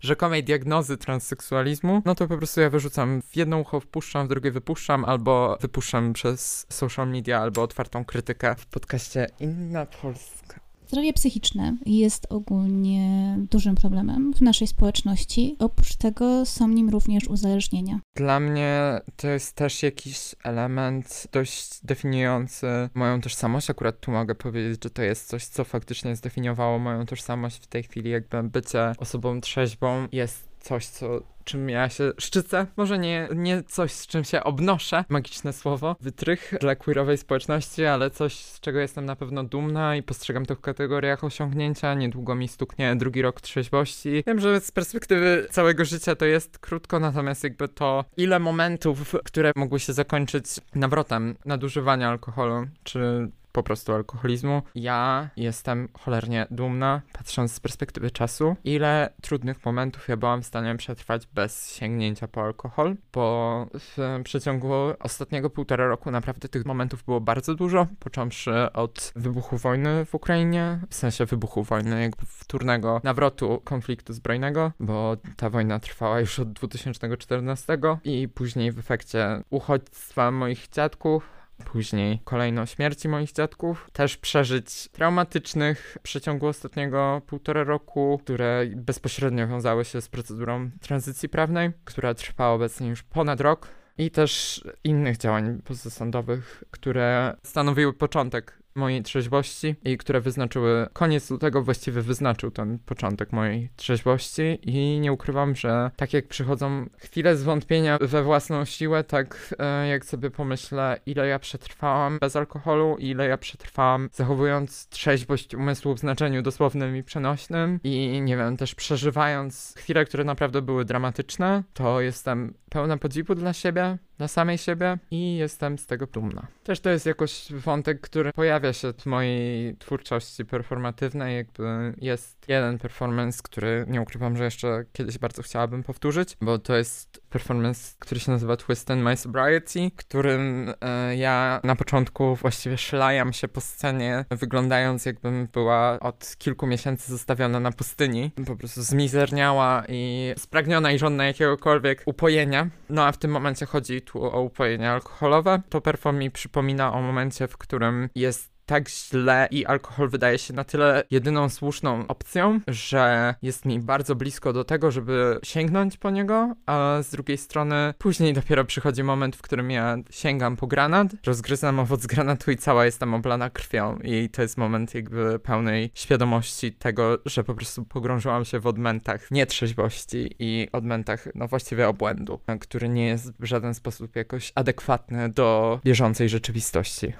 rzekomej 0.00 0.44
diagnozy 0.44 0.96
transseksualizmu, 0.96 2.02
no 2.04 2.14
to 2.14 2.28
po 2.28 2.36
prostu 2.36 2.60
ja 2.60 2.70
wyrzucam 2.70 3.22
w 3.22 3.36
jedno 3.36 3.58
ucho 3.58 3.80
wpuszczam, 3.80 4.26
w 4.26 4.28
drugie 4.28 4.50
wypuszczam, 4.50 5.04
albo 5.04 5.58
wypuszczam 5.60 6.12
przez 6.12 6.66
social 6.68 7.08
media, 7.08 7.40
albo 7.40 7.62
otwartą 7.62 8.04
krytykę 8.04 8.54
w 8.58 8.66
podcaście 8.66 9.26
Inna 9.40 9.86
Polska. 9.86 10.65
Zdrowie 10.86 11.12
psychiczne 11.12 11.76
jest 11.86 12.26
ogólnie 12.32 13.36
dużym 13.50 13.74
problemem 13.74 14.34
w 14.34 14.40
naszej 14.40 14.66
społeczności. 14.66 15.56
Oprócz 15.58 15.96
tego 15.96 16.46
są 16.46 16.68
nim 16.68 16.88
również 16.88 17.28
uzależnienia. 17.28 18.00
Dla 18.16 18.40
mnie 18.40 19.00
to 19.16 19.28
jest 19.28 19.52
też 19.52 19.82
jakiś 19.82 20.34
element 20.44 21.28
dość 21.32 21.84
definiujący 21.84 22.66
moją 22.94 23.20
tożsamość. 23.20 23.70
Akurat 23.70 24.00
tu 24.00 24.10
mogę 24.10 24.34
powiedzieć, 24.34 24.84
że 24.84 24.90
to 24.90 25.02
jest 25.02 25.28
coś, 25.28 25.44
co 25.44 25.64
faktycznie 25.64 26.16
zdefiniowało 26.16 26.78
moją 26.78 27.06
tożsamość 27.06 27.56
w 27.56 27.66
tej 27.66 27.82
chwili, 27.82 28.10
jakby 28.10 28.42
bycie 28.42 28.92
osobą 28.98 29.40
trzeźwą 29.40 30.08
jest 30.12 30.48
coś, 30.60 30.86
co, 30.86 31.35
czym 31.46 31.70
ja 31.70 31.88
się 31.88 32.12
szczycę. 32.18 32.66
Może 32.76 32.98
nie, 32.98 33.28
nie 33.34 33.62
coś, 33.62 33.92
z 33.92 34.06
czym 34.06 34.24
się 34.24 34.44
obnoszę, 34.44 35.04
magiczne 35.08 35.52
słowo, 35.52 35.96
wytrych 36.00 36.54
dla 36.60 36.76
queerowej 36.76 37.18
społeczności, 37.18 37.84
ale 37.84 38.10
coś, 38.10 38.34
z 38.34 38.60
czego 38.60 38.78
jestem 38.80 39.04
na 39.04 39.16
pewno 39.16 39.44
dumna 39.44 39.96
i 39.96 40.02
postrzegam 40.02 40.46
to 40.46 40.54
w 40.54 40.60
kategoriach 40.60 41.24
osiągnięcia. 41.24 41.94
Niedługo 41.94 42.34
mi 42.34 42.48
stuknie 42.48 42.96
drugi 42.96 43.22
rok 43.22 43.40
trzeźwości. 43.40 44.24
Wiem, 44.26 44.40
że 44.40 44.60
z 44.60 44.72
perspektywy 44.72 45.46
całego 45.50 45.84
życia 45.84 46.16
to 46.16 46.24
jest 46.24 46.58
krótko, 46.58 47.00
natomiast 47.00 47.44
jakby 47.44 47.68
to, 47.68 48.04
ile 48.16 48.38
momentów, 48.38 49.14
które 49.24 49.52
mogły 49.56 49.80
się 49.80 49.92
zakończyć 49.92 50.46
nawrotem 50.74 51.36
nadużywania 51.44 52.08
alkoholu, 52.08 52.66
czy 52.84 53.30
po 53.56 53.62
prostu 53.62 53.92
alkoholizmu. 53.92 54.62
Ja 54.74 55.28
jestem 55.36 55.88
cholernie 56.00 56.46
dumna, 56.50 57.02
patrząc 57.12 57.52
z 57.52 57.60
perspektywy 57.60 58.10
czasu, 58.10 58.56
ile 58.64 59.12
trudnych 59.22 59.64
momentów 59.64 60.08
ja 60.08 60.16
byłam 60.16 60.42
w 60.42 60.46
stanie 60.46 60.76
przetrwać 60.76 61.26
bez 61.26 61.74
sięgnięcia 61.74 62.28
po 62.28 62.42
alkohol, 62.42 62.96
bo 63.12 63.66
w 63.74 64.20
przeciągu 64.24 64.74
ostatniego 65.00 65.50
półtora 65.50 65.88
roku 65.88 66.10
naprawdę 66.10 66.48
tych 66.48 66.66
momentów 66.66 67.04
było 67.04 67.20
bardzo 67.20 67.54
dużo, 67.54 67.86
począwszy 67.98 68.72
od 68.72 69.12
wybuchu 69.16 69.56
wojny 69.56 70.04
w 70.04 70.14
Ukrainie, 70.14 70.80
w 70.90 70.94
sensie 70.94 71.26
wybuchu 71.26 71.62
wojny, 71.62 72.02
jakby 72.02 72.26
wtórnego 72.26 73.00
nawrotu 73.04 73.60
konfliktu 73.64 74.12
zbrojnego, 74.12 74.72
bo 74.80 75.16
ta 75.36 75.50
wojna 75.50 75.78
trwała 75.78 76.20
już 76.20 76.38
od 76.38 76.52
2014 76.52 77.78
i 78.04 78.28
później 78.28 78.72
w 78.72 78.78
efekcie 78.78 79.42
uchodźstwa 79.50 80.30
moich 80.30 80.68
dziadków, 80.68 81.35
Później 81.64 82.20
kolejno 82.24 82.66
śmierci 82.66 83.08
moich 83.08 83.32
dziadków, 83.32 83.90
też 83.92 84.16
przeżyć 84.16 84.88
traumatycznych 84.88 85.96
w 85.98 86.02
przeciągu 86.02 86.46
ostatniego 86.46 87.22
półtora 87.26 87.64
roku, 87.64 88.20
które 88.22 88.66
bezpośrednio 88.76 89.48
wiązały 89.48 89.84
się 89.84 90.00
z 90.00 90.08
procedurą 90.08 90.70
tranzycji 90.80 91.28
prawnej, 91.28 91.70
która 91.84 92.14
trwa 92.14 92.50
obecnie 92.50 92.88
już 92.88 93.02
ponad 93.02 93.40
rok, 93.40 93.68
i 93.98 94.10
też 94.10 94.64
innych 94.84 95.16
działań 95.16 95.62
pozasądowych, 95.64 96.64
które 96.70 97.36
stanowiły 97.44 97.92
początek 97.92 98.58
mojej 98.76 99.02
trzeźwości 99.02 99.74
i 99.84 99.98
które 99.98 100.20
wyznaczyły 100.20 100.86
koniec 100.92 101.30
lutego 101.30 101.62
właściwie 101.62 102.02
wyznaczył 102.02 102.50
ten 102.50 102.78
początek 102.78 103.32
mojej 103.32 103.68
trzeźwości. 103.76 104.58
I 104.62 105.00
nie 105.00 105.12
ukrywam, 105.12 105.54
że 105.54 105.90
tak 105.96 106.12
jak 106.12 106.28
przychodzą 106.28 106.86
chwile 106.98 107.36
zwątpienia 107.36 107.98
we 108.00 108.22
własną 108.22 108.64
siłę, 108.64 109.04
tak 109.04 109.54
e, 109.58 109.88
jak 109.88 110.04
sobie 110.04 110.30
pomyślę, 110.30 111.00
ile 111.06 111.28
ja 111.28 111.38
przetrwałam 111.38 112.18
bez 112.18 112.36
alkoholu, 112.36 112.96
ile 112.98 113.26
ja 113.26 113.38
przetrwałam 113.38 114.08
zachowując 114.12 114.88
trzeźwość 114.88 115.54
umysłu 115.54 115.94
w 115.94 115.98
znaczeniu 115.98 116.42
dosłownym 116.42 116.96
i 116.96 117.02
przenośnym. 117.02 117.80
I 117.84 118.20
nie 118.20 118.36
wiem, 118.36 118.56
też 118.56 118.74
przeżywając 118.74 119.74
chwile, 119.76 120.04
które 120.04 120.24
naprawdę 120.24 120.62
były 120.62 120.84
dramatyczne, 120.84 121.62
to 121.74 122.00
jestem 122.00 122.54
pełna 122.76 122.96
podziwu 122.96 123.34
dla 123.34 123.52
siebie, 123.52 123.98
dla 124.18 124.28
samej 124.28 124.58
siebie 124.58 124.98
i 125.10 125.36
jestem 125.36 125.78
z 125.78 125.86
tego 125.86 126.06
dumna. 126.06 126.46
Też 126.64 126.80
to 126.80 126.90
jest 126.90 127.06
jakoś 127.06 127.52
wątek, 127.52 128.00
który 128.00 128.32
pojawia 128.32 128.72
się 128.72 128.92
w 128.92 129.06
mojej 129.06 129.76
twórczości 129.76 130.44
performatywnej, 130.44 131.36
jakby 131.36 131.94
jest 131.98 132.48
jeden 132.48 132.78
performance, 132.78 133.40
który 133.42 133.84
nie 133.88 134.00
ukrywam, 134.00 134.36
że 134.36 134.44
jeszcze 134.44 134.84
kiedyś 134.92 135.18
bardzo 135.18 135.42
chciałabym 135.42 135.82
powtórzyć, 135.82 136.36
bo 136.40 136.58
to 136.58 136.76
jest 136.76 137.20
performance, 137.36 137.94
który 137.98 138.20
się 138.20 138.32
nazywa 138.32 138.56
Twist 138.56 138.90
and 138.90 139.02
My 139.02 139.16
Sobriety, 139.16 139.90
którym 139.96 140.72
e, 140.80 141.16
ja 141.16 141.60
na 141.64 141.76
początku 141.76 142.34
właściwie 142.34 142.78
szlajam 142.78 143.32
się 143.32 143.48
po 143.48 143.60
scenie, 143.60 144.24
wyglądając 144.30 145.06
jakbym 145.06 145.48
była 145.52 146.00
od 146.00 146.36
kilku 146.38 146.66
miesięcy 146.66 147.12
zostawiona 147.12 147.60
na 147.60 147.72
pustyni, 147.72 148.30
po 148.46 148.56
prostu 148.56 148.82
zmizerniała 148.82 149.84
i 149.88 150.34
spragniona 150.38 150.92
i 150.92 150.98
żądna 150.98 151.26
jakiegokolwiek 151.26 152.02
upojenia. 152.06 152.68
No 152.88 153.06
a 153.06 153.12
w 153.12 153.18
tym 153.18 153.30
momencie 153.30 153.66
chodzi 153.66 154.02
tu 154.02 154.24
o 154.24 154.40
upojenie 154.40 154.90
alkoholowe. 154.90 155.62
To 155.68 155.80
perform 155.80 156.18
mi 156.18 156.30
przypomina 156.30 156.92
o 156.92 157.02
momencie, 157.02 157.48
w 157.48 157.58
którym 157.58 158.08
jest 158.14 158.55
tak 158.66 158.88
źle 158.88 159.48
i 159.50 159.66
alkohol 159.66 160.08
wydaje 160.08 160.38
się 160.38 160.54
na 160.54 160.64
tyle 160.64 161.02
jedyną 161.10 161.48
słuszną 161.48 162.06
opcją, 162.06 162.60
że 162.68 163.34
jest 163.42 163.64
mi 163.64 163.80
bardzo 163.80 164.14
blisko 164.14 164.52
do 164.52 164.64
tego, 164.64 164.90
żeby 164.90 165.38
sięgnąć 165.42 165.96
po 165.96 166.10
niego, 166.10 166.54
a 166.66 166.98
z 167.02 167.10
drugiej 167.10 167.38
strony 167.38 167.94
później 167.98 168.32
dopiero 168.32 168.64
przychodzi 168.64 169.02
moment, 169.02 169.36
w 169.36 169.42
którym 169.42 169.70
ja 169.70 169.96
sięgam 170.10 170.56
po 170.56 170.66
granat, 170.66 171.08
rozgryzam 171.26 171.78
owoc 171.78 172.06
granatu 172.16 172.50
i 172.50 172.56
cała 172.56 172.84
jestem 172.84 173.14
oblana 173.14 173.50
krwią 173.50 173.98
i 174.04 174.28
to 174.28 174.42
jest 174.42 174.58
moment 174.58 174.94
jakby 174.94 175.38
pełnej 175.38 175.90
świadomości 175.94 176.72
tego, 176.72 177.18
że 177.26 177.44
po 177.44 177.54
prostu 177.54 177.84
pogrążyłam 177.84 178.44
się 178.44 178.60
w 178.60 178.66
odmętach 178.66 179.30
nietrzeźwości 179.30 180.34
i 180.38 180.68
odmętach, 180.72 181.28
no 181.34 181.48
właściwie 181.48 181.88
obłędu, 181.88 182.40
który 182.60 182.88
nie 182.88 183.06
jest 183.06 183.32
w 183.40 183.44
żaden 183.44 183.74
sposób 183.74 184.16
jakoś 184.16 184.52
adekwatny 184.54 185.28
do 185.28 185.80
bieżącej 185.84 186.28
rzeczywistości. 186.28 187.12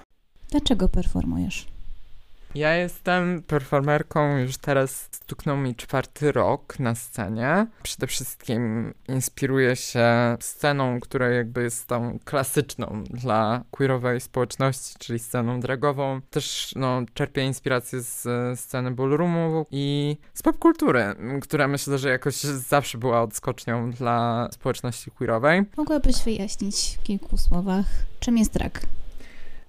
Dlaczego 0.50 0.88
performujesz? 0.88 1.66
Ja 2.54 2.74
jestem 2.74 3.42
performerką, 3.42 4.36
już 4.36 4.56
teraz 4.56 5.08
stuknął 5.12 5.56
mi 5.56 5.74
czwarty 5.74 6.32
rok 6.32 6.78
na 6.78 6.94
scenie. 6.94 7.66
Przede 7.82 8.06
wszystkim 8.06 8.94
inspiruję 9.08 9.76
się 9.76 10.36
sceną, 10.40 11.00
która 11.00 11.28
jakby 11.28 11.62
jest 11.62 11.86
tą 11.86 12.18
klasyczną 12.24 13.04
dla 13.10 13.64
queerowej 13.70 14.20
społeczności, 14.20 14.94
czyli 14.98 15.18
sceną 15.18 15.60
dragową. 15.60 16.20
Też 16.30 16.72
no, 16.76 17.02
czerpię 17.14 17.44
inspirację 17.44 18.00
z 18.00 18.28
sceny 18.60 18.90
ballroomu 18.90 19.66
i 19.70 20.16
z 20.34 20.42
popkultury, 20.42 21.04
która 21.42 21.68
myślę, 21.68 21.98
że 21.98 22.08
jakoś 22.08 22.34
zawsze 22.68 22.98
była 22.98 23.22
odskocznią 23.22 23.90
dla 23.90 24.48
społeczności 24.52 25.10
queerowej. 25.10 25.62
Mogłabyś 25.76 26.22
wyjaśnić 26.24 26.98
w 27.00 27.02
kilku 27.02 27.36
słowach, 27.36 27.86
czym 28.20 28.38
jest 28.38 28.52
drag? 28.52 28.80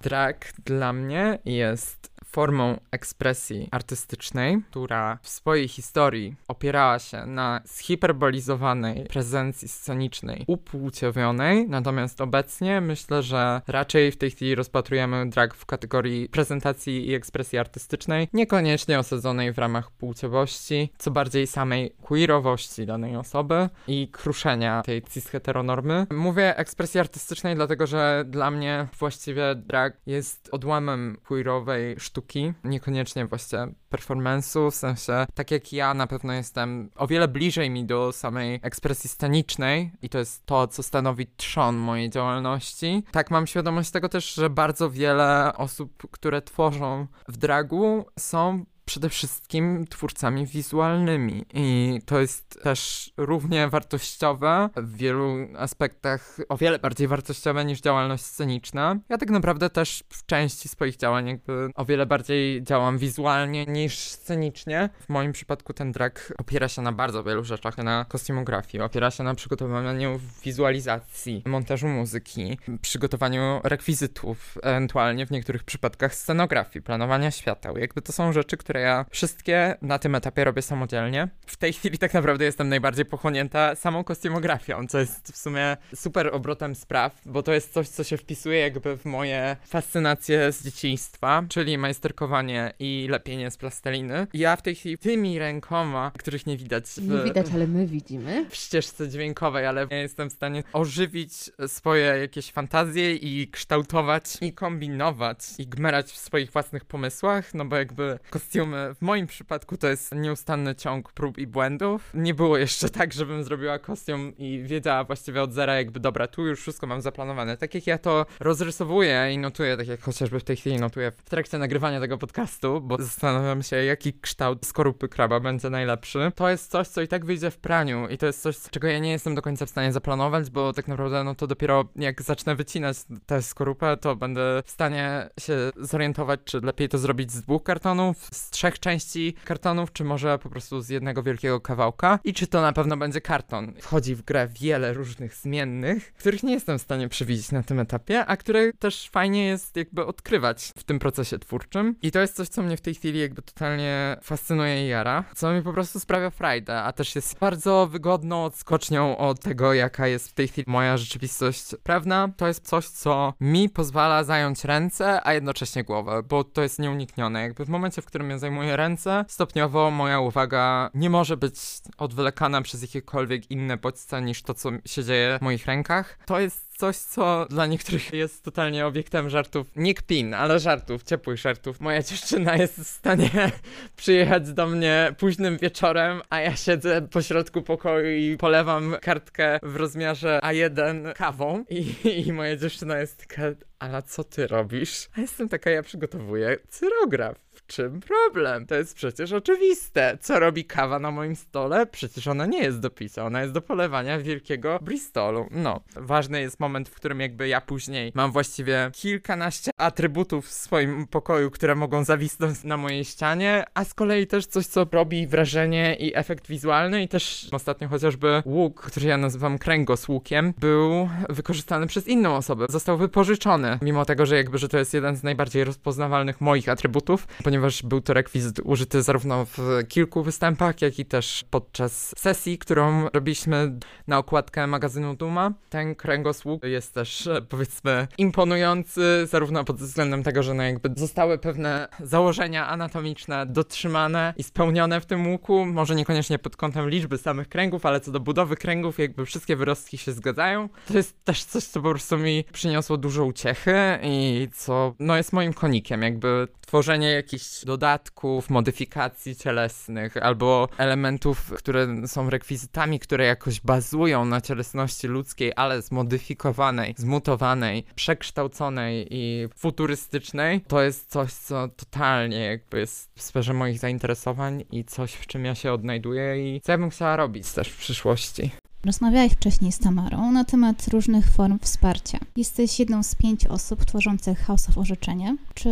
Drag 0.02 0.52
dla 0.64 0.92
mnie 0.92 1.38
jest 1.44 2.07
formą 2.30 2.80
ekspresji 2.90 3.68
artystycznej, 3.70 4.62
która 4.70 5.18
w 5.22 5.28
swojej 5.28 5.68
historii 5.68 6.36
opierała 6.48 6.98
się 6.98 7.26
na 7.26 7.60
zhiperbolizowanej 7.64 9.04
prezencji 9.04 9.68
scenicznej 9.68 10.44
upłciowionej, 10.46 11.68
natomiast 11.68 12.20
obecnie 12.20 12.80
myślę, 12.80 13.22
że 13.22 13.62
raczej 13.66 14.12
w 14.12 14.16
tej 14.16 14.30
chwili 14.30 14.54
rozpatrujemy 14.54 15.30
drag 15.30 15.54
w 15.54 15.66
kategorii 15.66 16.28
prezentacji 16.28 17.08
i 17.08 17.14
ekspresji 17.14 17.58
artystycznej, 17.58 18.28
niekoniecznie 18.32 18.98
osadzonej 18.98 19.52
w 19.52 19.58
ramach 19.58 19.90
płciowości, 19.90 20.92
co 20.98 21.10
bardziej 21.10 21.46
samej 21.46 21.90
queerowości 22.02 22.86
danej 22.86 23.16
osoby 23.16 23.68
i 23.86 24.08
kruszenia 24.12 24.82
tej 24.82 25.02
cis-heteronormy. 25.02 26.06
Mówię 26.10 26.56
ekspresji 26.56 27.00
artystycznej, 27.00 27.54
dlatego 27.54 27.86
że 27.86 28.24
dla 28.26 28.50
mnie 28.50 28.86
właściwie 28.98 29.54
drag 29.54 29.96
jest 30.06 30.48
odłamem 30.52 31.16
queerowej 31.24 32.00
sztuki, 32.00 32.17
niekoniecznie 32.64 33.26
właśnie 33.26 33.58
performance'u, 33.90 34.70
w 34.70 34.74
sensie 34.74 35.26
tak 35.34 35.50
jak 35.50 35.72
ja 35.72 35.94
na 35.94 36.06
pewno 36.06 36.32
jestem 36.32 36.90
o 36.96 37.06
wiele 37.06 37.28
bliżej 37.28 37.70
mi 37.70 37.84
do 37.84 38.12
samej 38.12 38.60
ekspresji 38.62 39.10
scenicznej 39.10 39.92
i 40.02 40.08
to 40.08 40.18
jest 40.18 40.46
to, 40.46 40.66
co 40.66 40.82
stanowi 40.82 41.26
trzon 41.36 41.76
mojej 41.76 42.10
działalności. 42.10 43.04
Tak 43.12 43.30
mam 43.30 43.46
świadomość 43.46 43.90
tego 43.90 44.08
też, 44.08 44.34
że 44.34 44.50
bardzo 44.50 44.90
wiele 44.90 45.52
osób, 45.56 46.10
które 46.10 46.42
tworzą 46.42 47.06
w 47.28 47.36
dragu 47.36 48.06
są 48.18 48.64
przede 48.88 49.08
wszystkim 49.08 49.86
twórcami 49.86 50.46
wizualnymi 50.46 51.44
i 51.54 52.00
to 52.06 52.20
jest 52.20 52.62
też 52.62 53.10
równie 53.16 53.68
wartościowe 53.68 54.70
w 54.76 54.96
wielu 54.96 55.36
aspektach, 55.56 56.38
o 56.48 56.56
wiele 56.56 56.78
bardziej 56.78 57.08
wartościowe 57.08 57.64
niż 57.64 57.80
działalność 57.80 58.24
sceniczna. 58.24 58.96
Ja 59.08 59.18
tak 59.18 59.30
naprawdę 59.30 59.70
też 59.70 60.04
w 60.08 60.26
części 60.26 60.68
swoich 60.68 60.96
działań 60.96 61.28
jakby 61.28 61.70
o 61.74 61.84
wiele 61.84 62.06
bardziej 62.06 62.62
działam 62.62 62.98
wizualnie 62.98 63.66
niż 63.66 63.98
scenicznie. 63.98 64.88
W 65.00 65.08
moim 65.08 65.32
przypadku 65.32 65.72
ten 65.72 65.92
drag 65.92 66.32
opiera 66.38 66.68
się 66.68 66.82
na 66.82 66.92
bardzo 66.92 67.24
wielu 67.24 67.44
rzeczach, 67.44 67.78
na 67.78 68.04
kostiumografii, 68.04 68.82
opiera 68.82 69.10
się 69.10 69.24
na 69.24 69.34
przygotowaniu 69.34 70.20
wizualizacji, 70.42 71.42
montażu 71.46 71.88
muzyki, 71.88 72.58
przygotowaniu 72.82 73.60
rekwizytów, 73.64 74.58
ewentualnie 74.62 75.26
w 75.26 75.30
niektórych 75.30 75.64
przypadkach 75.64 76.14
scenografii, 76.14 76.82
planowania 76.82 77.30
świateł. 77.30 77.78
Jakby 77.78 78.02
to 78.02 78.12
są 78.12 78.32
rzeczy, 78.32 78.56
które 78.56 78.77
które 78.78 78.88
ja 78.90 79.04
wszystkie 79.10 79.74
na 79.82 79.98
tym 79.98 80.14
etapie 80.14 80.44
robię 80.44 80.62
samodzielnie. 80.62 81.28
W 81.46 81.56
tej 81.56 81.72
chwili 81.72 81.98
tak 81.98 82.14
naprawdę 82.14 82.44
jestem 82.44 82.68
najbardziej 82.68 83.04
pochłonięta 83.04 83.74
samą 83.74 84.04
kostiumografią, 84.04 84.86
co 84.86 84.98
jest 84.98 85.32
w 85.32 85.36
sumie 85.36 85.76
super 85.94 86.30
obrotem 86.32 86.74
spraw, 86.74 87.20
bo 87.26 87.42
to 87.42 87.52
jest 87.54 87.72
coś, 87.72 87.88
co 87.88 88.04
się 88.04 88.16
wpisuje 88.16 88.58
jakby 88.60 88.96
w 88.96 89.04
moje 89.04 89.56
fascynacje 89.66 90.52
z 90.52 90.64
dzieciństwa, 90.64 91.42
czyli 91.48 91.78
majsterkowanie 91.78 92.72
i 92.78 93.06
lepienie 93.10 93.50
z 93.50 93.56
plasteliny. 93.56 94.26
Ja 94.34 94.56
w 94.56 94.62
tej 94.62 94.74
chwili 94.74 94.98
tymi 94.98 95.38
rękoma, 95.38 96.10
których 96.18 96.46
nie 96.46 96.56
widać 96.56 96.84
w, 96.84 97.08
Nie 97.08 97.22
widać, 97.24 97.46
ale 97.54 97.66
my 97.66 97.86
widzimy. 97.86 98.46
w 98.50 98.54
ścieżce 98.56 99.08
dźwiękowej, 99.08 99.66
ale 99.66 99.86
ja 99.90 99.96
jestem 99.98 100.30
w 100.30 100.32
stanie 100.32 100.62
ożywić 100.72 101.32
swoje 101.66 102.04
jakieś 102.04 102.50
fantazje 102.52 103.14
i 103.16 103.48
kształtować 103.48 104.24
i 104.40 104.52
kombinować 104.52 105.38
i 105.58 105.66
gmerać 105.66 106.06
w 106.12 106.16
swoich 106.18 106.50
własnych 106.50 106.84
pomysłach, 106.84 107.54
no 107.54 107.64
bo 107.64 107.76
jakby 107.76 108.18
kostiumy 108.30 108.67
w 108.94 109.02
moim 109.02 109.26
przypadku 109.26 109.76
to 109.76 109.88
jest 109.88 110.14
nieustanny 110.14 110.74
ciąg 110.74 111.12
prób 111.12 111.38
i 111.38 111.46
błędów. 111.46 112.10
Nie 112.14 112.34
było 112.34 112.58
jeszcze 112.58 112.88
tak, 112.98 113.12
żebym 113.12 113.44
zrobiła 113.44 113.78
kostium 113.78 114.36
i 114.36 114.62
wiedziała 114.62 115.04
właściwie 115.04 115.42
od 115.42 115.52
zera 115.52 115.74
jakby 115.74 116.00
dobra, 116.00 116.26
tu 116.26 116.46
już 116.46 116.60
wszystko 116.60 116.86
mam 116.86 117.00
zaplanowane. 117.00 117.56
Tak 117.56 117.74
jak 117.74 117.86
ja 117.86 117.98
to 117.98 118.26
rozrysowuję 118.40 119.32
i 119.32 119.38
notuję, 119.38 119.76
tak 119.76 119.88
jak 119.88 120.00
chociażby 120.00 120.40
w 120.40 120.44
tej 120.44 120.56
chwili 120.56 120.76
notuję 120.76 121.10
w 121.10 121.30
trakcie 121.30 121.58
nagrywania 121.58 122.00
tego 122.00 122.18
podcastu, 122.18 122.80
bo 122.80 122.96
zastanawiam 122.98 123.62
się 123.62 123.76
jaki 123.76 124.12
kształt 124.12 124.66
skorupy 124.66 125.08
kraba 125.08 125.40
będzie 125.40 125.70
najlepszy. 125.70 126.32
To 126.34 126.48
jest 126.48 126.70
coś, 126.70 126.88
co 126.88 127.00
i 127.00 127.08
tak 127.08 127.24
wyjdzie 127.24 127.50
w 127.50 127.58
praniu 127.58 128.08
i 128.08 128.18
to 128.18 128.26
jest 128.26 128.42
coś, 128.42 128.56
czego 128.70 128.88
ja 128.88 128.98
nie 128.98 129.10
jestem 129.10 129.34
do 129.34 129.42
końca 129.42 129.66
w 129.66 129.70
stanie 129.70 129.92
zaplanować, 129.92 130.50
bo 130.50 130.72
tak 130.72 130.88
naprawdę 130.88 131.24
no 131.24 131.34
to 131.34 131.46
dopiero 131.46 131.84
jak 131.96 132.22
zacznę 132.22 132.56
wycinać 132.56 132.96
tę 133.26 133.42
skorupę, 133.42 133.96
to 133.96 134.16
będę 134.16 134.62
w 134.64 134.70
stanie 134.70 135.30
się 135.40 135.54
zorientować, 135.76 136.40
czy 136.44 136.60
lepiej 136.60 136.88
to 136.88 136.98
zrobić 136.98 137.32
z 137.32 137.42
dwóch 137.42 137.62
kartonów, 137.62 138.28
z 138.32 138.50
trzech 138.58 138.78
części 138.78 139.34
kartonów, 139.44 139.92
czy 139.92 140.04
może 140.04 140.38
po 140.38 140.50
prostu 140.50 140.80
z 140.80 140.88
jednego 140.88 141.22
wielkiego 141.22 141.60
kawałka 141.60 142.18
i 142.24 142.34
czy 142.34 142.46
to 142.46 142.60
na 142.60 142.72
pewno 142.72 142.96
będzie 142.96 143.20
karton. 143.20 143.74
Wchodzi 143.80 144.14
w 144.14 144.22
grę 144.22 144.48
wiele 144.48 144.92
różnych 144.92 145.34
zmiennych, 145.34 146.12
których 146.12 146.42
nie 146.42 146.52
jestem 146.52 146.78
w 146.78 146.82
stanie 146.82 147.08
przewidzieć 147.08 147.52
na 147.52 147.62
tym 147.62 147.80
etapie, 147.80 148.26
a 148.26 148.36
które 148.36 148.72
też 148.72 149.08
fajnie 149.10 149.46
jest 149.46 149.76
jakby 149.76 150.06
odkrywać 150.06 150.72
w 150.78 150.84
tym 150.84 150.98
procesie 150.98 151.38
twórczym. 151.38 151.96
I 152.02 152.10
to 152.10 152.20
jest 152.20 152.36
coś, 152.36 152.48
co 152.48 152.62
mnie 152.62 152.76
w 152.76 152.80
tej 152.80 152.94
chwili 152.94 153.20
jakby 153.20 153.42
totalnie 153.42 154.16
fascynuje 154.22 154.86
i 154.86 154.88
jara, 154.88 155.24
co 155.36 155.52
mi 155.52 155.62
po 155.62 155.72
prostu 155.72 156.00
sprawia 156.00 156.30
frajdę, 156.30 156.82
a 156.82 156.92
też 156.92 157.16
jest 157.16 157.38
bardzo 157.38 157.86
wygodną 157.86 158.44
odskocznią 158.44 159.18
od 159.18 159.40
tego, 159.40 159.74
jaka 159.74 160.06
jest 160.06 160.28
w 160.28 160.32
tej 160.32 160.48
chwili 160.48 160.64
moja 160.68 160.96
rzeczywistość 160.96 161.74
prawna. 161.82 162.28
To 162.36 162.46
jest 162.46 162.68
coś, 162.68 162.86
co 162.86 163.34
mi 163.40 163.68
pozwala 163.68 164.24
zająć 164.24 164.64
ręce, 164.64 165.26
a 165.26 165.34
jednocześnie 165.34 165.84
głowę, 165.84 166.22
bo 166.28 166.44
to 166.44 166.62
jest 166.62 166.78
nieuniknione. 166.78 167.42
Jakby 167.42 167.64
w 167.64 167.68
momencie, 167.68 168.02
w 168.02 168.06
którym 168.06 168.30
ja 168.30 168.38
zajmuję 168.48 168.76
ręce, 168.76 169.24
stopniowo 169.28 169.90
moja 169.90 170.20
uwaga 170.20 170.90
nie 170.94 171.10
może 171.10 171.36
być 171.36 171.54
odwlekana 171.98 172.62
przez 172.62 172.82
jakiekolwiek 172.82 173.50
inne 173.50 173.76
bodźce 173.76 174.22
niż 174.22 174.42
to, 174.42 174.54
co 174.54 174.70
się 174.86 175.04
dzieje 175.04 175.38
w 175.38 175.42
moich 175.42 175.66
rękach. 175.66 176.18
To 176.26 176.40
jest 176.40 176.68
coś, 176.78 176.96
co 176.96 177.46
dla 177.50 177.66
niektórych 177.66 178.12
jest 178.12 178.44
totalnie 178.44 178.86
obiektem 178.86 179.30
żartów. 179.30 179.66
Nie 179.76 179.94
kpin, 179.94 180.34
ale 180.34 180.58
żartów, 180.58 181.02
ciepłych 181.02 181.38
żartów. 181.38 181.80
Moja 181.80 182.02
dziewczyna 182.02 182.56
jest 182.56 182.80
w 182.80 182.86
stanie 182.86 183.30
przyjechać 183.96 184.52
do 184.52 184.66
mnie 184.66 185.14
późnym 185.18 185.58
wieczorem, 185.58 186.22
a 186.30 186.40
ja 186.40 186.56
siedzę 186.56 187.02
po 187.02 187.22
środku 187.22 187.62
pokoju 187.62 188.16
i 188.16 188.36
polewam 188.36 188.96
kartkę 189.00 189.58
w 189.62 189.76
rozmiarze 189.76 190.40
A1 190.42 191.12
kawą 191.12 191.64
i, 191.70 191.94
i 192.26 192.32
moja 192.32 192.56
dziewczyna 192.56 192.98
jest 192.98 193.16
taka, 193.28 193.42
ale 193.78 194.02
co 194.02 194.24
ty 194.24 194.46
robisz? 194.46 195.08
A 195.16 195.20
jestem 195.20 195.48
taka, 195.48 195.70
ja 195.70 195.82
przygotowuję 195.82 196.56
cyrograf. 196.68 197.47
Czym 197.68 198.00
problem? 198.00 198.66
To 198.66 198.74
jest 198.74 198.94
przecież 198.94 199.32
oczywiste. 199.32 200.18
Co 200.20 200.38
robi 200.38 200.64
kawa 200.64 200.98
na 200.98 201.10
moim 201.10 201.36
stole? 201.36 201.86
Przecież 201.86 202.26
ona 202.26 202.46
nie 202.46 202.62
jest 202.62 202.80
do 202.80 202.90
picia, 202.90 203.24
ona 203.24 203.40
jest 203.40 203.52
do 203.52 203.62
polewania 203.62 204.18
wielkiego 204.18 204.78
Bristolu. 204.82 205.46
No, 205.50 205.80
ważny 205.96 206.40
jest 206.40 206.60
moment, 206.60 206.88
w 206.88 206.94
którym 206.94 207.20
jakby 207.20 207.48
ja 207.48 207.60
później 207.60 208.12
mam 208.14 208.32
właściwie 208.32 208.90
kilkanaście 208.94 209.70
atrybutów 209.76 210.46
w 210.46 210.52
swoim 210.52 211.06
pokoju, 211.06 211.50
które 211.50 211.74
mogą 211.74 212.04
zawisnąć 212.04 212.64
na 212.64 212.76
mojej 212.76 213.04
ścianie, 213.04 213.64
a 213.74 213.84
z 213.84 213.94
kolei 213.94 214.26
też 214.26 214.46
coś, 214.46 214.66
co 214.66 214.86
robi 214.92 215.26
wrażenie 215.26 215.96
i 215.96 216.16
efekt 216.16 216.46
wizualny 216.46 217.02
i 217.02 217.08
też 217.08 217.48
ostatnio 217.52 217.88
chociażby 217.88 218.42
łuk, 218.44 218.82
który 218.82 219.06
ja 219.06 219.16
nazywam 219.16 219.58
kręgos 219.58 220.08
łukiem, 220.08 220.54
był 220.58 221.08
wykorzystany 221.28 221.86
przez 221.86 222.08
inną 222.08 222.36
osobę. 222.36 222.66
Został 222.68 222.96
wypożyczony, 222.96 223.78
mimo 223.82 224.04
tego, 224.04 224.26
że 224.26 224.36
jakby, 224.36 224.58
że 224.58 224.68
to 224.68 224.78
jest 224.78 224.94
jeden 224.94 225.16
z 225.16 225.22
najbardziej 225.22 225.64
rozpoznawalnych 225.64 226.40
moich 226.40 226.68
atrybutów, 226.68 227.26
ponieważ 227.44 227.57
był 227.84 228.00
to 228.00 228.14
rekwizyt 228.14 228.60
użyty 228.64 229.02
zarówno 229.02 229.44
w 229.44 229.58
kilku 229.88 230.22
występach, 230.22 230.82
jak 230.82 230.98
i 230.98 231.04
też 231.04 231.44
podczas 231.50 232.14
sesji, 232.18 232.58
którą 232.58 233.08
robiliśmy 233.08 233.78
na 234.06 234.18
okładkę 234.18 234.66
magazynu 234.66 235.16
Duma. 235.16 235.52
Ten 235.70 235.94
kręgosłup 235.94 236.64
jest 236.64 236.94
też, 236.94 237.26
e, 237.26 237.42
powiedzmy, 237.42 238.08
imponujący, 238.18 239.26
zarówno 239.30 239.64
pod 239.64 239.76
względem 239.76 240.22
tego, 240.22 240.42
że 240.42 240.54
no 240.54 240.62
jakby 240.62 240.90
zostały 240.96 241.38
pewne 241.38 241.88
założenia 242.00 242.68
anatomiczne 242.68 243.46
dotrzymane 243.46 244.34
i 244.36 244.42
spełnione 244.42 245.00
w 245.00 245.06
tym 245.06 245.28
łuku, 245.28 245.66
może 245.66 245.94
niekoniecznie 245.94 246.38
pod 246.38 246.56
kątem 246.56 246.88
liczby 246.88 247.18
samych 247.18 247.48
kręgów, 247.48 247.86
ale 247.86 248.00
co 248.00 248.12
do 248.12 248.20
budowy 248.20 248.56
kręgów, 248.56 248.98
jakby 248.98 249.26
wszystkie 249.26 249.56
wyrostki 249.56 249.98
się 249.98 250.12
zgadzają. 250.12 250.68
To 250.88 250.96
jest 250.96 251.24
też 251.24 251.44
coś, 251.44 251.64
co 251.64 251.82
po 251.82 251.90
prostu 251.90 252.18
mi 252.18 252.44
przyniosło 252.52 252.96
dużo 252.96 253.24
uciechy 253.24 253.98
i 254.02 254.48
co, 254.54 254.94
no 254.98 255.16
jest 255.16 255.32
moim 255.32 255.52
konikiem, 255.52 256.02
jakby 256.02 256.48
tworzenie 256.68 257.10
jakichś 257.10 257.64
dodatków, 257.64 258.50
modyfikacji 258.50 259.36
cielesnych 259.36 260.16
albo 260.16 260.68
elementów, 260.78 261.52
które 261.56 262.08
są 262.08 262.30
rekwizytami, 262.30 263.00
które 263.00 263.24
jakoś 263.24 263.60
bazują 263.60 264.24
na 264.24 264.40
cielesności 264.40 265.06
ludzkiej, 265.06 265.52
ale 265.56 265.82
zmodyfikowanej, 265.82 266.94
zmutowanej, 266.98 267.84
przekształconej 267.94 269.06
i 269.10 269.48
futurystycznej, 269.56 270.60
to 270.60 270.82
jest 270.82 271.10
coś, 271.10 271.32
co 271.32 271.68
totalnie 271.68 272.40
jakby 272.44 272.78
jest 272.78 273.10
w 273.16 273.22
sferze 273.22 273.54
moich 273.54 273.78
zainteresowań 273.78 274.64
i 274.70 274.84
coś, 274.84 275.12
w 275.12 275.26
czym 275.26 275.44
ja 275.44 275.54
się 275.54 275.72
odnajduję 275.72 276.56
i 276.56 276.60
co 276.60 276.72
ja 276.72 276.78
bym 276.78 276.90
chciała 276.90 277.16
robić 277.16 277.52
też 277.52 277.68
w 277.68 277.76
przyszłości. 277.78 278.50
Rozmawiałeś 278.84 279.32
wcześniej 279.32 279.72
z 279.72 279.78
Tamarą 279.78 280.32
na 280.32 280.44
temat 280.44 280.88
różnych 280.88 281.30
form 281.30 281.58
wsparcia. 281.58 282.18
Jesteś 282.36 282.78
jedną 282.78 283.02
z 283.02 283.14
pięciu 283.14 283.52
osób 283.52 283.84
tworzących 283.84 284.38
House 284.40 284.68
of 284.68 284.78
Orzeczenie. 284.78 285.36
Czy 285.54 285.70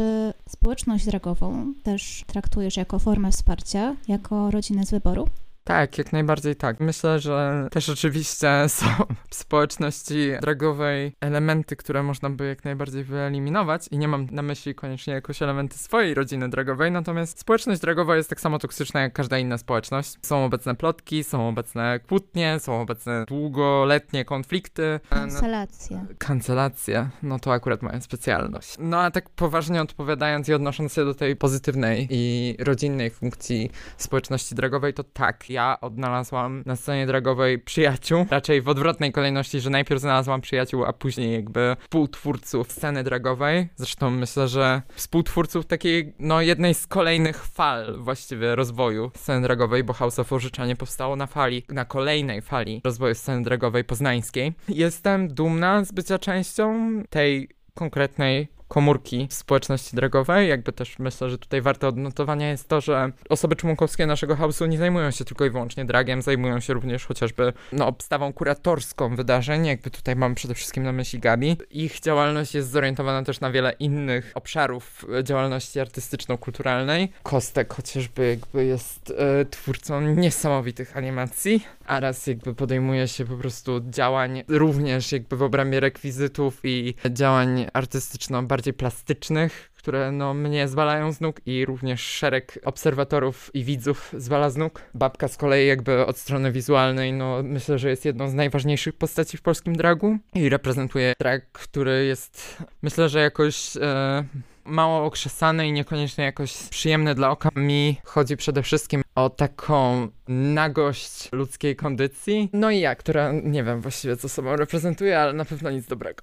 społeczność 0.48 1.04
dragową 1.04 1.74
też 1.82 2.24
traktujesz 2.26 2.76
jako 2.76 2.98
formę 2.98 3.30
wsparcia, 3.30 3.96
jako 4.08 4.50
rodzinę 4.50 4.86
z 4.86 4.90
wyboru? 4.90 5.28
Tak, 5.66 5.98
jak 5.98 6.12
najbardziej 6.12 6.56
tak. 6.56 6.80
Myślę, 6.80 7.18
że 7.18 7.68
też 7.70 7.88
oczywiście 7.88 8.48
są 8.68 8.86
w 9.30 9.34
społeczności 9.34 10.32
drogowej 10.40 11.12
elementy, 11.20 11.76
które 11.76 12.02
można 12.02 12.30
by 12.30 12.46
jak 12.46 12.64
najbardziej 12.64 13.04
wyeliminować 13.04 13.88
i 13.90 13.98
nie 13.98 14.08
mam 14.08 14.26
na 14.30 14.42
myśli 14.42 14.74
koniecznie 14.74 15.14
jakoś 15.14 15.42
elementy 15.42 15.78
swojej 15.78 16.14
rodziny 16.14 16.48
drogowej, 16.48 16.92
natomiast 16.92 17.38
społeczność 17.38 17.80
drogowa 17.80 18.16
jest 18.16 18.30
tak 18.30 18.40
samo 18.40 18.58
toksyczna 18.58 19.00
jak 19.00 19.12
każda 19.12 19.38
inna 19.38 19.58
społeczność. 19.58 20.14
Są 20.22 20.44
obecne 20.44 20.74
plotki, 20.74 21.24
są 21.24 21.48
obecne 21.48 22.00
kłótnie, 22.08 22.60
są 22.60 22.80
obecne 22.80 23.24
długoletnie 23.28 24.24
konflikty. 24.24 25.00
Kancelacje. 25.08 26.06
Kancelacje, 26.18 27.08
no 27.22 27.38
to 27.38 27.52
akurat 27.52 27.82
moja 27.82 28.00
specjalność. 28.00 28.76
No 28.78 29.00
a 29.00 29.10
tak 29.10 29.30
poważnie 29.30 29.82
odpowiadając 29.82 30.48
i 30.48 30.54
odnosząc 30.54 30.92
się 30.92 31.04
do 31.04 31.14
tej 31.14 31.36
pozytywnej 31.36 32.08
i 32.10 32.56
rodzinnej 32.58 33.10
funkcji 33.10 33.70
społeczności 33.96 34.54
drogowej, 34.54 34.94
to 34.94 35.04
tak, 35.04 35.50
ja 35.56 35.80
odnalazłam 35.80 36.62
na 36.66 36.76
scenie 36.76 37.06
dragowej 37.06 37.58
przyjaciół, 37.58 38.26
raczej 38.30 38.62
w 38.62 38.68
odwrotnej 38.68 39.12
kolejności, 39.12 39.60
że 39.60 39.70
najpierw 39.70 40.00
znalazłam 40.00 40.40
przyjaciół, 40.40 40.84
a 40.84 40.92
później 40.92 41.32
jakby 41.32 41.76
współtwórców 41.80 42.72
sceny 42.72 43.04
dragowej. 43.04 43.68
Zresztą 43.76 44.10
myślę, 44.10 44.48
że 44.48 44.82
współtwórców 44.94 45.66
takiej, 45.66 46.14
no 46.18 46.40
jednej 46.40 46.74
z 46.74 46.86
kolejnych 46.86 47.44
fal 47.44 47.98
właściwie 47.98 48.56
rozwoju 48.56 49.10
sceny 49.14 49.42
dragowej, 49.42 49.84
bo 49.84 49.92
House 49.92 50.18
of 50.18 50.32
Orzeczenie 50.32 50.76
powstało 50.76 51.16
na 51.16 51.26
fali, 51.26 51.62
na 51.68 51.84
kolejnej 51.84 52.42
fali 52.42 52.80
rozwoju 52.84 53.14
sceny 53.14 53.42
dragowej 53.42 53.84
poznańskiej. 53.84 54.52
Jestem 54.68 55.28
dumna 55.28 55.84
z 55.84 55.92
bycia 55.92 56.18
częścią 56.18 56.90
tej 57.10 57.48
konkretnej 57.74 58.48
komórki 58.68 59.28
społeczności 59.30 59.96
drogowej. 59.96 60.48
Jakby 60.48 60.72
też 60.72 60.98
myślę, 60.98 61.30
że 61.30 61.38
tutaj 61.38 61.62
warte 61.62 61.88
odnotowania 61.88 62.50
jest 62.50 62.68
to, 62.68 62.80
że 62.80 63.12
osoby 63.28 63.56
członkowskie 63.56 64.06
naszego 64.06 64.36
hausu 64.36 64.66
nie 64.66 64.78
zajmują 64.78 65.10
się 65.10 65.24
tylko 65.24 65.44
i 65.44 65.50
wyłącznie 65.50 65.84
dragiem, 65.84 66.22
zajmują 66.22 66.60
się 66.60 66.74
również 66.74 67.06
chociażby 67.06 67.52
no, 67.72 67.86
obstawą 67.86 68.32
kuratorską 68.32 69.16
wydarzeń, 69.16 69.66
jakby 69.66 69.90
tutaj 69.90 70.16
mam 70.16 70.34
przede 70.34 70.54
wszystkim 70.54 70.82
na 70.82 70.92
myśli 70.92 71.18
Gabi. 71.18 71.56
Ich 71.70 72.00
działalność 72.00 72.54
jest 72.54 72.70
zorientowana 72.70 73.22
też 73.22 73.40
na 73.40 73.50
wiele 73.50 73.72
innych 73.72 74.32
obszarów 74.34 75.04
działalności 75.22 75.80
artystyczno-kulturalnej. 75.80 77.08
Kostek 77.22 77.74
chociażby 77.74 78.26
jakby 78.26 78.64
jest 78.64 79.14
e, 79.18 79.44
twórcą 79.44 80.00
niesamowitych 80.00 80.96
animacji, 80.96 81.66
a 81.86 82.00
raz 82.00 82.26
jakby 82.26 82.54
podejmuje 82.54 83.08
się 83.08 83.24
po 83.24 83.36
prostu 83.36 83.80
działań 83.90 84.44
również 84.48 85.12
jakby 85.12 85.36
w 85.36 85.42
obrębie 85.42 85.80
rekwizytów 85.80 86.60
i 86.64 86.94
działań 87.10 87.66
artystyczno 87.72 88.42
bardziej 88.56 88.74
plastycznych, 88.74 89.70
które 89.76 90.12
no, 90.12 90.34
mnie 90.34 90.68
zwalają 90.68 91.12
z 91.12 91.20
nóg 91.20 91.40
i 91.46 91.66
również 91.66 92.00
szereg 92.00 92.58
obserwatorów 92.64 93.50
i 93.54 93.64
widzów 93.64 94.12
zwala 94.16 94.50
z 94.50 94.56
nóg. 94.56 94.82
Babka 94.94 95.28
z 95.28 95.36
kolei 95.36 95.66
jakby 95.66 96.06
od 96.06 96.18
strony 96.18 96.52
wizualnej, 96.52 97.12
no 97.12 97.42
myślę, 97.42 97.78
że 97.78 97.90
jest 97.90 98.04
jedną 98.04 98.28
z 98.28 98.34
najważniejszych 98.34 98.94
postaci 98.94 99.36
w 99.36 99.42
polskim 99.42 99.76
dragu 99.76 100.18
i 100.34 100.48
reprezentuje 100.48 101.14
drag, 101.20 101.52
który 101.52 102.06
jest 102.06 102.56
myślę, 102.82 103.08
że 103.08 103.20
jakoś... 103.20 103.76
E, 103.76 104.24
mało 104.64 105.04
okrzesane 105.04 105.68
i 105.68 105.72
niekoniecznie 105.72 106.24
jakoś 106.24 106.52
przyjemne 106.70 107.14
dla 107.14 107.30
oka. 107.30 107.48
Mi 107.56 107.96
chodzi 108.04 108.36
przede 108.36 108.62
wszystkim 108.62 109.02
o 109.14 109.30
taką 109.30 110.08
nagość 110.28 111.32
ludzkiej 111.32 111.76
kondycji. 111.76 112.50
No 112.52 112.70
i 112.70 112.80
ja, 112.80 112.94
która 112.94 113.32
nie 113.32 113.64
wiem 113.64 113.80
właściwie 113.80 114.16
co 114.16 114.28
sobą 114.28 114.56
reprezentuje, 114.56 115.20
ale 115.20 115.32
na 115.32 115.44
pewno 115.44 115.70
nic 115.70 115.86
dobrego. 115.86 116.22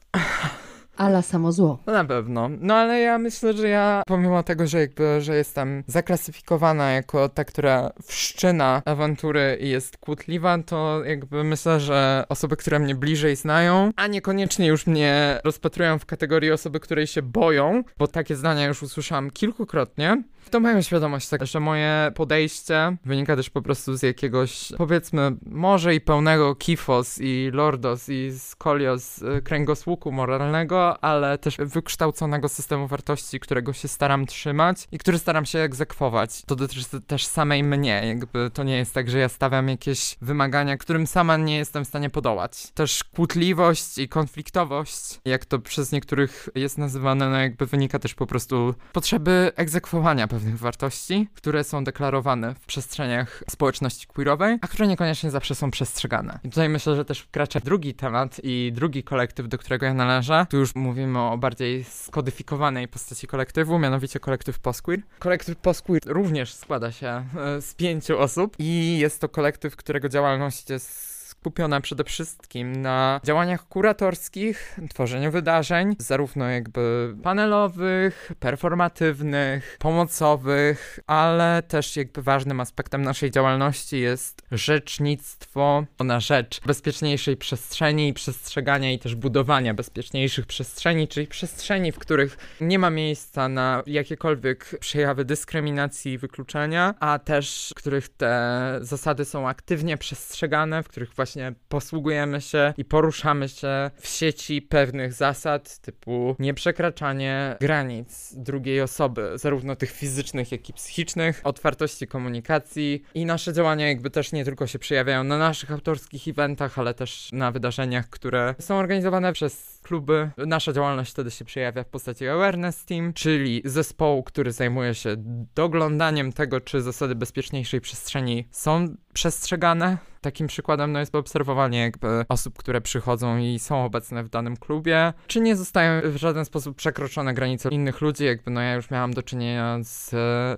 Ala 0.98 1.22
samo 1.22 1.52
zło. 1.52 1.80
No 1.86 1.94
na 1.94 2.06
pewno. 2.06 2.50
No 2.60 2.76
ale 2.76 3.00
ja 3.00 3.18
myślę, 3.18 3.54
że 3.54 3.68
ja, 3.68 4.04
pomimo 4.08 4.44
tego, 4.44 4.68
że 4.68 4.80
jakby, 4.80 5.22
że 5.22 5.36
jestem 5.36 5.84
zaklasyfikowana 5.88 6.92
jako 6.92 7.30
ta, 7.30 7.46
która 7.46 7.92
wszczyna 8.04 8.82
awantury 8.86 9.58
i 9.62 9.70
jest 9.70 9.98
kłótliwa, 9.98 10.58
to 10.66 11.04
jakby 11.06 11.44
myślę, 11.44 11.80
że 11.80 12.24
osoby, 12.30 12.58
które 12.58 12.80
mnie 12.80 12.96
bliżej 12.96 13.36
znają, 13.36 13.92
a 13.96 14.08
niekoniecznie 14.08 14.68
już 14.68 14.88
mnie 14.88 15.40
rozpatrują 15.44 16.00
w 16.00 16.06
kategorii 16.06 16.52
osoby, 16.52 16.80
której 16.80 17.08
się 17.08 17.22
boją, 17.22 17.84
bo 17.98 18.08
takie 18.08 18.36
zdania 18.36 18.68
już 18.68 18.84
usłyszałam 18.84 19.32
kilkukrotnie, 19.32 20.24
to 20.50 20.60
mają 20.60 20.82
świadomość 20.82 21.30
tak, 21.30 21.46
że 21.46 21.60
moje 21.60 22.12
podejście 22.16 22.98
wynika 23.06 23.36
też 23.36 23.50
po 23.50 23.62
prostu 23.62 23.98
z 23.98 24.04
jakiegoś, 24.04 24.72
powiedzmy, 24.78 25.32
może 25.46 25.96
i 25.96 26.02
pełnego 26.02 26.56
kifos 26.56 27.20
i 27.22 27.50
lordos 27.54 28.10
i 28.10 28.32
skolios 28.40 29.22
y, 29.22 29.42
kręgosłuku 29.42 30.12
moralnego, 30.12 31.04
ale 31.04 31.38
też 31.38 31.58
wykształconego 31.58 32.50
systemu 32.50 32.88
wartości, 32.88 33.40
którego 33.40 33.74
się 33.74 33.88
staram 33.88 34.26
trzymać 34.26 34.88
i 34.92 34.98
który 34.98 35.20
staram 35.20 35.46
się 35.46 35.60
egzekwować. 35.60 36.42
To 36.46 36.56
dotyczy 36.56 37.02
też 37.08 37.26
samej 37.26 37.64
mnie, 37.64 38.02
jakby 38.06 38.52
to 38.54 38.64
nie 38.64 38.78
jest 38.78 38.94
tak, 38.94 39.10
że 39.10 39.20
ja 39.20 39.30
stawiam 39.30 39.70
jakieś 39.70 40.16
wymagania, 40.22 40.78
którym 40.78 41.08
sama 41.08 41.38
nie 41.38 41.58
jestem 41.58 41.86
w 41.86 41.88
stanie 41.88 42.10
podołać. 42.10 42.72
Też 42.74 43.04
kłótliwość 43.04 43.98
i 43.98 44.10
konfliktowość, 44.10 45.20
jak 45.26 45.46
to 45.46 45.60
przez 45.60 45.92
niektórych 45.92 46.50
jest 46.56 46.78
nazywane, 46.78 47.30
no 47.30 47.38
jakby 47.38 47.66
wynika 47.66 48.00
też 48.00 48.14
po 48.14 48.28
prostu 48.28 48.74
potrzeby 48.94 49.52
egzekwowania 49.56 50.28
pewnych 50.34 50.60
wartości, 50.60 51.28
które 51.34 51.64
są 51.64 51.84
deklarowane 51.84 52.56
w 52.56 52.66
przestrzeniach 52.66 53.44
społeczności 53.50 54.08
queerowej, 54.08 54.58
a 54.62 54.68
które 54.68 54.88
niekoniecznie 54.88 55.32
zawsze 55.32 55.56
są 55.56 55.72
przestrzegane. 55.72 56.40
I 56.44 56.50
tutaj 56.50 56.70
myślę, 56.70 56.96
że 56.96 57.06
też 57.06 57.20
wkracza 57.20 57.60
drugi 57.60 57.94
temat 57.94 58.42
i 58.44 58.72
drugi 58.76 59.04
kolektyw, 59.04 59.48
do 59.48 59.58
którego 59.58 59.86
ja 59.86 59.94
należę. 59.94 60.46
Tu 60.50 60.58
już 60.58 60.76
mówimy 60.76 61.20
o 61.20 61.38
bardziej 61.38 61.84
skodyfikowanej 61.84 62.88
postaci 62.88 63.28
kolektywu, 63.28 63.80
mianowicie 63.80 64.20
kolektyw 64.20 64.60
postqueer. 64.60 65.00
Kolektyw 65.20 65.58
postqueer 65.58 66.02
również 66.06 66.54
składa 66.54 66.92
się 66.92 67.08
e, 67.08 67.62
z 67.62 67.74
pięciu 67.74 68.20
osób 68.20 68.56
i 68.60 68.98
jest 69.00 69.22
to 69.22 69.30
kolektyw, 69.30 69.76
którego 69.76 70.10
działalność 70.10 70.70
jest 70.70 71.13
skupiona 71.44 71.82
przede 71.82 72.04
wszystkim 72.04 72.82
na 72.82 73.20
działaniach 73.24 73.68
kuratorskich, 73.68 74.80
tworzeniu 74.90 75.32
wydarzeń, 75.32 75.96
zarówno 76.00 76.50
jakby 76.50 77.16
panelowych, 77.24 78.32
performatywnych, 78.40 79.78
pomocowych, 79.80 81.00
ale 81.08 81.64
też 81.68 81.96
jakby 81.96 82.22
ważnym 82.22 82.60
aspektem 82.60 83.02
naszej 83.02 83.32
działalności 83.32 84.00
jest 84.00 84.42
rzecznictwo 84.52 85.86
na 86.00 86.20
rzecz 86.20 86.62
bezpieczniejszej 86.66 87.38
przestrzeni 87.38 88.08
i 88.08 88.14
przestrzegania 88.14 88.92
i 88.92 89.00
też 89.00 89.16
budowania 89.16 89.74
bezpieczniejszych 89.74 90.46
przestrzeni, 90.46 91.08
czyli 91.08 91.28
przestrzeni, 91.28 91.92
w 91.92 92.00
których 92.00 92.38
nie 92.62 92.80
ma 92.80 92.90
miejsca 92.90 93.50
na 93.50 93.84
jakiekolwiek 93.88 94.80
przejawy 94.80 95.26
dyskryminacji 95.26 96.14
i 96.14 96.18
wykluczenia, 96.18 96.96
a 97.00 97.20
też 97.20 97.72
w 97.76 97.78
których 97.78 98.10
te 98.10 98.78
zasady 98.82 99.26
są 99.26 99.48
aktywnie 99.48 99.98
przestrzegane, 99.98 100.84
w 100.84 100.88
których 100.88 101.14
właśnie 101.14 101.33
właśnie 101.34 101.54
posługujemy 101.70 102.42
się 102.42 102.74
i 102.78 102.86
poruszamy 102.86 103.50
się 103.50 103.92
w 103.96 104.08
sieci 104.08 104.62
pewnych 104.62 105.14
zasad, 105.14 105.78
typu 105.78 106.36
nieprzekraczanie 106.40 107.56
granic 107.60 108.34
drugiej 108.38 108.82
osoby, 108.82 109.32
zarówno 109.36 109.76
tych 109.76 109.92
fizycznych, 109.92 110.52
jak 110.52 110.70
i 110.70 110.74
psychicznych, 110.74 111.42
otwartości 111.44 112.08
komunikacji. 112.08 113.04
I 113.14 113.26
nasze 113.26 113.54
działania 113.54 113.88
jakby 113.88 114.10
też 114.10 114.32
nie 114.32 114.46
tylko 114.46 114.68
się 114.68 114.80
przejawiają 114.80 115.24
na 115.24 115.38
naszych 115.38 115.72
autorskich 115.72 116.28
eventach, 116.28 116.80
ale 116.80 116.94
też 116.94 117.30
na 117.32 117.52
wydarzeniach, 117.52 118.10
które 118.10 118.56
są 118.60 118.76
organizowane 118.76 119.34
przez 119.34 119.73
kluby. 119.84 120.32
Nasza 120.38 120.74
działalność 120.74 121.12
wtedy 121.12 121.32
się 121.32 121.46
przejawia 121.46 121.84
w 121.84 121.88
postaci 121.88 122.28
Awareness 122.28 122.86
Team, 122.86 123.14
czyli 123.14 123.62
zespołu, 123.66 124.24
który 124.24 124.52
zajmuje 124.52 124.96
się 124.96 125.16
doglądaniem 125.56 126.34
tego, 126.34 126.62
czy 126.62 126.82
zasady 126.82 127.16
bezpieczniejszej 127.16 127.82
przestrzeni 127.82 128.48
są 128.52 128.96
przestrzegane. 129.14 129.98
Takim 130.22 130.48
przykładem 130.48 130.92
no, 130.92 131.00
jest 131.00 131.16
obserwowanie 131.16 131.80
jakby 131.80 132.26
osób, 132.30 132.58
które 132.58 132.82
przychodzą 132.82 133.38
i 133.38 133.60
są 133.60 133.86
obecne 133.86 134.24
w 134.24 134.30
danym 134.30 134.58
klubie, 134.58 135.14
czy 135.28 135.42
nie 135.42 135.56
zostają 135.56 136.02
w 136.06 136.16
żaden 136.16 136.46
sposób 136.46 136.78
przekroczone 136.78 137.34
granice 137.34 137.70
innych 137.70 138.02
ludzi, 138.02 138.26
jakby 138.26 138.52
no 138.52 138.62
ja 138.62 138.74
już 138.76 138.92
miałam 138.92 139.14
do 139.14 139.24
czynienia 139.24 139.78
z 139.82 140.12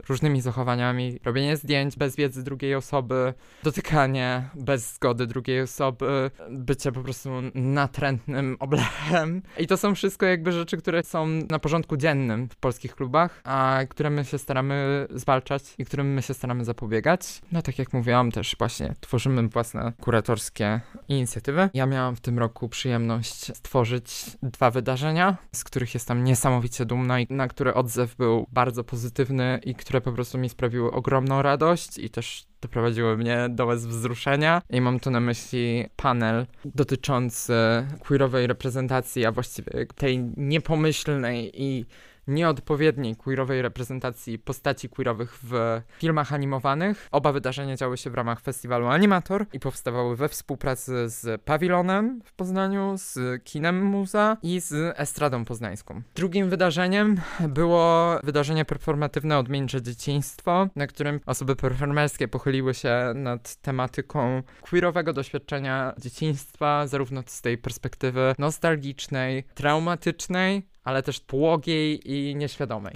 różnymi 0.10 0.42
zachowaniami, 0.42 1.20
robienie 1.24 1.58
zdjęć 1.58 1.98
bez 1.98 2.16
wiedzy 2.16 2.44
drugiej 2.44 2.76
osoby, 2.76 3.34
dotykanie 3.64 4.50
bez 4.56 4.94
zgody 4.94 5.28
drugiej 5.28 5.62
osoby, 5.62 6.32
bycie 6.50 6.92
po 6.92 7.02
prostu 7.02 7.30
natrętnym 7.56 8.58
I 9.58 9.68
to 9.68 9.78
są 9.78 9.96
wszystko 9.96 10.26
jakby 10.26 10.52
rzeczy, 10.52 10.78
które 10.78 11.04
są 11.04 11.28
na 11.28 11.60
porządku 11.60 11.98
dziennym 11.98 12.50
w 12.50 12.56
polskich 12.56 12.96
klubach, 12.96 13.42
a 13.44 13.80
które 13.90 14.10
my 14.10 14.26
się 14.26 14.38
staramy 14.38 15.08
zwalczać 15.10 15.64
i 15.78 15.86
którym 15.86 16.14
my 16.14 16.22
się 16.22 16.34
staramy 16.34 16.66
zapobiegać. 16.66 17.42
No 17.52 17.62
tak 17.62 17.80
jak 17.80 17.94
mówiłam 17.94 18.32
też 18.32 18.56
właśnie 18.60 18.94
tworzymy 19.00 19.48
własne 19.48 19.94
kuratorskie 20.02 20.82
inicjatywy. 21.08 21.70
Ja 21.74 21.86
miałam 21.86 22.16
w 22.16 22.22
tym 22.22 22.40
roku 22.40 22.70
przyjemność 22.70 23.58
stworzyć 23.58 24.26
dwa 24.44 24.72
wydarzenia, 24.72 25.38
z 25.52 25.64
których 25.64 25.94
jestem 25.94 26.24
niesamowicie 26.24 26.86
dumna 26.86 27.20
i 27.20 27.28
na 27.30 27.48
które 27.48 27.74
odzew 27.74 28.16
był 28.16 28.48
bardzo 28.52 28.84
pozytywny 28.84 29.60
i 29.64 29.76
które 29.76 30.02
po 30.02 30.12
prostu 30.12 30.38
mi 30.38 30.50
sprawiły 30.50 30.92
ogromną 30.92 31.42
radość 31.42 31.98
i 31.98 32.10
też 32.10 32.46
doprowadziły 32.66 33.18
mnie 33.18 33.48
do 33.50 33.66
łez 33.66 33.86
wzruszenia. 33.86 34.62
I 34.70 34.82
mam 34.82 35.00
tu 35.00 35.12
na 35.12 35.20
myśli 35.20 35.86
panel 35.96 36.46
dotyczący 36.66 37.54
queerowej 38.00 38.48
reprezentacji, 38.48 39.26
a 39.26 39.32
właściwie 39.32 39.86
tej 39.96 40.20
niepomyślnej 40.38 41.52
i 41.64 41.86
nieodpowiedniej 42.28 43.16
queerowej 43.16 43.62
reprezentacji 43.62 44.40
postaci 44.40 44.90
queerowych 44.90 45.40
w 45.44 45.82
filmach 45.98 46.34
animowanych. 46.34 47.08
Oba 47.12 47.32
wydarzenia 47.32 47.76
działy 47.76 47.98
się 47.98 48.10
w 48.10 48.14
ramach 48.14 48.42
festiwalu 48.42 48.88
Animator 48.88 49.46
i 49.54 49.60
powstawały 49.60 50.16
we 50.16 50.30
współpracy 50.30 51.10
z 51.10 51.42
Pawilonem 51.42 52.22
w 52.26 52.34
Poznaniu, 52.34 52.94
z 52.98 53.44
Kinem 53.44 53.84
Muza 53.84 54.38
i 54.44 54.60
z 54.60 55.00
Estradą 55.00 55.46
Poznańską. 55.46 56.02
Drugim 56.16 56.50
wydarzeniem 56.50 57.22
było 57.50 58.20
wydarzenie 58.24 58.66
performatywne 58.66 59.38
Odmieńcze 59.38 59.82
Dzieciństwo, 59.82 60.68
na 60.76 60.88
którym 60.88 61.20
osoby 61.26 61.56
performerskie 61.56 62.28
pochyliły 62.28 62.74
się 62.74 63.12
nad 63.16 63.56
tematyką 63.56 64.44
queerowego 64.62 65.14
doświadczenia 65.14 65.94
dzieciństwa, 65.98 66.88
zarówno 66.88 67.24
z 67.26 67.42
tej 67.42 67.58
perspektywy 67.58 68.36
nostalgicznej, 68.40 69.44
traumatycznej, 69.54 70.68
ale 70.86 71.04
też 71.04 71.20
płogiej 71.20 72.12
i 72.12 72.36
nieświadomej. 72.36 72.96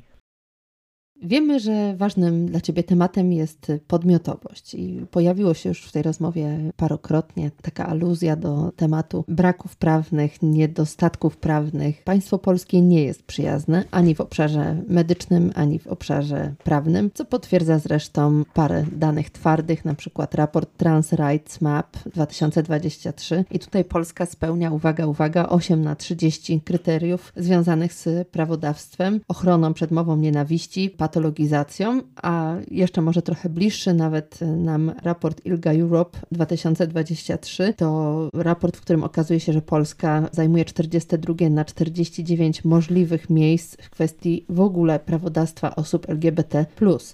Wiemy, 1.22 1.60
że 1.60 1.96
ważnym 1.98 2.46
dla 2.46 2.62
Ciebie 2.62 2.84
tematem 2.84 3.34
jest 3.34 3.72
podmiotowość 3.88 4.74
i 4.74 5.06
pojawiło 5.12 5.54
się 5.54 5.70
już 5.70 5.84
w 5.84 5.92
tej 5.92 6.04
rozmowie 6.04 6.72
parokrotnie 6.78 7.52
taka 7.62 7.88
aluzja 7.88 8.36
do 8.36 8.72
tematu 8.76 9.26
braków 9.28 9.76
prawnych, 9.76 10.42
niedostatków 10.42 11.38
prawnych. 11.38 12.04
Państwo 12.04 12.38
polskie 12.38 12.82
nie 12.82 13.04
jest 13.04 13.24
przyjazne 13.24 13.84
ani 13.92 14.16
w 14.16 14.22
obszarze 14.22 14.84
medycznym, 14.88 15.52
ani 15.56 15.80
w 15.80 15.88
obszarze 15.88 16.54
prawnym, 16.64 17.12
co 17.14 17.26
potwierdza 17.26 17.80
zresztą 17.80 18.44
parę 18.54 18.86
danych 18.92 19.30
twardych, 19.30 19.86
na 19.86 19.96
przykład 19.96 20.36
raport 20.36 20.78
Trans 20.78 21.14
Rights 21.14 21.62
Map 21.62 21.98
2023 22.06 23.46
i 23.52 23.60
tutaj 23.60 23.86
Polska 23.86 24.26
spełnia, 24.26 24.72
uwaga, 24.72 25.06
uwaga, 25.06 25.50
8 25.50 25.82
na 25.82 25.96
30 25.96 26.62
kryteriów 26.62 27.34
związanych 27.36 27.94
z 27.94 28.28
prawodawstwem, 28.28 29.20
ochroną 29.28 29.74
przed 29.74 29.92
mową 29.92 30.18
nienawiści, 30.18 30.90
patologizacją, 31.10 32.02
a 32.22 32.56
jeszcze 32.72 33.02
może 33.02 33.22
trochę 33.22 33.50
bliższy 33.50 33.94
nawet 33.94 34.40
nam 34.42 34.92
raport 35.04 35.46
ILGA 35.46 35.74
Europe 35.74 36.20
2023. 36.32 37.74
To 37.78 38.30
raport, 38.34 38.78
w 38.78 38.82
którym 38.82 39.04
okazuje 39.04 39.40
się, 39.40 39.54
że 39.54 39.62
Polska 39.62 40.30
zajmuje 40.32 40.66
42 40.66 41.50
na 41.50 41.66
49 41.66 42.66
możliwych 42.66 43.30
miejsc 43.30 43.76
w 43.82 43.90
kwestii 43.90 44.46
w 44.50 44.60
ogóle 44.60 45.00
prawodawstwa 45.00 45.76
osób 45.76 46.10
LGBT. 46.10 46.66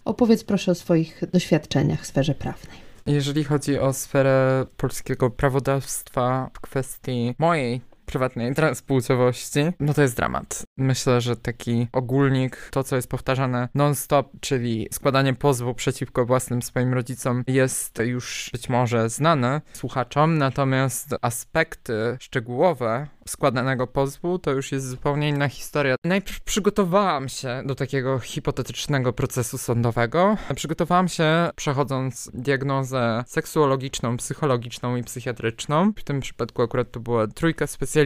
Opowiedz 0.05 0.43
proszę 0.43 0.71
o 0.71 0.75
swoich 0.75 1.21
doświadczeniach 1.33 2.01
w 2.01 2.05
sferze 2.05 2.35
prawnej. 2.35 2.77
Jeżeli 3.05 3.43
chodzi 3.43 3.79
o 3.79 3.93
sferę 3.93 4.65
polskiego 4.77 5.29
prawodawstwa 5.29 6.49
w 6.53 6.59
kwestii 6.59 7.35
mojej 7.39 7.81
prywatnej 8.15 8.55
transpłciowości, 8.55 9.59
no 9.79 9.93
to 9.93 10.01
jest 10.01 10.15
dramat. 10.15 10.63
Myślę, 10.77 11.21
że 11.21 11.35
taki 11.35 11.87
ogólnik, 11.91 12.69
to 12.71 12.83
co 12.83 12.95
jest 12.95 13.09
powtarzane 13.09 13.69
non-stop, 13.75 14.27
czyli 14.41 14.87
składanie 14.91 15.33
pozwu 15.33 15.73
przeciwko 15.73 16.25
własnym 16.25 16.61
swoim 16.61 16.93
rodzicom, 16.93 17.43
jest 17.47 17.99
już 18.05 18.49
być 18.53 18.69
może 18.69 19.09
znane 19.09 19.61
słuchaczom, 19.73 20.37
natomiast 20.37 21.15
aspekty 21.21 22.17
szczegółowe 22.19 23.07
składanego 23.27 23.87
pozwu 23.87 24.39
to 24.39 24.51
już 24.51 24.71
jest 24.71 24.89
zupełnie 24.89 25.29
inna 25.29 25.49
historia. 25.49 25.95
Najpierw 26.03 26.41
przygotowałam 26.41 27.29
się 27.29 27.63
do 27.65 27.75
takiego 27.75 28.19
hipotetycznego 28.19 29.13
procesu 29.13 29.57
sądowego. 29.57 30.37
Przygotowałam 30.55 31.07
się 31.07 31.49
przechodząc 31.55 32.31
diagnozę 32.33 33.23
seksuologiczną, 33.27 34.17
psychologiczną 34.17 34.95
i 34.95 35.03
psychiatryczną. 35.03 35.93
W 35.97 36.03
tym 36.03 36.19
przypadku 36.19 36.61
akurat 36.61 36.91
to 36.91 36.99
była 36.99 37.27
trójka 37.27 37.67
specjalistów, 37.67 38.04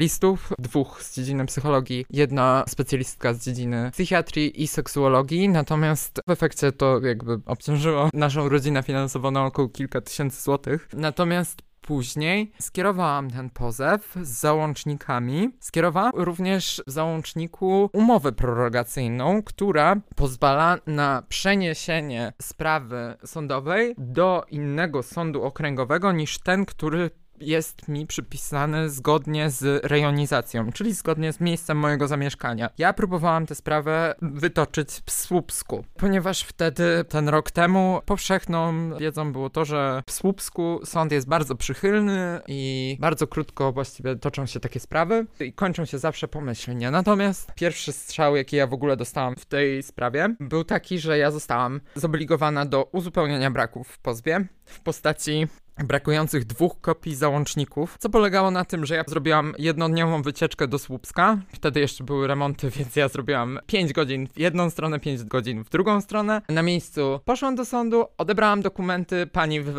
dwóch 0.59 1.03
z 1.03 1.15
dziedziny 1.15 1.45
psychologii, 1.45 2.05
jedna 2.09 2.63
specjalistka 2.67 3.33
z 3.33 3.45
dziedziny 3.45 3.91
psychiatrii 3.91 4.63
i 4.63 4.67
seksuologii, 4.67 5.49
natomiast 5.49 6.19
w 6.27 6.31
efekcie 6.31 6.71
to 6.71 6.99
jakby 6.99 7.39
obciążyło 7.45 8.09
naszą 8.13 8.49
rodzinę 8.49 8.83
finansowo 8.83 9.31
na 9.31 9.45
około 9.45 9.69
kilka 9.69 10.01
tysięcy 10.01 10.41
złotych. 10.43 10.89
Natomiast 10.93 11.69
Później 11.89 12.51
skierowałam 12.61 13.31
ten 13.31 13.49
pozew 13.49 14.15
z 14.21 14.29
załącznikami. 14.29 15.49
Skierowałam 15.59 16.11
również 16.15 16.81
w 16.87 16.91
załączniku 16.91 17.89
umowę 17.93 18.31
prorogacyjną, 18.31 19.43
która 19.43 19.95
pozwala 20.15 20.77
na 20.87 21.23
przeniesienie 21.29 22.33
sprawy 22.41 23.15
sądowej 23.25 23.95
do 23.97 24.45
innego 24.49 25.03
sądu 25.03 25.43
okręgowego 25.43 26.11
niż 26.11 26.39
ten, 26.39 26.65
który 26.65 27.11
jest 27.41 27.87
mi 27.87 28.07
przypisany 28.07 28.89
zgodnie 28.89 29.49
z 29.49 29.85
rejonizacją, 29.85 30.71
czyli 30.71 30.93
zgodnie 30.93 31.33
z 31.33 31.39
miejscem 31.39 31.77
mojego 31.77 32.07
zamieszkania. 32.07 32.69
Ja 32.77 32.93
próbowałam 32.93 33.45
tę 33.45 33.55
sprawę 33.55 34.15
wytoczyć 34.21 34.89
w 35.05 35.11
Słupsku, 35.11 35.83
ponieważ 35.97 36.43
wtedy, 36.43 37.05
ten 37.09 37.29
rok 37.29 37.51
temu, 37.51 38.01
powszechną 38.05 38.89
wiedzą 38.97 39.31
było 39.31 39.49
to, 39.49 39.65
że 39.65 40.03
w 40.07 40.11
Słupsku 40.11 40.79
sąd 40.85 41.11
jest 41.11 41.27
bardzo 41.27 41.55
przychylny 41.55 42.41
i 42.47 42.97
bardzo 42.99 43.27
krótko 43.27 43.71
właściwie 43.71 44.15
toczą 44.15 44.45
się 44.45 44.59
takie 44.59 44.79
sprawy 44.79 45.25
i 45.39 45.53
kończą 45.53 45.85
się 45.85 45.99
zawsze 45.99 46.27
pomyślnie. 46.27 46.91
Natomiast 46.91 47.53
pierwszy 47.55 47.91
strzał, 47.91 48.35
jaki 48.35 48.55
ja 48.55 48.67
w 48.67 48.73
ogóle 48.73 48.97
dostałam 48.97 49.35
w 49.35 49.45
tej 49.45 49.83
sprawie, 49.83 50.35
był 50.39 50.63
taki, 50.63 50.99
że 50.99 51.17
ja 51.17 51.31
zostałam 51.31 51.81
zobligowana 51.95 52.65
do 52.65 52.83
uzupełnienia 52.83 53.51
braków 53.51 53.87
w 53.87 53.99
pozwie 53.99 54.47
w 54.65 54.79
postaci 54.79 55.47
brakujących 55.83 56.45
dwóch 56.45 56.81
kopii 56.81 57.15
załączników, 57.15 57.95
co 57.99 58.09
polegało 58.09 58.51
na 58.51 58.65
tym, 58.65 58.85
że 58.85 58.95
ja 58.95 59.03
zrobiłam 59.07 59.53
jednodniową 59.57 60.21
wycieczkę 60.21 60.67
do 60.67 60.79
Słupska. 60.79 61.37
Wtedy 61.53 61.79
jeszcze 61.79 62.03
były 62.03 62.27
remonty, 62.27 62.69
więc 62.77 62.95
ja 62.95 63.07
zrobiłam 63.07 63.59
5 63.67 63.93
godzin 63.93 64.27
w 64.27 64.39
jedną 64.39 64.69
stronę, 64.69 64.99
5 64.99 65.23
godzin 65.23 65.63
w 65.63 65.69
drugą 65.69 66.01
stronę. 66.01 66.41
Na 66.49 66.61
miejscu 66.61 67.19
poszłam 67.25 67.55
do 67.55 67.65
sądu, 67.65 68.05
odebrałam 68.17 68.61
dokumenty. 68.61 69.27
Pani 69.27 69.61
w 69.61 69.75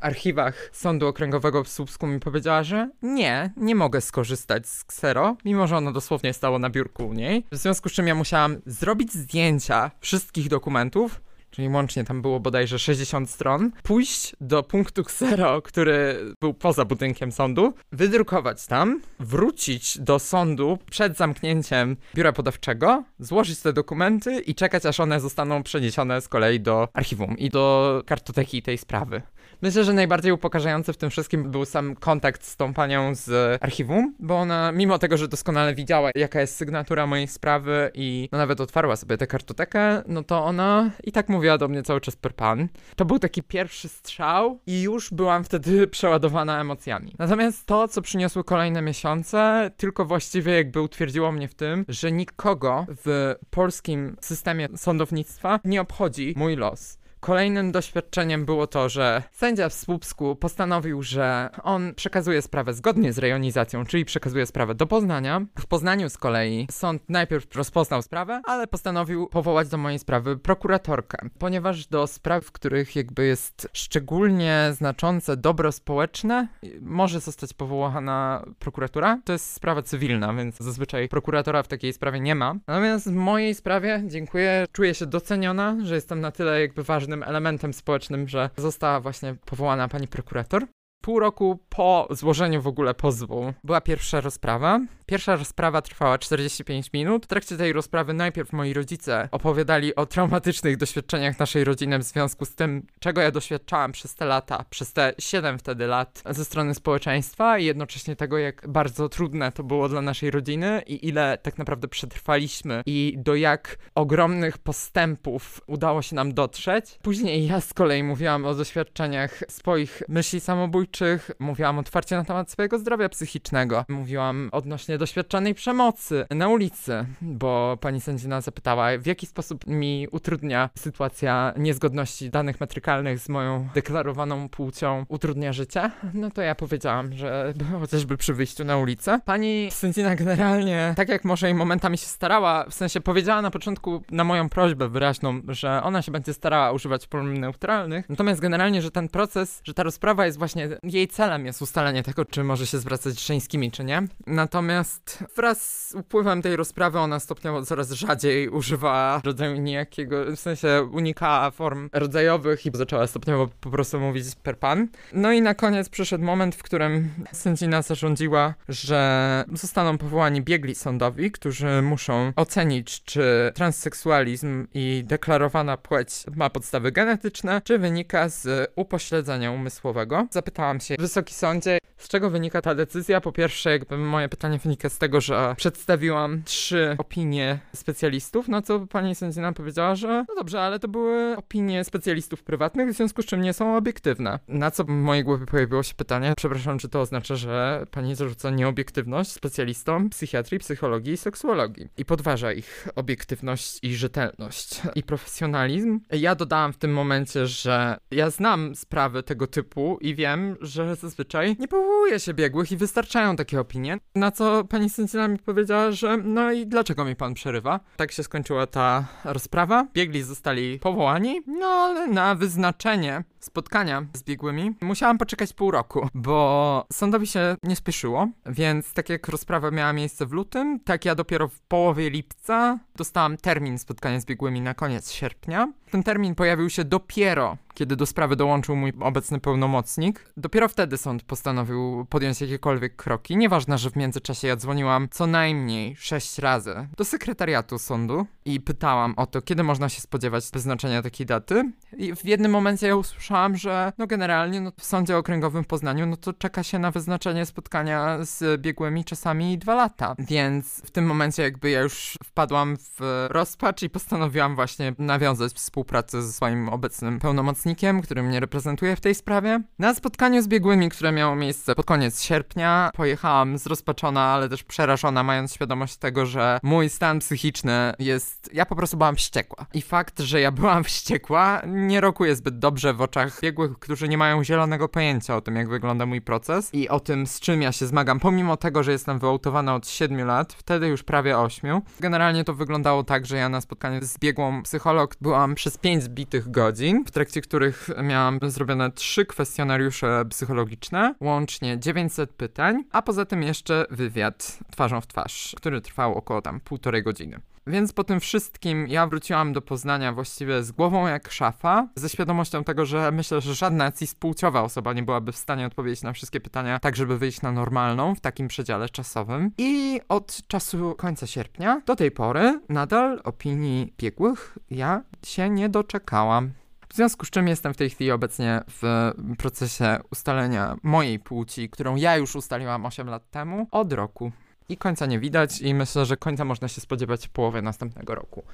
archiwach 0.00 0.70
Sądu 0.72 1.06
Okręgowego 1.06 1.64
w 1.64 1.68
Słupsku 1.68 2.06
mi 2.06 2.20
powiedziała, 2.20 2.62
że 2.62 2.90
nie, 3.02 3.52
nie 3.56 3.74
mogę 3.74 4.00
skorzystać 4.00 4.68
z 4.68 4.84
ksero, 4.84 5.36
mimo 5.44 5.66
że 5.66 5.76
ono 5.76 5.92
dosłownie 5.92 6.32
stało 6.32 6.58
na 6.58 6.70
biurku 6.70 7.06
u 7.06 7.12
niej. 7.12 7.44
W 7.52 7.56
związku 7.56 7.88
z 7.88 7.92
czym 7.92 8.06
ja 8.06 8.14
musiałam 8.14 8.56
zrobić 8.66 9.12
zdjęcia 9.12 9.90
wszystkich 10.00 10.48
dokumentów, 10.48 11.20
czyli 11.56 11.68
łącznie 11.68 12.04
tam 12.04 12.22
było 12.22 12.40
bodajże 12.40 12.78
60 12.78 13.30
stron, 13.30 13.70
pójść 13.82 14.36
do 14.40 14.62
punktu 14.62 15.02
Xero, 15.02 15.62
który 15.62 16.20
był 16.40 16.54
poza 16.54 16.84
budynkiem 16.84 17.32
sądu, 17.32 17.74
wydrukować 17.92 18.66
tam, 18.66 19.00
wrócić 19.20 19.98
do 19.98 20.18
sądu 20.18 20.78
przed 20.90 21.16
zamknięciem 21.16 21.96
biura 22.14 22.32
podawczego, 22.32 23.04
złożyć 23.18 23.60
te 23.60 23.72
dokumenty 23.72 24.40
i 24.40 24.54
czekać, 24.54 24.86
aż 24.86 25.00
one 25.00 25.20
zostaną 25.20 25.62
przeniesione 25.62 26.20
z 26.20 26.28
kolei 26.28 26.60
do 26.60 26.88
archiwum 26.92 27.38
i 27.38 27.50
do 27.50 28.02
kartoteki 28.06 28.62
tej 28.62 28.78
sprawy. 28.78 29.22
Myślę, 29.62 29.84
że 29.84 29.92
najbardziej 29.92 30.32
upokarzający 30.32 30.92
w 30.92 30.96
tym 30.96 31.10
wszystkim 31.10 31.50
był 31.50 31.64
sam 31.64 31.94
kontakt 31.94 32.44
z 32.44 32.56
tą 32.56 32.74
panią 32.74 33.14
z 33.14 33.62
archiwum, 33.62 34.14
bo 34.18 34.38
ona, 34.38 34.72
mimo 34.72 34.98
tego, 34.98 35.16
że 35.16 35.28
doskonale 35.28 35.74
widziała, 35.74 36.10
jaka 36.14 36.40
jest 36.40 36.56
sygnatura 36.56 37.06
mojej 37.06 37.28
sprawy 37.28 37.90
i 37.94 38.28
no, 38.32 38.38
nawet 38.38 38.60
otwarła 38.60 38.96
sobie 38.96 39.16
tę 39.16 39.26
kartotekę, 39.26 40.02
no 40.06 40.22
to 40.22 40.44
ona 40.44 40.90
i 41.04 41.12
tak 41.12 41.28
mówiła 41.28 41.58
do 41.58 41.68
mnie 41.68 41.82
cały 41.82 42.00
czas 42.00 42.16
per 42.16 42.34
pan. 42.34 42.68
To 42.96 43.04
był 43.04 43.18
taki 43.18 43.42
pierwszy 43.42 43.88
strzał 43.88 44.60
i 44.66 44.82
już 44.82 45.10
byłam 45.10 45.44
wtedy 45.44 45.86
przeładowana 45.96 46.60
emocjami. 46.60 47.14
Natomiast 47.18 47.66
to, 47.66 47.88
co 47.88 48.02
przyniosły 48.02 48.44
kolejne 48.44 48.82
miesiące, 48.82 49.70
tylko 49.76 50.04
właściwie 50.04 50.52
jakby 50.52 50.80
utwierdziło 50.80 51.32
mnie 51.32 51.48
w 51.48 51.54
tym, 51.54 51.84
że 51.88 52.12
nikogo 52.12 52.86
w 53.04 53.34
polskim 53.50 54.16
systemie 54.20 54.68
sądownictwa 54.76 55.60
nie 55.64 55.80
obchodzi 55.80 56.34
mój 56.36 56.56
los. 56.56 56.98
Kolejnym 57.26 57.72
doświadczeniem 57.72 58.44
było 58.44 58.66
to, 58.66 58.88
że 58.88 59.22
sędzia 59.32 59.68
w 59.68 59.74
Słupsku 59.74 60.36
postanowił, 60.36 61.02
że 61.02 61.50
on 61.62 61.94
przekazuje 61.94 62.42
sprawę 62.42 62.74
zgodnie 62.74 63.12
z 63.12 63.18
rejonizacją, 63.18 63.86
czyli 63.86 64.04
przekazuje 64.04 64.46
sprawę 64.46 64.74
do 64.74 64.86
Poznania. 64.86 65.40
W 65.58 65.66
Poznaniu 65.66 66.10
z 66.10 66.18
kolei 66.18 66.66
sąd 66.70 67.02
najpierw 67.08 67.54
rozpoznał 67.56 68.02
sprawę, 68.02 68.40
ale 68.44 68.66
postanowił 68.66 69.26
powołać 69.26 69.68
do 69.68 69.76
mojej 69.76 69.98
sprawy 69.98 70.36
prokuratorkę, 70.36 71.18
ponieważ 71.38 71.86
do 71.86 72.06
spraw, 72.06 72.44
w 72.44 72.52
których 72.52 72.96
jakby 72.96 73.26
jest 73.26 73.68
szczególnie 73.72 74.68
znaczące 74.72 75.36
dobro 75.36 75.72
społeczne, 75.72 76.48
może 76.80 77.20
zostać 77.20 77.54
powołana 77.54 78.44
prokuratura. 78.58 79.20
To 79.24 79.32
jest 79.32 79.52
sprawa 79.52 79.82
cywilna, 79.82 80.34
więc 80.34 80.56
zazwyczaj 80.56 81.08
prokuratora 81.08 81.62
w 81.62 81.68
takiej 81.68 81.92
sprawie 81.92 82.20
nie 82.20 82.34
ma. 82.34 82.54
Natomiast 82.66 83.10
w 83.10 83.14
mojej 83.14 83.54
sprawie, 83.54 84.02
dziękuję, 84.06 84.66
czuję 84.72 84.94
się 84.94 85.06
doceniona, 85.06 85.76
że 85.82 85.94
jestem 85.94 86.20
na 86.20 86.30
tyle 86.30 86.60
jakby 86.60 86.82
ważny 86.82 87.15
elementem 87.22 87.72
społecznym, 87.72 88.28
że 88.28 88.50
została 88.56 89.00
właśnie 89.00 89.34
powołana 89.44 89.88
pani 89.88 90.08
prokurator. 90.08 90.66
Pół 91.06 91.20
roku 91.20 91.58
po 91.68 92.08
złożeniu 92.10 92.62
w 92.62 92.66
ogóle 92.66 92.94
pozwu 92.94 93.52
była 93.64 93.80
pierwsza 93.80 94.20
rozprawa. 94.20 94.80
Pierwsza 95.06 95.36
rozprawa 95.36 95.82
trwała 95.82 96.18
45 96.18 96.92
minut. 96.92 97.24
W 97.24 97.28
trakcie 97.28 97.56
tej 97.56 97.72
rozprawy 97.72 98.14
najpierw 98.14 98.52
moi 98.52 98.72
rodzice 98.72 99.28
opowiadali 99.32 99.94
o 99.94 100.06
traumatycznych 100.06 100.76
doświadczeniach 100.76 101.38
naszej 101.38 101.64
rodziny 101.64 101.98
w 101.98 102.02
związku 102.02 102.44
z 102.44 102.54
tym, 102.54 102.86
czego 103.00 103.20
ja 103.20 103.30
doświadczałam 103.30 103.92
przez 103.92 104.14
te 104.14 104.24
lata, 104.24 104.64
przez 104.70 104.92
te 104.92 105.14
7 105.18 105.58
wtedy 105.58 105.86
lat 105.86 106.22
ze 106.30 106.44
strony 106.44 106.74
społeczeństwa 106.74 107.58
i 107.58 107.64
jednocześnie 107.64 108.16
tego, 108.16 108.38
jak 108.38 108.68
bardzo 108.68 109.08
trudne 109.08 109.52
to 109.52 109.64
było 109.64 109.88
dla 109.88 110.02
naszej 110.02 110.30
rodziny 110.30 110.82
i 110.86 111.08
ile 111.08 111.38
tak 111.42 111.58
naprawdę 111.58 111.88
przetrwaliśmy 111.88 112.82
i 112.86 113.14
do 113.16 113.34
jak 113.34 113.78
ogromnych 113.94 114.58
postępów 114.58 115.60
udało 115.66 116.02
się 116.02 116.16
nam 116.16 116.34
dotrzeć. 116.34 116.98
Później 117.02 117.46
ja 117.46 117.60
z 117.60 117.74
kolei 117.74 118.02
mówiłam 118.02 118.44
o 118.44 118.54
doświadczeniach 118.54 119.42
swoich 119.48 120.02
myśli 120.08 120.40
samobójczych, 120.40 120.95
mówiłam 121.38 121.78
otwarcie 121.78 122.16
na 122.16 122.24
temat 122.24 122.50
swojego 122.50 122.78
zdrowia 122.78 123.08
psychicznego, 123.08 123.84
mówiłam 123.88 124.48
odnośnie 124.52 124.98
doświadczonej 124.98 125.54
przemocy 125.54 126.26
na 126.30 126.48
ulicy, 126.48 127.06
bo 127.20 127.78
pani 127.80 128.00
sędzina 128.00 128.40
zapytała, 128.40 128.98
w 128.98 129.06
jaki 129.06 129.26
sposób 129.26 129.66
mi 129.66 130.08
utrudnia 130.10 130.70
sytuacja 130.78 131.52
niezgodności 131.56 132.30
danych 132.30 132.60
metrykalnych 132.60 133.18
z 133.18 133.28
moją 133.28 133.68
deklarowaną 133.74 134.48
płcią, 134.48 135.04
utrudnia 135.08 135.52
życie. 135.52 135.90
No 136.14 136.30
to 136.30 136.42
ja 136.42 136.54
powiedziałam, 136.54 137.12
że 137.12 137.54
chociażby 137.80 138.16
przy 138.16 138.34
wyjściu 138.34 138.64
na 138.64 138.76
ulicę. 138.76 139.20
Pani 139.24 139.68
sędzina 139.70 140.16
generalnie, 140.16 140.94
tak 140.96 141.08
jak 141.08 141.24
może 141.24 141.50
i 141.50 141.54
momentami 141.54 141.98
się 141.98 142.06
starała, 142.06 142.64
w 142.64 142.74
sensie 142.74 143.00
powiedziała 143.00 143.42
na 143.42 143.50
początku 143.50 144.02
na 144.10 144.24
moją 144.24 144.48
prośbę 144.48 144.88
wyraźną, 144.88 145.40
że 145.48 145.82
ona 145.82 146.02
się 146.02 146.12
będzie 146.12 146.34
starała 146.34 146.72
używać 146.72 147.06
form 147.06 147.36
neutralnych, 147.38 148.08
natomiast 148.08 148.40
generalnie, 148.40 148.82
że 148.82 148.90
ten 148.90 149.08
proces, 149.08 149.60
że 149.64 149.74
ta 149.74 149.82
rozprawa 149.82 150.26
jest 150.26 150.38
właśnie, 150.38 150.68
jej 150.82 151.08
celem 151.08 151.46
jest 151.46 151.62
ustalenie 151.62 152.02
tego, 152.02 152.24
czy 152.24 152.44
może 152.44 152.66
się 152.66 152.78
zwracać 152.78 153.26
żeńskimi, 153.26 153.70
czy 153.70 153.84
nie. 153.84 154.02
Natomiast 154.26 155.24
wraz 155.36 155.88
z 155.88 155.94
upływem 155.94 156.42
tej 156.42 156.56
rozprawy 156.56 156.98
ona 156.98 157.20
stopniowo 157.20 157.64
coraz 157.64 157.90
rzadziej 157.90 158.48
używała 158.48 159.20
rodzaju 159.24 159.56
niejakiego, 159.56 160.24
w 160.36 160.40
sensie 160.40 160.88
unikała 160.92 161.50
form 161.50 161.90
rodzajowych 161.92 162.66
i 162.66 162.70
zaczęła 162.74 163.06
stopniowo 163.06 163.48
po 163.60 163.70
prostu 163.70 164.00
mówić 164.00 164.24
per 164.42 164.58
pan. 164.58 164.88
No 165.12 165.32
i 165.32 165.42
na 165.42 165.54
koniec 165.54 165.88
przyszedł 165.88 166.24
moment, 166.24 166.54
w 166.54 166.62
którym 166.62 167.10
sędzina 167.32 167.82
zarządziła, 167.82 168.54
że 168.68 169.44
zostaną 169.52 169.98
powołani 169.98 170.42
biegli 170.42 170.74
sądowi, 170.74 171.30
którzy 171.30 171.82
muszą 171.82 172.32
ocenić, 172.36 173.04
czy 173.04 173.52
transseksualizm 173.54 174.66
i 174.74 175.02
deklarowana 175.06 175.76
płeć 175.76 176.24
ma 176.36 176.50
podstawy 176.50 176.92
genetyczne, 176.92 177.62
czy 177.64 177.78
wynika 177.78 178.28
z 178.28 178.70
upośledzenia 178.76 179.50
umysłowego. 179.50 180.26
Zapytałam 180.30 180.65
zapytałam 180.66 180.80
się, 180.80 180.94
Wysoki 180.98 181.34
Sądzie, 181.34 181.78
z 181.96 182.08
czego 182.08 182.30
wynika 182.30 182.62
ta 182.62 182.74
decyzja? 182.74 183.20
Po 183.20 183.32
pierwsze, 183.32 183.70
jakby 183.70 183.98
moje 183.98 184.28
pytanie 184.28 184.58
wynika 184.58 184.88
z 184.88 184.98
tego, 184.98 185.20
że 185.20 185.54
przedstawiłam 185.56 186.42
trzy 186.44 186.96
opinie 186.98 187.58
specjalistów, 187.74 188.48
na 188.48 188.62
co 188.62 188.86
pani 188.86 189.14
sędzina 189.14 189.52
powiedziała, 189.52 189.94
że 189.94 190.24
no 190.28 190.34
dobrze, 190.34 190.60
ale 190.60 190.78
to 190.78 190.88
były 190.88 191.36
opinie 191.36 191.84
specjalistów 191.84 192.42
prywatnych, 192.42 192.90
w 192.90 192.96
związku 192.96 193.22
z 193.22 193.26
czym 193.26 193.40
nie 193.40 193.52
są 193.52 193.76
obiektywne. 193.76 194.38
Na 194.48 194.70
co 194.70 194.84
w 194.84 194.88
mojej 194.88 195.24
głowie 195.24 195.46
pojawiło 195.46 195.82
się 195.82 195.94
pytanie, 195.94 196.32
przepraszam, 196.36 196.78
czy 196.78 196.88
to 196.88 197.00
oznacza, 197.00 197.36
że 197.36 197.86
pani 197.90 198.14
zarzuca 198.14 198.50
nieobiektywność 198.50 199.32
specjalistom 199.32 200.10
psychiatrii, 200.10 200.58
psychologii 200.58 201.12
i 201.12 201.16
seksuologii 201.16 201.88
i 201.98 202.04
podważa 202.04 202.52
ich 202.52 202.88
obiektywność 202.96 203.78
i 203.82 203.94
rzetelność 203.94 204.82
i 204.94 205.02
profesjonalizm. 205.02 206.00
Ja 206.12 206.34
dodałam 206.34 206.72
w 206.72 206.78
tym 206.78 206.92
momencie, 206.92 207.46
że 207.46 207.96
ja 208.10 208.30
znam 208.30 208.74
sprawy 208.74 209.22
tego 209.22 209.46
typu 209.46 209.98
i 210.00 210.14
wiem, 210.14 210.55
że 210.60 210.96
zazwyczaj 210.96 211.56
nie 211.58 211.68
powołuje 211.68 212.20
się 212.20 212.34
biegłych 212.34 212.72
i 212.72 212.76
wystarczają 212.76 213.36
takie 213.36 213.60
opinie. 213.60 213.98
Na 214.14 214.30
co 214.30 214.64
pani 214.64 214.90
sędzina 214.90 215.28
mi 215.28 215.38
powiedziała, 215.38 215.90
że 215.90 216.16
no 216.16 216.52
i 216.52 216.66
dlaczego 216.66 217.04
mi 217.04 217.16
pan 217.16 217.34
przerywa? 217.34 217.80
Tak 217.96 218.12
się 218.12 218.22
skończyła 218.22 218.66
ta 218.66 219.06
rozprawa. 219.24 219.86
Biegli 219.94 220.22
zostali 220.22 220.78
powołani, 220.78 221.40
no 221.46 221.66
ale 221.66 222.06
na 222.06 222.34
wyznaczenie 222.34 223.24
spotkania 223.46 224.06
z 224.14 224.22
biegłymi 224.22 224.76
musiałam 224.80 225.18
poczekać 225.18 225.52
pół 225.52 225.70
roku, 225.70 226.08
bo 226.14 226.86
sądowi 226.92 227.26
się 227.26 227.56
nie 227.62 227.76
spieszyło, 227.76 228.28
więc 228.46 228.92
tak 228.92 229.08
jak 229.08 229.28
rozprawa 229.28 229.70
miała 229.70 229.92
miejsce 229.92 230.26
w 230.26 230.32
lutym, 230.32 230.80
tak 230.80 231.04
ja 231.04 231.14
dopiero 231.14 231.48
w 231.48 231.60
połowie 231.60 232.10
lipca 232.10 232.78
dostałam 232.96 233.36
termin 233.36 233.78
spotkania 233.78 234.20
z 234.20 234.24
biegłymi 234.24 234.60
na 234.60 234.74
koniec 234.74 235.12
sierpnia. 235.12 235.72
Ten 235.90 236.02
termin 236.02 236.34
pojawił 236.34 236.70
się 236.70 236.84
dopiero, 236.84 237.56
kiedy 237.74 237.96
do 237.96 238.06
sprawy 238.06 238.36
dołączył 238.36 238.76
mój 238.76 238.92
obecny 239.00 239.40
pełnomocnik. 239.40 240.32
Dopiero 240.36 240.68
wtedy 240.68 240.96
sąd 240.96 241.22
postanowił 241.22 242.06
podjąć 242.10 242.40
jakiekolwiek 242.40 242.96
kroki. 242.96 243.36
Nieważne, 243.36 243.78
że 243.78 243.90
w 243.90 243.96
międzyczasie 243.96 244.48
ja 244.48 244.56
dzwoniłam 244.56 245.08
co 245.10 245.26
najmniej 245.26 245.96
sześć 245.96 246.38
razy 246.38 246.88
do 246.96 247.04
sekretariatu 247.04 247.78
sądu 247.78 248.26
i 248.44 248.60
pytałam 248.60 249.14
o 249.16 249.26
to, 249.26 249.42
kiedy 249.42 249.62
można 249.62 249.88
się 249.88 250.00
spodziewać 250.00 250.44
wyznaczenia 250.52 251.02
takiej 251.02 251.26
daty. 251.26 251.72
I 251.96 252.16
w 252.16 252.24
jednym 252.24 252.52
momencie 252.52 252.86
ja 252.86 252.96
usłyszałam, 252.96 253.35
że 253.54 253.92
no 253.98 254.06
generalnie 254.06 254.60
no, 254.60 254.72
w 254.80 254.84
sądzie 254.84 255.16
okręgowym 255.16 255.64
w 255.64 255.66
Poznaniu 255.66 256.06
no 256.06 256.16
to 256.16 256.32
czeka 256.32 256.62
się 256.62 256.78
na 256.78 256.90
wyznaczenie 256.90 257.46
spotkania 257.46 258.18
z 258.20 258.60
biegłymi 258.60 259.04
czasami 259.04 259.58
dwa 259.58 259.74
lata. 259.74 260.14
Więc 260.18 260.82
w 260.84 260.90
tym 260.90 261.06
momencie 261.06 261.42
jakby 261.42 261.70
ja 261.70 261.80
już 261.80 262.18
wpadłam 262.24 262.76
w 262.76 263.26
rozpacz 263.30 263.82
i 263.82 263.90
postanowiłam 263.90 264.54
właśnie 264.54 264.94
nawiązać 264.98 265.52
współpracę 265.52 266.22
ze 266.22 266.32
swoim 266.32 266.68
obecnym 266.68 267.18
pełnomocnikiem, 267.18 268.02
który 268.02 268.22
mnie 268.22 268.40
reprezentuje 268.40 268.96
w 268.96 269.00
tej 269.00 269.14
sprawie. 269.14 269.62
Na 269.78 269.94
spotkaniu 269.94 270.42
z 270.42 270.48
biegłymi, 270.48 270.88
które 270.88 271.12
miało 271.12 271.36
miejsce 271.36 271.74
pod 271.74 271.86
koniec 271.86 272.22
sierpnia, 272.22 272.90
pojechałam 272.94 273.58
zrozpaczona, 273.58 274.20
ale 274.20 274.48
też 274.48 274.62
przerażona, 274.62 275.22
mając 275.22 275.54
świadomość 275.54 275.96
tego, 275.96 276.26
że 276.26 276.58
mój 276.62 276.88
stan 276.88 277.18
psychiczny 277.18 277.94
jest... 277.98 278.50
Ja 278.52 278.66
po 278.66 278.76
prostu 278.76 278.96
byłam 278.96 279.16
wściekła. 279.16 279.66
I 279.74 279.82
fakt, 279.82 280.20
że 280.20 280.40
ja 280.40 280.50
byłam 280.50 280.84
wściekła, 280.96 281.62
nie 281.66 282.00
rokuje 282.00 282.36
zbyt 282.36 282.58
dobrze 282.58 282.94
w 282.94 283.00
oczach 283.00 283.25
biegłych, 283.42 283.78
którzy 283.78 284.08
nie 284.08 284.18
mają 284.18 284.44
zielonego 284.44 284.88
pojęcia 284.88 285.36
o 285.36 285.40
tym, 285.40 285.56
jak 285.56 285.68
wygląda 285.68 286.06
mój 286.06 286.20
proces 286.20 286.74
i 286.74 286.88
o 286.88 287.00
tym, 287.00 287.26
z 287.26 287.40
czym 287.40 287.62
ja 287.62 287.72
się 287.72 287.86
zmagam, 287.86 288.20
pomimo 288.20 288.56
tego, 288.56 288.82
że 288.82 288.92
jestem 288.92 289.18
wyautowana 289.18 289.74
od 289.74 289.88
7 289.88 290.26
lat, 290.26 290.52
wtedy 290.52 290.86
już 290.86 291.02
prawie 291.02 291.38
8. 291.38 291.80
Generalnie 292.00 292.44
to 292.44 292.54
wyglądało 292.54 293.04
tak, 293.04 293.26
że 293.26 293.36
ja 293.36 293.48
na 293.48 293.60
spotkaniu 293.60 294.00
z 294.02 294.18
biegłą 294.18 294.62
psycholog 294.62 295.16
byłam 295.20 295.54
przez 295.54 295.78
5 295.78 296.02
zbitych 296.02 296.50
godzin, 296.50 297.04
w 297.04 297.10
trakcie 297.10 297.40
których 297.40 297.88
miałam 298.02 298.38
zrobione 298.42 298.90
3 298.92 299.26
kwestionariusze 299.26 300.24
psychologiczne, 300.30 301.14
łącznie 301.20 301.78
900 301.78 302.32
pytań, 302.32 302.84
a 302.92 303.02
poza 303.02 303.24
tym 303.24 303.42
jeszcze 303.42 303.86
wywiad 303.90 304.58
twarzą 304.72 305.00
w 305.00 305.06
twarz, 305.06 305.54
który 305.56 305.80
trwał 305.80 306.14
około 306.14 306.42
tam 306.42 306.60
półtorej 306.60 307.02
godziny. 307.02 307.40
Więc 307.66 307.92
po 307.92 308.04
tym 308.04 308.20
wszystkim 308.20 308.88
ja 308.88 309.06
wróciłam 309.06 309.52
do 309.52 309.62
Poznania 309.62 310.12
właściwie 310.12 310.62
z 310.62 310.72
głową 310.72 311.06
jak 311.06 311.30
szafa, 311.30 311.88
ze 311.94 312.08
świadomością 312.08 312.64
tego, 312.64 312.86
że 312.86 313.12
myślę, 313.12 313.40
że 313.40 313.54
żadna 313.54 313.92
cis-płciowa 313.92 314.62
osoba 314.62 314.92
nie 314.92 315.02
byłaby 315.02 315.32
w 315.32 315.36
stanie 315.36 315.66
odpowiedzieć 315.66 316.02
na 316.02 316.12
wszystkie 316.12 316.40
pytania 316.40 316.78
tak, 316.78 316.96
żeby 316.96 317.18
wyjść 317.18 317.42
na 317.42 317.52
normalną 317.52 318.14
w 318.14 318.20
takim 318.20 318.48
przedziale 318.48 318.88
czasowym. 318.88 319.50
I 319.58 320.00
od 320.08 320.46
czasu 320.46 320.94
końca 320.98 321.26
sierpnia 321.26 321.82
do 321.86 321.96
tej 321.96 322.10
pory 322.10 322.60
nadal 322.68 323.20
opinii 323.24 323.94
biegłych 323.98 324.58
ja 324.70 325.02
się 325.24 325.50
nie 325.50 325.68
doczekałam. 325.68 326.50
W 326.88 326.94
związku 326.94 327.26
z 327.26 327.30
czym 327.30 327.48
jestem 327.48 327.74
w 327.74 327.76
tej 327.76 327.90
chwili 327.90 328.10
obecnie 328.10 328.62
w 328.68 329.12
procesie 329.38 329.98
ustalenia 330.10 330.76
mojej 330.82 331.18
płci, 331.18 331.70
którą 331.70 331.96
ja 331.96 332.16
już 332.16 332.36
ustaliłam 332.36 332.86
8 332.86 333.08
lat 333.08 333.30
temu, 333.30 333.66
od 333.70 333.92
roku 333.92 334.32
i 334.68 334.76
końca 334.76 335.06
nie 335.06 335.18
widać 335.18 335.60
i 335.60 335.74
myślę, 335.74 336.06
że 336.06 336.16
końca 336.16 336.44
można 336.44 336.68
się 336.68 336.80
spodziewać 336.80 337.26
w 337.26 337.30
połowie 337.30 337.62
następnego 337.62 338.14
roku. 338.14 338.44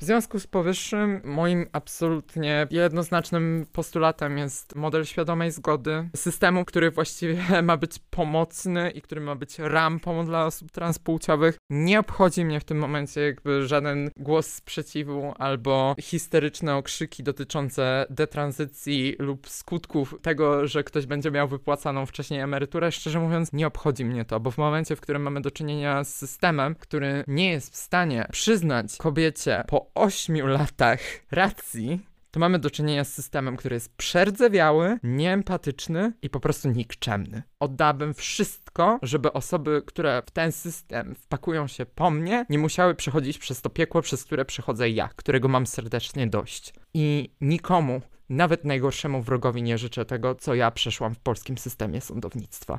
W 0.00 0.04
związku 0.04 0.38
z 0.38 0.46
powyższym 0.46 1.20
moim 1.24 1.66
absolutnie 1.72 2.66
jednoznacznym 2.70 3.66
postulatem 3.72 4.38
jest 4.38 4.74
model 4.74 5.04
świadomej 5.04 5.50
zgody, 5.50 6.08
systemu, 6.16 6.64
który 6.64 6.90
właściwie 6.90 7.44
ma 7.62 7.76
być 7.76 7.98
pomocny 8.10 8.90
i 8.90 9.02
który 9.02 9.20
ma 9.20 9.34
być 9.34 9.58
rampą 9.58 10.26
dla 10.26 10.46
osób 10.46 10.70
transpłciowych. 10.70 11.58
Nie 11.70 12.00
obchodzi 12.00 12.44
mnie 12.44 12.60
w 12.60 12.64
tym 12.64 12.78
momencie 12.78 13.20
jakby 13.20 13.66
żaden 13.68 14.10
głos 14.16 14.46
sprzeciwu 14.46 15.34
albo 15.38 15.94
histeryczne 16.00 16.76
okrzyki 16.76 17.22
dotyczące 17.22 18.06
detranzycji 18.10 19.16
lub 19.18 19.48
skutków 19.48 20.14
tego, 20.22 20.66
że 20.68 20.84
ktoś 20.84 21.06
będzie 21.06 21.30
miał 21.30 21.48
wypłacaną 21.48 22.06
wcześniej 22.06 22.40
emeryturę. 22.40 22.92
Szczerze 22.92 23.20
mówiąc, 23.20 23.52
nie 23.52 23.66
obchodzi 23.66 24.04
mnie 24.04 24.24
to, 24.24 24.40
bo 24.40 24.50
w 24.50 24.58
momencie, 24.58 24.96
w 24.96 25.00
którym 25.00 25.22
mamy 25.22 25.40
do 25.40 25.50
czynienia 25.50 25.61
z 26.04 26.08
systemem, 26.08 26.74
który 26.74 27.24
nie 27.26 27.50
jest 27.50 27.72
w 27.72 27.76
stanie 27.76 28.26
przyznać 28.32 28.96
kobiecie 28.96 29.64
po 29.68 29.90
8 29.94 30.48
latach 30.48 31.00
racji, 31.30 32.00
to 32.32 32.40
mamy 32.40 32.58
do 32.58 32.70
czynienia 32.70 33.04
z 33.04 33.12
systemem, 33.12 33.56
który 33.56 33.76
jest 33.76 33.96
przerdzewiały, 33.96 34.98
nieempatyczny 35.02 36.12
i 36.22 36.30
po 36.30 36.40
prostu 36.40 36.68
nikczemny. 36.68 37.42
Oddałbym 37.60 38.14
wszystko, 38.14 38.98
żeby 39.02 39.32
osoby, 39.32 39.82
które 39.86 40.22
w 40.26 40.30
ten 40.30 40.52
system 40.52 41.14
wpakują 41.14 41.66
się 41.66 41.86
po 41.86 42.10
mnie, 42.10 42.46
nie 42.48 42.58
musiały 42.58 42.94
przechodzić 42.94 43.38
przez 43.38 43.62
to 43.62 43.70
piekło, 43.70 44.02
przez 44.02 44.24
które 44.24 44.44
przechodzę 44.44 44.90
ja, 44.90 45.08
którego 45.16 45.48
mam 45.48 45.66
serdecznie 45.66 46.26
dość. 46.26 46.74
I 46.94 47.30
nikomu, 47.40 48.00
nawet 48.28 48.64
najgorszemu 48.64 49.22
wrogowi 49.22 49.62
nie 49.62 49.78
życzę 49.78 50.04
tego, 50.04 50.34
co 50.34 50.54
ja 50.54 50.70
przeszłam 50.70 51.14
w 51.14 51.20
polskim 51.20 51.58
systemie 51.58 52.00
sądownictwa. 52.00 52.78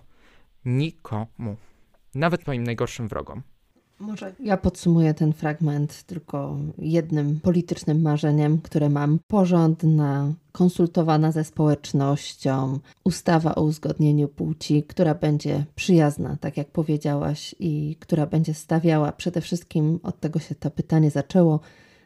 Nikomu 0.65 1.57
nawet 2.15 2.47
moim 2.47 2.63
najgorszym 2.63 3.07
wrogom. 3.07 3.41
Może 3.99 4.33
ja 4.39 4.57
podsumuję 4.57 5.13
ten 5.13 5.33
fragment 5.33 6.03
tylko 6.03 6.57
jednym 6.77 7.39
politycznym 7.39 8.01
marzeniem, 8.01 8.61
które 8.61 8.89
mam. 8.89 9.19
Porządna, 9.27 10.33
konsultowana 10.51 11.31
ze 11.31 11.43
społecznością, 11.43 12.79
ustawa 13.03 13.55
o 13.55 13.63
uzgodnieniu 13.63 14.27
płci, 14.27 14.83
która 14.83 15.15
będzie 15.15 15.65
przyjazna, 15.75 16.37
tak 16.41 16.57
jak 16.57 16.71
powiedziałaś, 16.71 17.55
i 17.59 17.95
która 17.99 18.25
będzie 18.25 18.53
stawiała 18.53 19.11
przede 19.11 19.41
wszystkim, 19.41 19.99
od 20.03 20.19
tego 20.19 20.39
się 20.39 20.55
to 20.55 20.71
pytanie 20.71 21.11
zaczęło, 21.11 21.59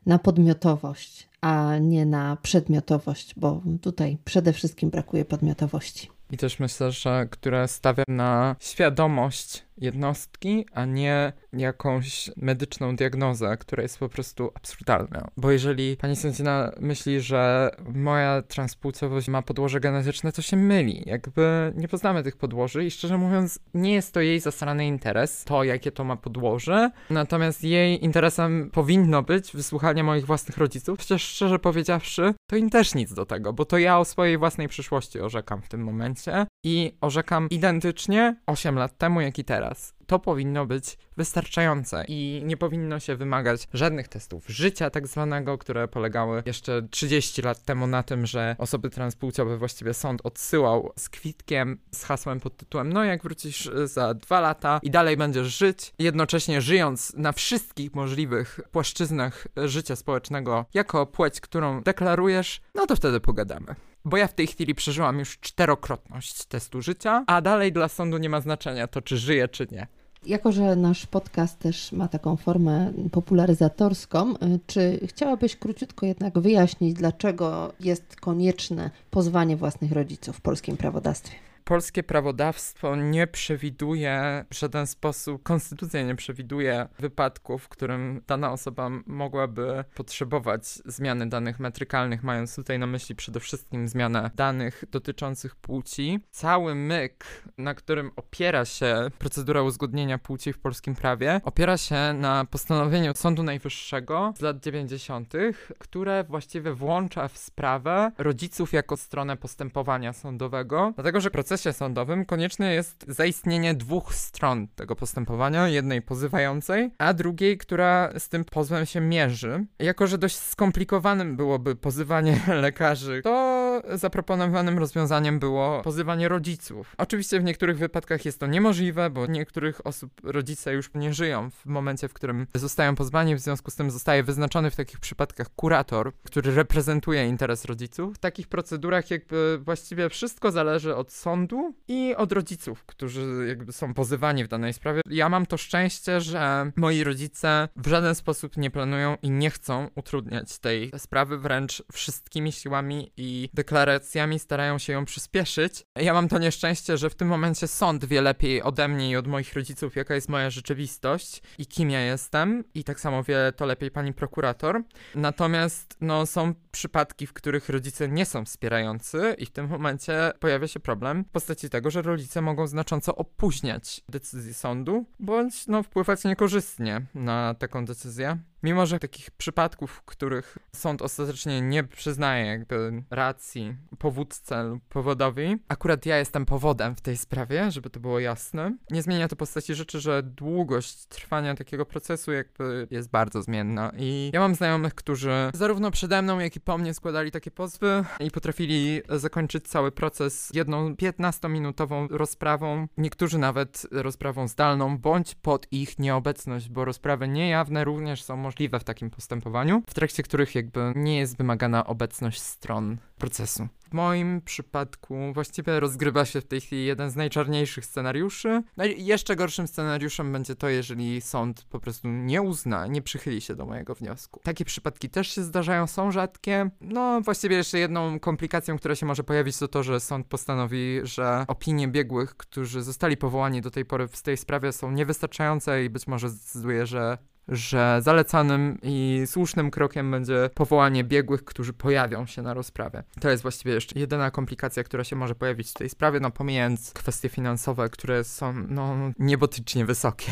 na 0.05 0.20
podmiotowość, 0.20 1.30
a 1.41 1.78
nie 1.78 2.05
na 2.05 2.38
przedmiotowość, 2.41 3.34
bo 3.38 3.62
tutaj 3.82 4.18
przede 4.26 4.53
wszystkim 4.53 4.89
brakuje 4.89 5.26
podmiotowości. 5.26 6.10
I 6.32 6.38
też 6.38 6.60
myślę, 6.60 6.91
że 6.91 7.28
które 7.32 7.68
stawia 7.68 8.03
na 8.08 8.55
świadomość 8.60 9.66
jednostki, 9.78 10.65
a 10.73 10.86
nie 10.86 11.34
jakąś 11.53 12.30
medyczną 12.38 12.95
diagnozę, 12.95 13.57
która 13.57 13.84
jest 13.84 13.99
po 13.99 14.09
prostu 14.09 14.51
absurdalna. 14.55 15.28
Bo 15.38 15.51
jeżeli 15.51 15.97
pani 15.97 16.15
sędzina 16.15 16.71
myśli, 16.80 17.21
że 17.21 17.71
moja 17.93 18.41
transpłciowość 18.41 19.28
ma 19.28 19.41
podłoże 19.41 19.80
genetyczne, 19.80 20.32
to 20.32 20.41
się 20.41 20.57
myli. 20.57 21.03
Jakby 21.05 21.73
nie 21.75 21.88
poznamy 21.88 22.23
tych 22.23 22.38
podłoży 22.38 22.86
i 22.86 22.91
szczerze 22.91 23.17
mówiąc, 23.17 23.59
nie 23.73 23.93
jest 23.93 24.13
to 24.13 24.21
jej 24.21 24.39
zasrany 24.39 24.88
interes, 24.88 25.43
to 25.43 25.63
jakie 25.63 25.91
to 25.91 26.03
ma 26.03 26.15
podłoże. 26.15 26.91
Natomiast 27.09 27.63
jej 27.63 28.05
interesem 28.05 28.69
powinno 28.73 29.23
być 29.23 29.51
wysłuchanie 29.51 30.03
moich 30.03 30.25
własnych 30.25 30.57
rodziców. 30.57 30.99
Chociaż 30.99 31.23
szczerze 31.23 31.59
powiedziawszy, 31.59 32.34
to 32.49 32.55
im 32.55 32.69
też 32.69 32.95
nic 32.95 33.13
do 33.13 33.25
tego, 33.25 33.53
bo 33.53 33.65
to 33.65 33.78
ja 33.78 33.99
o 33.99 34.05
swojej 34.05 34.38
własnej 34.38 34.67
przyszłości 34.67 35.19
orzekam 35.19 35.61
w 35.61 35.67
tym 35.67 35.84
momencie 35.84 36.45
i 36.65 36.97
orzekam 37.01 37.47
identycznie 37.49 38.36
8 38.45 38.75
lat 38.75 38.97
temu, 38.97 39.21
jak 39.21 39.39
i 39.39 39.43
teraz 39.43 39.66
teraz. 39.68 39.93
To 40.07 40.20
powinno 40.20 40.65
być 40.65 40.97
wystarczające 41.18 42.05
i 42.07 42.41
nie 42.45 42.57
powinno 42.57 42.99
się 42.99 43.15
wymagać 43.15 43.68
żadnych 43.74 44.07
testów 44.07 44.47
życia, 44.47 44.89
tak 44.89 45.07
zwanego, 45.07 45.57
które 45.57 45.88
polegały 45.88 46.43
jeszcze 46.45 46.88
30 46.91 47.41
lat 47.41 47.63
temu 47.63 47.88
na 47.88 48.03
tym, 48.03 48.26
że 48.26 48.55
osoby 48.59 48.89
transpłciowe 48.89 49.57
właściwie 49.57 49.93
sąd 49.93 50.22
odsyłał 50.24 50.93
z 50.95 51.09
kwitkiem, 51.09 51.80
z 51.91 52.03
hasłem 52.03 52.39
pod 52.39 52.57
tytułem: 52.57 52.93
No, 52.93 53.03
jak 53.03 53.24
wrócisz 53.24 53.70
za 53.84 54.13
dwa 54.13 54.39
lata 54.39 54.80
i 54.84 54.91
dalej 54.91 55.18
będziesz 55.18 55.57
żyć, 55.57 55.93
jednocześnie 55.99 56.61
żyjąc 56.61 57.13
na 57.13 57.32
wszystkich 57.32 57.95
możliwych 57.95 58.59
płaszczyznach 58.72 59.47
życia 59.55 59.95
społecznego 59.95 60.65
jako 60.74 61.05
płeć, 61.05 61.41
którą 61.41 61.82
deklarujesz, 61.82 62.61
no 62.76 62.86
to 62.86 62.95
wtedy 62.95 63.20
pogadamy 63.20 63.76
bo 64.08 64.18
ja 64.18 64.28
w 64.28 64.34
tej 64.34 64.47
chwili 64.47 64.76
przeżyłam 64.76 65.20
już 65.20 65.39
czterokrotność 65.39 66.45
testu 66.45 66.82
życia, 66.82 67.24
a 67.28 67.41
dalej 67.41 67.72
dla 67.72 67.88
sądu 67.88 68.18
nie 68.18 68.30
ma 68.30 68.41
znaczenia 68.41 68.88
to, 68.88 69.01
czy 69.01 69.18
żyję, 69.18 69.47
czy 69.47 69.68
nie. 69.72 69.88
Jako, 70.26 70.51
że 70.51 70.76
nasz 70.76 71.05
podcast 71.05 71.60
też 71.60 71.91
ma 71.91 72.08
taką 72.08 72.38
formę 72.38 72.93
popularyzatorską, 73.12 74.32
y, 74.32 74.60
czy 74.68 74.99
chciałabyś 75.08 75.55
króciutko 75.55 76.05
jednak 76.05 76.39
wyjaśnić, 76.39 76.93
dlaczego 76.93 77.74
jest 77.80 78.16
konieczne 78.16 78.91
pozwanie 79.12 79.58
własnych 79.58 79.91
rodziców 79.91 80.38
w 80.38 80.41
polskim 80.41 80.78
prawodawstwie? 80.78 81.47
Polskie 81.68 82.03
prawodawstwo 82.03 82.95
nie 82.95 83.28
przewiduje 83.28 84.45
w 84.49 84.55
żaden 84.55 84.88
sposób, 84.88 85.43
konstytucja 85.43 86.03
nie 86.03 86.15
przewiduje 86.15 86.88
wypadków, 86.99 87.63
w 87.63 87.70
którym 87.70 88.22
dana 88.28 88.51
osoba 88.51 88.89
mogłaby 89.05 89.84
potrzebować 89.95 90.65
zmiany 90.65 91.30
danych 91.30 91.59
metrykalnych, 91.59 92.24
mając 92.24 92.55
tutaj 92.55 92.80
na 92.80 92.88
myśli 92.88 93.15
przede 93.15 93.39
wszystkim 93.39 93.88
zmianę 93.88 94.32
danych 94.36 94.84
dotyczących 94.91 95.55
płci. 95.55 96.20
Cały 96.32 96.76
myk, 96.76 97.26
na 97.57 97.74
którym 97.74 98.11
opiera 98.15 98.65
się 98.65 98.95
procedura 99.20 99.61
uzgodnienia 99.61 100.18
płci 100.18 100.53
w 100.53 100.59
polskim 100.59 100.95
prawie, 100.95 101.41
opiera 101.43 101.78
się 101.78 102.13
na 102.13 102.46
postanowieniu 102.46 103.13
Sądu 103.16 103.43
Najwyższego 103.43 104.33
z 104.37 104.42
lat 104.42 104.59
90., 104.59 105.33
które 105.79 106.24
właściwie 106.24 106.74
włącza 106.74 107.28
w 107.28 107.37
sprawę 107.37 108.12
rodziców 108.17 108.74
jako 108.74 108.97
stronę 108.97 109.37
postępowania 109.37 110.13
sądowego, 110.13 110.92
dlatego 110.96 111.21
że 111.21 111.32
proces 111.32 111.57
procesie 111.58 111.78
sądowym 111.78 112.25
konieczne 112.25 112.74
jest 112.74 113.05
zaistnienie 113.08 113.74
dwóch 113.74 114.16
stron 114.16 114.67
tego 114.67 114.96
postępowania, 114.96 115.67
jednej 115.67 116.01
pozywającej, 116.01 116.92
a 116.97 117.13
drugiej, 117.13 117.58
która 117.58 118.09
z 118.20 118.29
tym 118.29 118.46
pozwem 118.46 118.86
się 118.86 119.01
mierzy. 119.01 119.66
Jako, 119.79 120.08
że 120.08 120.17
dość 120.17 120.36
skomplikowanym 120.36 121.36
byłoby 121.36 121.75
pozywanie 121.75 122.39
lekarzy, 122.66 123.21
to 123.24 123.67
zaproponowanym 123.93 124.79
rozwiązaniem 124.79 125.39
było 125.39 125.82
pozywanie 125.82 126.28
rodziców. 126.28 126.95
Oczywiście 126.97 127.39
w 127.39 127.43
niektórych 127.43 127.78
wypadkach 127.78 128.25
jest 128.25 128.39
to 128.39 128.47
niemożliwe, 128.47 129.09
bo 129.09 129.25
niektórych 129.25 129.87
osób 129.87 130.12
rodzice 130.24 130.74
już 130.74 130.89
nie 130.95 131.13
żyją 131.13 131.49
w 131.51 131.66
momencie, 131.66 132.08
w 132.08 132.13
którym 132.13 132.47
zostają 132.55 132.95
pozwani, 132.95 133.36
w 133.36 133.39
związku 133.39 133.71
z 133.71 133.75
tym 133.75 133.91
zostaje 133.91 134.24
wyznaczony 134.24 134.71
w 134.71 134.75
takich 134.75 134.99
przypadkach 134.99 135.47
kurator, 135.55 136.12
który 136.24 136.55
reprezentuje 136.55 137.28
interes 137.28 137.66
rodziców. 137.66 138.16
W 138.16 138.20
takich 138.20 138.47
procedurach 138.47 139.12
jakby 139.12 139.59
właściwie 139.63 140.09
wszystko 140.09 140.51
zależy 140.51 140.95
od 140.95 141.12
sądu, 141.12 141.74
i 141.87 142.16
od 142.16 142.32
rodziców, 142.32 142.86
którzy 142.86 143.45
jakby 143.47 143.71
są 143.71 143.93
pozywani 143.93 144.43
w 144.43 144.47
danej 144.47 144.74
sprawie. 144.74 145.01
Ja 145.09 145.29
mam 145.29 145.45
to 145.45 145.58
szczęście, 145.58 146.21
że 146.21 146.71
moi 146.75 147.04
rodzice 147.04 147.70
w 147.75 147.87
żaden 147.87 148.16
sposób 148.16 148.58
nie 148.58 148.71
planują 148.71 149.17
i 149.21 149.29
nie 149.29 149.49
chcą 149.49 149.89
utrudniać 149.95 150.59
tej 150.59 150.91
sprawy, 150.97 151.37
wręcz 151.37 151.83
wszystkimi 151.91 152.51
siłami 152.51 153.12
i 153.17 153.49
deklaracjami 153.68 154.39
starają 154.39 154.78
się 154.78 154.94
ją 154.94 155.06
przyspieszyć. 155.06 155.84
Ja 155.96 156.14
mam 156.14 156.28
to 156.28 156.39
nieszczęście, 156.39 156.98
że 156.98 157.10
w 157.10 157.16
tym 157.16 157.28
momencie 157.28 157.68
sąd 157.68 158.06
wie 158.06 158.22
lepiej 158.22 158.64
ode 158.64 158.88
mnie 158.88 159.10
i 159.10 159.16
od 159.16 159.28
moich 159.28 159.54
rodziców, 159.54 159.96
jaka 159.96 160.16
jest 160.16 160.30
moja 160.30 160.50
rzeczywistość 160.50 161.42
i 161.58 161.66
kim 161.66 161.89
ja 161.89 162.02
jestem, 162.02 162.64
i 162.74 162.84
tak 162.84 163.00
samo 163.00 163.24
wie 163.24 163.38
to 163.56 163.66
lepiej 163.66 163.92
pani 163.92 164.14
prokurator. 164.14 164.84
Natomiast 165.16 165.98
no, 166.02 166.26
są 166.26 166.54
przypadki, 166.72 167.28
w 167.28 167.34
których 167.34 167.70
rodzice 167.70 168.08
nie 168.08 168.26
są 168.26 168.46
wspierający, 168.46 169.36
i 169.38 169.46
w 169.46 169.52
tym 169.52 169.68
momencie 169.68 170.32
pojawia 170.39 170.68
się 170.68 170.80
problem 170.80 171.26
postaci 171.26 171.70
tego, 171.70 171.92
że 171.92 172.02
rodzice 172.02 172.42
mogą 172.42 172.68
znacząco 172.68 173.16
opóźniać 173.16 174.02
decyzję 174.10 174.54
sądu, 174.54 175.06
bądź 175.20 175.68
no, 175.68 175.84
wpływać 175.84 176.24
niekorzystnie 176.24 177.02
na 177.16 177.54
taką 177.54 177.86
decyzję. 177.86 178.38
Mimo, 178.63 178.86
że 178.86 179.00
takich 179.00 179.32
przypadków, 179.32 179.92
w 179.92 180.01
których 180.01 180.58
sąd 180.75 181.01
ostatecznie 181.01 181.62
nie 181.62 181.84
przyznaje 181.84 182.46
jakby 182.46 183.04
racji 183.09 183.75
powódce 184.00 184.63
lub 184.63 184.84
powodowi, 184.89 185.58
akurat 185.67 186.05
ja 186.05 186.17
jestem 186.17 186.46
powodem 186.46 186.96
w 186.96 187.01
tej 187.01 187.17
sprawie, 187.17 187.71
żeby 187.71 187.89
to 187.89 188.00
było 188.00 188.20
jasne. 188.20 188.78
Nie 188.92 189.01
zmienia 189.01 189.28
to 189.28 189.36
postaci 189.36 189.75
rzeczy, 189.75 190.00
że 190.00 190.24
długość 190.24 191.05
trwania 191.05 191.55
takiego 191.55 191.86
procesu 191.86 192.32
jakby 192.32 192.88
jest 192.92 193.09
bardzo 193.09 193.42
zmienna 193.42 193.92
i 193.97 194.32
ja 194.34 194.39
mam 194.39 194.55
znajomych, 194.55 194.96
którzy 194.96 195.32
zarówno 195.54 195.92
przede 195.92 196.21
mną, 196.21 196.39
jak 196.39 196.55
i 196.55 196.59
po 196.59 196.78
mnie 196.78 196.93
składali 196.93 197.32
takie 197.32 197.51
pozwy 197.51 198.05
i 198.20 198.32
potrafili 198.32 199.01
zakończyć 199.09 199.67
cały 199.67 199.92
proces 199.92 200.51
jedną 200.54 200.93
15-minutową 200.93 202.08
rozprawą, 202.12 202.88
niektórzy 202.97 203.38
nawet 203.38 203.88
rozprawą 203.92 204.47
zdalną, 204.47 204.97
bądź 204.97 205.36
pod 205.36 205.67
ich 205.71 206.00
nieobecność, 206.00 206.70
bo 206.70 206.86
rozprawy 206.86 207.28
niejawne 207.28 207.84
również 207.84 208.24
są 208.24 208.46
możliwe 208.47 208.79
w 208.79 208.83
takim 208.83 209.09
postępowaniu, 209.09 209.83
w 209.87 209.93
trakcie 209.93 210.24
których 210.24 210.55
jakby 210.55 210.93
nie 210.95 211.17
jest 211.17 211.37
wymagana 211.37 211.86
obecność 211.86 212.41
stron 212.41 212.97
procesu. 213.17 213.67
W 213.89 213.93
moim 213.93 214.41
przypadku 214.41 215.33
właściwie 215.33 215.79
rozgrywa 215.79 216.25
się 216.25 216.41
w 216.41 216.45
tej 216.45 216.61
chwili 216.61 216.86
jeden 216.86 217.09
z 217.09 217.15
najczarniejszych 217.15 217.86
scenariuszy. 217.86 218.63
No 218.78 218.86
i 218.86 219.05
jeszcze 219.05 219.36
gorszym 219.36 219.67
scenariuszem 219.67 220.32
będzie 220.32 220.55
to, 220.55 220.69
jeżeli 220.69 221.21
sąd 221.21 221.63
po 221.63 221.79
prostu 221.79 222.07
nie 222.07 222.41
uzna, 222.41 222.87
nie 222.87 223.01
przychyli 223.01 223.41
się 223.41 223.55
do 223.55 223.65
mojego 223.65 223.95
wniosku. 223.95 224.39
Takie 224.43 224.65
przypadki 224.65 225.09
też 225.09 225.28
się 225.28 225.43
zdarzają, 225.43 225.87
są 225.87 226.11
rzadkie. 226.11 226.69
No, 226.82 227.21
właściwie 227.21 227.55
jeszcze 227.55 227.79
jedną 227.79 228.19
komplikacją, 228.19 228.78
która 228.78 228.95
się 228.95 229.05
może 229.05 229.24
pojawić, 229.24 229.57
to 229.57 229.67
to, 229.67 229.83
że 229.83 229.99
sąd 229.99 230.28
postanowi, 230.28 230.99
że 231.03 231.45
opinie 231.47 231.87
biegłych, 231.87 232.37
którzy 232.37 232.83
zostali 232.83 233.17
powołani 233.17 233.61
do 233.61 233.71
tej 233.71 233.86
pory 233.86 234.07
w 234.07 234.21
tej 234.21 234.37
sprawie 234.37 234.71
są 234.71 234.91
niewystarczające 234.91 235.83
i 235.83 235.89
być 235.89 236.07
może 236.07 236.29
zdecyduje, 236.29 236.86
że 236.86 237.17
że 237.47 237.99
zalecanym 238.01 238.78
i 238.83 239.24
słusznym 239.25 239.71
krokiem 239.71 240.11
będzie 240.11 240.49
powołanie 240.53 241.03
biegłych, 241.03 241.45
którzy 241.45 241.74
pojawią 241.74 242.25
się 242.25 242.41
na 242.41 242.53
rozprawie. 242.53 243.03
To 243.19 243.29
jest 243.29 243.43
właściwie 243.43 243.74
jeszcze 243.74 243.99
jedyna 243.99 244.32
komplikacja, 244.32 244.83
która 244.83 245.03
się 245.03 245.15
może 245.15 245.36
pojawić 245.36 245.69
w 245.69 245.74
tej 245.74 245.89
sprawie, 245.89 246.19
no 246.19 246.32
pomijając 246.32 246.93
kwestie 246.93 247.29
finansowe, 247.29 247.89
które 247.89 248.24
są 248.24 248.53
no 248.53 248.95
niebotycznie 249.19 249.86
wysokie. 249.86 250.32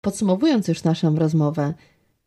Podsumowując 0.00 0.68
już 0.68 0.84
naszą 0.84 1.16
rozmowę, 1.16 1.74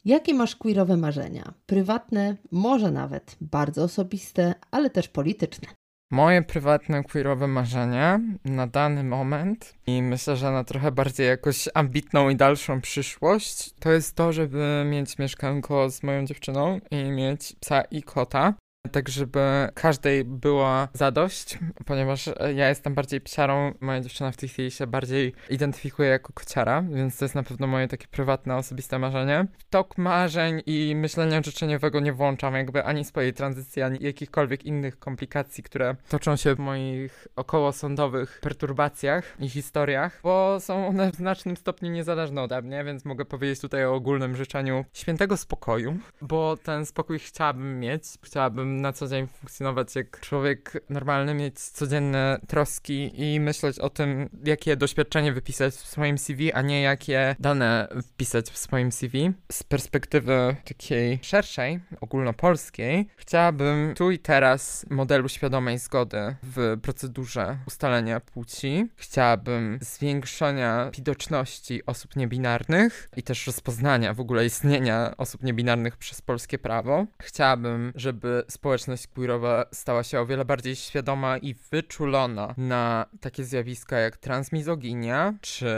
jakie 0.05 0.33
masz 0.33 0.55
queerowe 0.55 0.97
marzenia? 0.97 1.53
Prywatne, 1.65 2.35
może 2.51 2.91
nawet 2.91 3.35
bardzo 3.41 3.83
osobiste, 3.83 4.55
ale 4.71 4.89
też 4.89 5.07
polityczne. 5.07 5.67
Moje 6.11 6.41
prywatne 6.41 7.03
queerowe 7.03 7.47
marzenie 7.47 8.19
na 8.45 8.67
dany 8.67 9.03
moment 9.03 9.73
i 9.87 10.01
myślę, 10.01 10.35
że 10.35 10.51
na 10.51 10.63
trochę 10.63 10.91
bardziej 10.91 11.27
jakoś 11.27 11.69
ambitną 11.73 12.29
i 12.29 12.35
dalszą 12.35 12.81
przyszłość, 12.81 13.73
to 13.79 13.91
jest 13.91 14.15
to, 14.15 14.33
żeby 14.33 14.83
mieć 14.85 15.17
mieszkanko 15.17 15.89
z 15.89 16.03
moją 16.03 16.25
dziewczyną 16.25 16.79
i 16.91 17.03
mieć 17.03 17.55
psa 17.59 17.81
i 17.81 18.03
kota 18.03 18.53
tak 18.91 19.09
żeby 19.09 19.69
każdej 19.73 20.25
była 20.25 20.87
zadość, 20.93 21.59
ponieważ 21.85 22.29
ja 22.55 22.69
jestem 22.69 22.93
bardziej 22.93 23.21
psiarą, 23.21 23.73
moja 23.81 24.01
dziewczyna 24.01 24.31
w 24.31 24.37
tej 24.37 24.49
chwili 24.49 24.71
się 24.71 24.87
bardziej 24.87 25.33
identyfikuje 25.49 26.09
jako 26.09 26.33
kociara, 26.33 26.81
więc 26.81 27.17
to 27.17 27.25
jest 27.25 27.35
na 27.35 27.43
pewno 27.43 27.67
moje 27.67 27.87
takie 27.87 28.07
prywatne, 28.07 28.55
osobiste 28.55 28.99
marzenie. 28.99 29.47
W 29.57 29.63
tok 29.63 29.97
marzeń 29.97 30.61
i 30.65 30.95
myślenia 30.95 31.41
życzeniowego 31.43 31.99
nie 31.99 32.13
włączam 32.13 32.53
jakby 32.53 32.83
ani 32.83 33.05
swojej 33.05 33.33
tranzycji, 33.33 33.81
ani 33.81 33.97
jakichkolwiek 34.01 34.65
innych 34.65 34.99
komplikacji, 34.99 35.63
które 35.63 35.95
toczą 36.09 36.35
się 36.35 36.55
w 36.55 36.59
moich 36.59 37.27
okołosądowych 37.35 38.39
perturbacjach 38.41 39.35
i 39.39 39.49
historiach, 39.49 40.19
bo 40.23 40.59
są 40.59 40.87
one 40.87 41.11
w 41.11 41.15
znacznym 41.15 41.57
stopniu 41.57 41.91
niezależne 41.91 42.41
ode 42.41 42.61
mnie, 42.61 42.83
więc 42.83 43.05
mogę 43.05 43.25
powiedzieć 43.25 43.59
tutaj 43.59 43.85
o 43.85 43.93
ogólnym 43.93 44.35
życzeniu 44.35 44.85
świętego 44.93 45.37
spokoju, 45.37 45.97
bo 46.21 46.57
ten 46.57 46.85
spokój 46.85 47.19
chciałabym 47.19 47.79
mieć, 47.79 48.03
chciałabym 48.23 48.70
na 48.71 48.93
co 48.93 49.07
dzień 49.07 49.27
funkcjonować 49.27 49.95
jak 49.95 50.19
człowiek 50.19 50.83
normalny, 50.89 51.33
mieć 51.33 51.59
codzienne 51.59 52.39
troski 52.47 53.11
i 53.21 53.39
myśleć 53.39 53.79
o 53.79 53.89
tym, 53.89 54.29
jakie 54.45 54.75
doświadczenie 54.75 55.33
wypisać 55.33 55.73
w 55.73 55.87
swoim 55.87 56.17
CV, 56.17 56.53
a 56.53 56.61
nie 56.61 56.81
jakie 56.81 57.35
dane 57.39 57.87
wpisać 58.03 58.49
w 58.49 58.57
swoim 58.57 58.91
CV. 58.91 59.31
Z 59.51 59.63
perspektywy 59.63 60.55
takiej 60.65 61.19
szerszej, 61.21 61.79
ogólnopolskiej, 62.01 63.07
chciałabym 63.17 63.93
tu 63.95 64.11
i 64.11 64.19
teraz 64.19 64.85
modelu 64.89 65.29
świadomej 65.29 65.77
zgody 65.77 66.35
w 66.43 66.77
procedurze 66.81 67.57
ustalenia 67.67 68.19
płci. 68.19 68.87
Chciałabym 68.95 69.79
zwiększenia 69.81 70.91
widoczności 70.93 71.85
osób 71.85 72.15
niebinarnych 72.15 73.09
i 73.17 73.23
też 73.23 73.47
rozpoznania 73.47 74.13
w 74.13 74.19
ogóle 74.19 74.45
istnienia 74.45 75.13
osób 75.17 75.43
niebinarnych 75.43 75.97
przez 75.97 76.21
polskie 76.21 76.59
prawo. 76.59 77.05
Chciałabym, 77.21 77.93
żeby 77.95 78.43
społeczność 78.61 79.07
queerowa 79.07 79.65
stała 79.71 80.03
się 80.03 80.19
o 80.19 80.25
wiele 80.25 80.45
bardziej 80.45 80.75
świadoma 80.75 81.37
i 81.37 81.53
wyczulona 81.53 82.53
na 82.57 83.05
takie 83.21 83.43
zjawiska 83.43 83.97
jak 83.97 84.17
transmizoginia 84.17 85.33
czy 85.41 85.69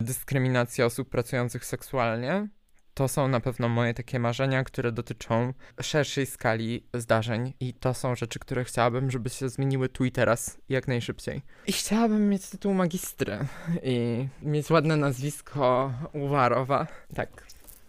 dyskryminacja 0.00 0.86
osób 0.86 1.08
pracujących 1.08 1.64
seksualnie. 1.64 2.48
To 2.94 3.08
są 3.08 3.28
na 3.28 3.40
pewno 3.40 3.68
moje 3.68 3.94
takie 3.94 4.18
marzenia, 4.18 4.64
które 4.64 4.92
dotyczą 4.92 5.52
szerszej 5.80 6.26
skali 6.26 6.86
zdarzeń 6.94 7.52
i 7.60 7.74
to 7.74 7.94
są 7.94 8.14
rzeczy, 8.14 8.38
które 8.38 8.64
chciałabym, 8.64 9.10
żeby 9.10 9.30
się 9.30 9.48
zmieniły 9.48 9.88
tu 9.88 10.04
i 10.04 10.12
teraz 10.12 10.58
jak 10.68 10.88
najszybciej. 10.88 11.42
I 11.66 11.72
chciałabym 11.72 12.28
mieć 12.28 12.48
tytuł 12.48 12.74
magistry 12.74 13.38
i 13.82 14.28
mieć 14.42 14.70
ładne 14.70 14.96
nazwisko 14.96 15.92
Uwarowa. 16.12 16.86
Tak, 17.14 17.45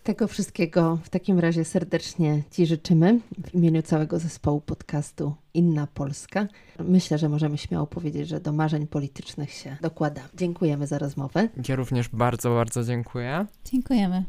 Tego 0.07 0.27
wszystkiego 0.27 0.97
w 1.03 1.09
takim 1.09 1.39
razie 1.39 1.65
serdecznie 1.65 2.43
Ci 2.51 2.65
życzymy 2.65 3.19
w 3.43 3.53
imieniu 3.53 3.81
całego 3.81 4.19
zespołu 4.19 4.61
podcastu 4.61 5.35
Inna 5.53 5.87
Polska. 5.93 6.47
Myślę, 6.79 7.17
że 7.17 7.29
możemy 7.29 7.57
śmiało 7.57 7.87
powiedzieć, 7.87 8.27
że 8.27 8.39
do 8.39 8.53
marzeń 8.53 8.87
politycznych 8.87 9.51
się 9.51 9.77
dokłada. 9.81 10.21
Dziękujemy 10.35 10.87
za 10.87 10.97
rozmowę. 10.97 11.49
Ja 11.69 11.75
również 11.75 12.09
bardzo, 12.09 12.49
bardzo 12.49 12.83
dziękuję. 12.83 13.45
Dziękujemy. 13.71 14.23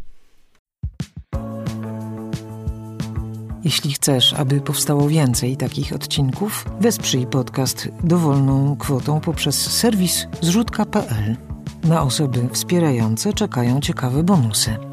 Jeśli 3.64 3.92
chcesz, 3.92 4.34
aby 4.34 4.60
powstało 4.60 5.08
więcej 5.08 5.56
takich 5.56 5.92
odcinków, 5.92 6.64
wesprzyj 6.80 7.26
podcast 7.26 7.88
dowolną 8.04 8.76
kwotą 8.76 9.20
poprzez 9.20 9.72
serwis 9.72 10.26
zrzutka.pl. 10.40 11.36
Na 11.84 12.02
osoby 12.02 12.48
wspierające 12.52 13.32
czekają 13.32 13.80
ciekawe 13.80 14.22
bonusy. 14.22 14.87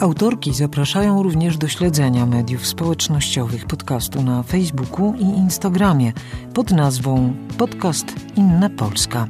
Autorki 0.00 0.54
zapraszają 0.54 1.22
również 1.22 1.56
do 1.56 1.68
śledzenia 1.68 2.26
mediów 2.26 2.66
społecznościowych 2.66 3.66
podcastu 3.66 4.22
na 4.22 4.42
Facebooku 4.42 5.14
i 5.14 5.22
Instagramie 5.22 6.12
pod 6.54 6.70
nazwą 6.70 7.34
Podcast 7.58 8.06
Inna 8.36 8.70
Polska. 8.70 9.28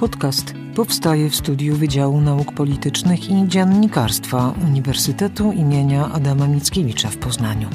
Podcast 0.00 0.54
powstaje 0.74 1.30
w 1.30 1.36
studiu 1.36 1.76
Wydziału 1.76 2.20
Nauk 2.20 2.52
Politycznych 2.52 3.30
i 3.30 3.48
Dziennikarstwa 3.48 4.54
Uniwersytetu 4.68 5.52
imienia 5.52 6.12
Adama 6.12 6.46
Mickiewicza 6.46 7.08
w 7.08 7.16
Poznaniu. 7.16 7.68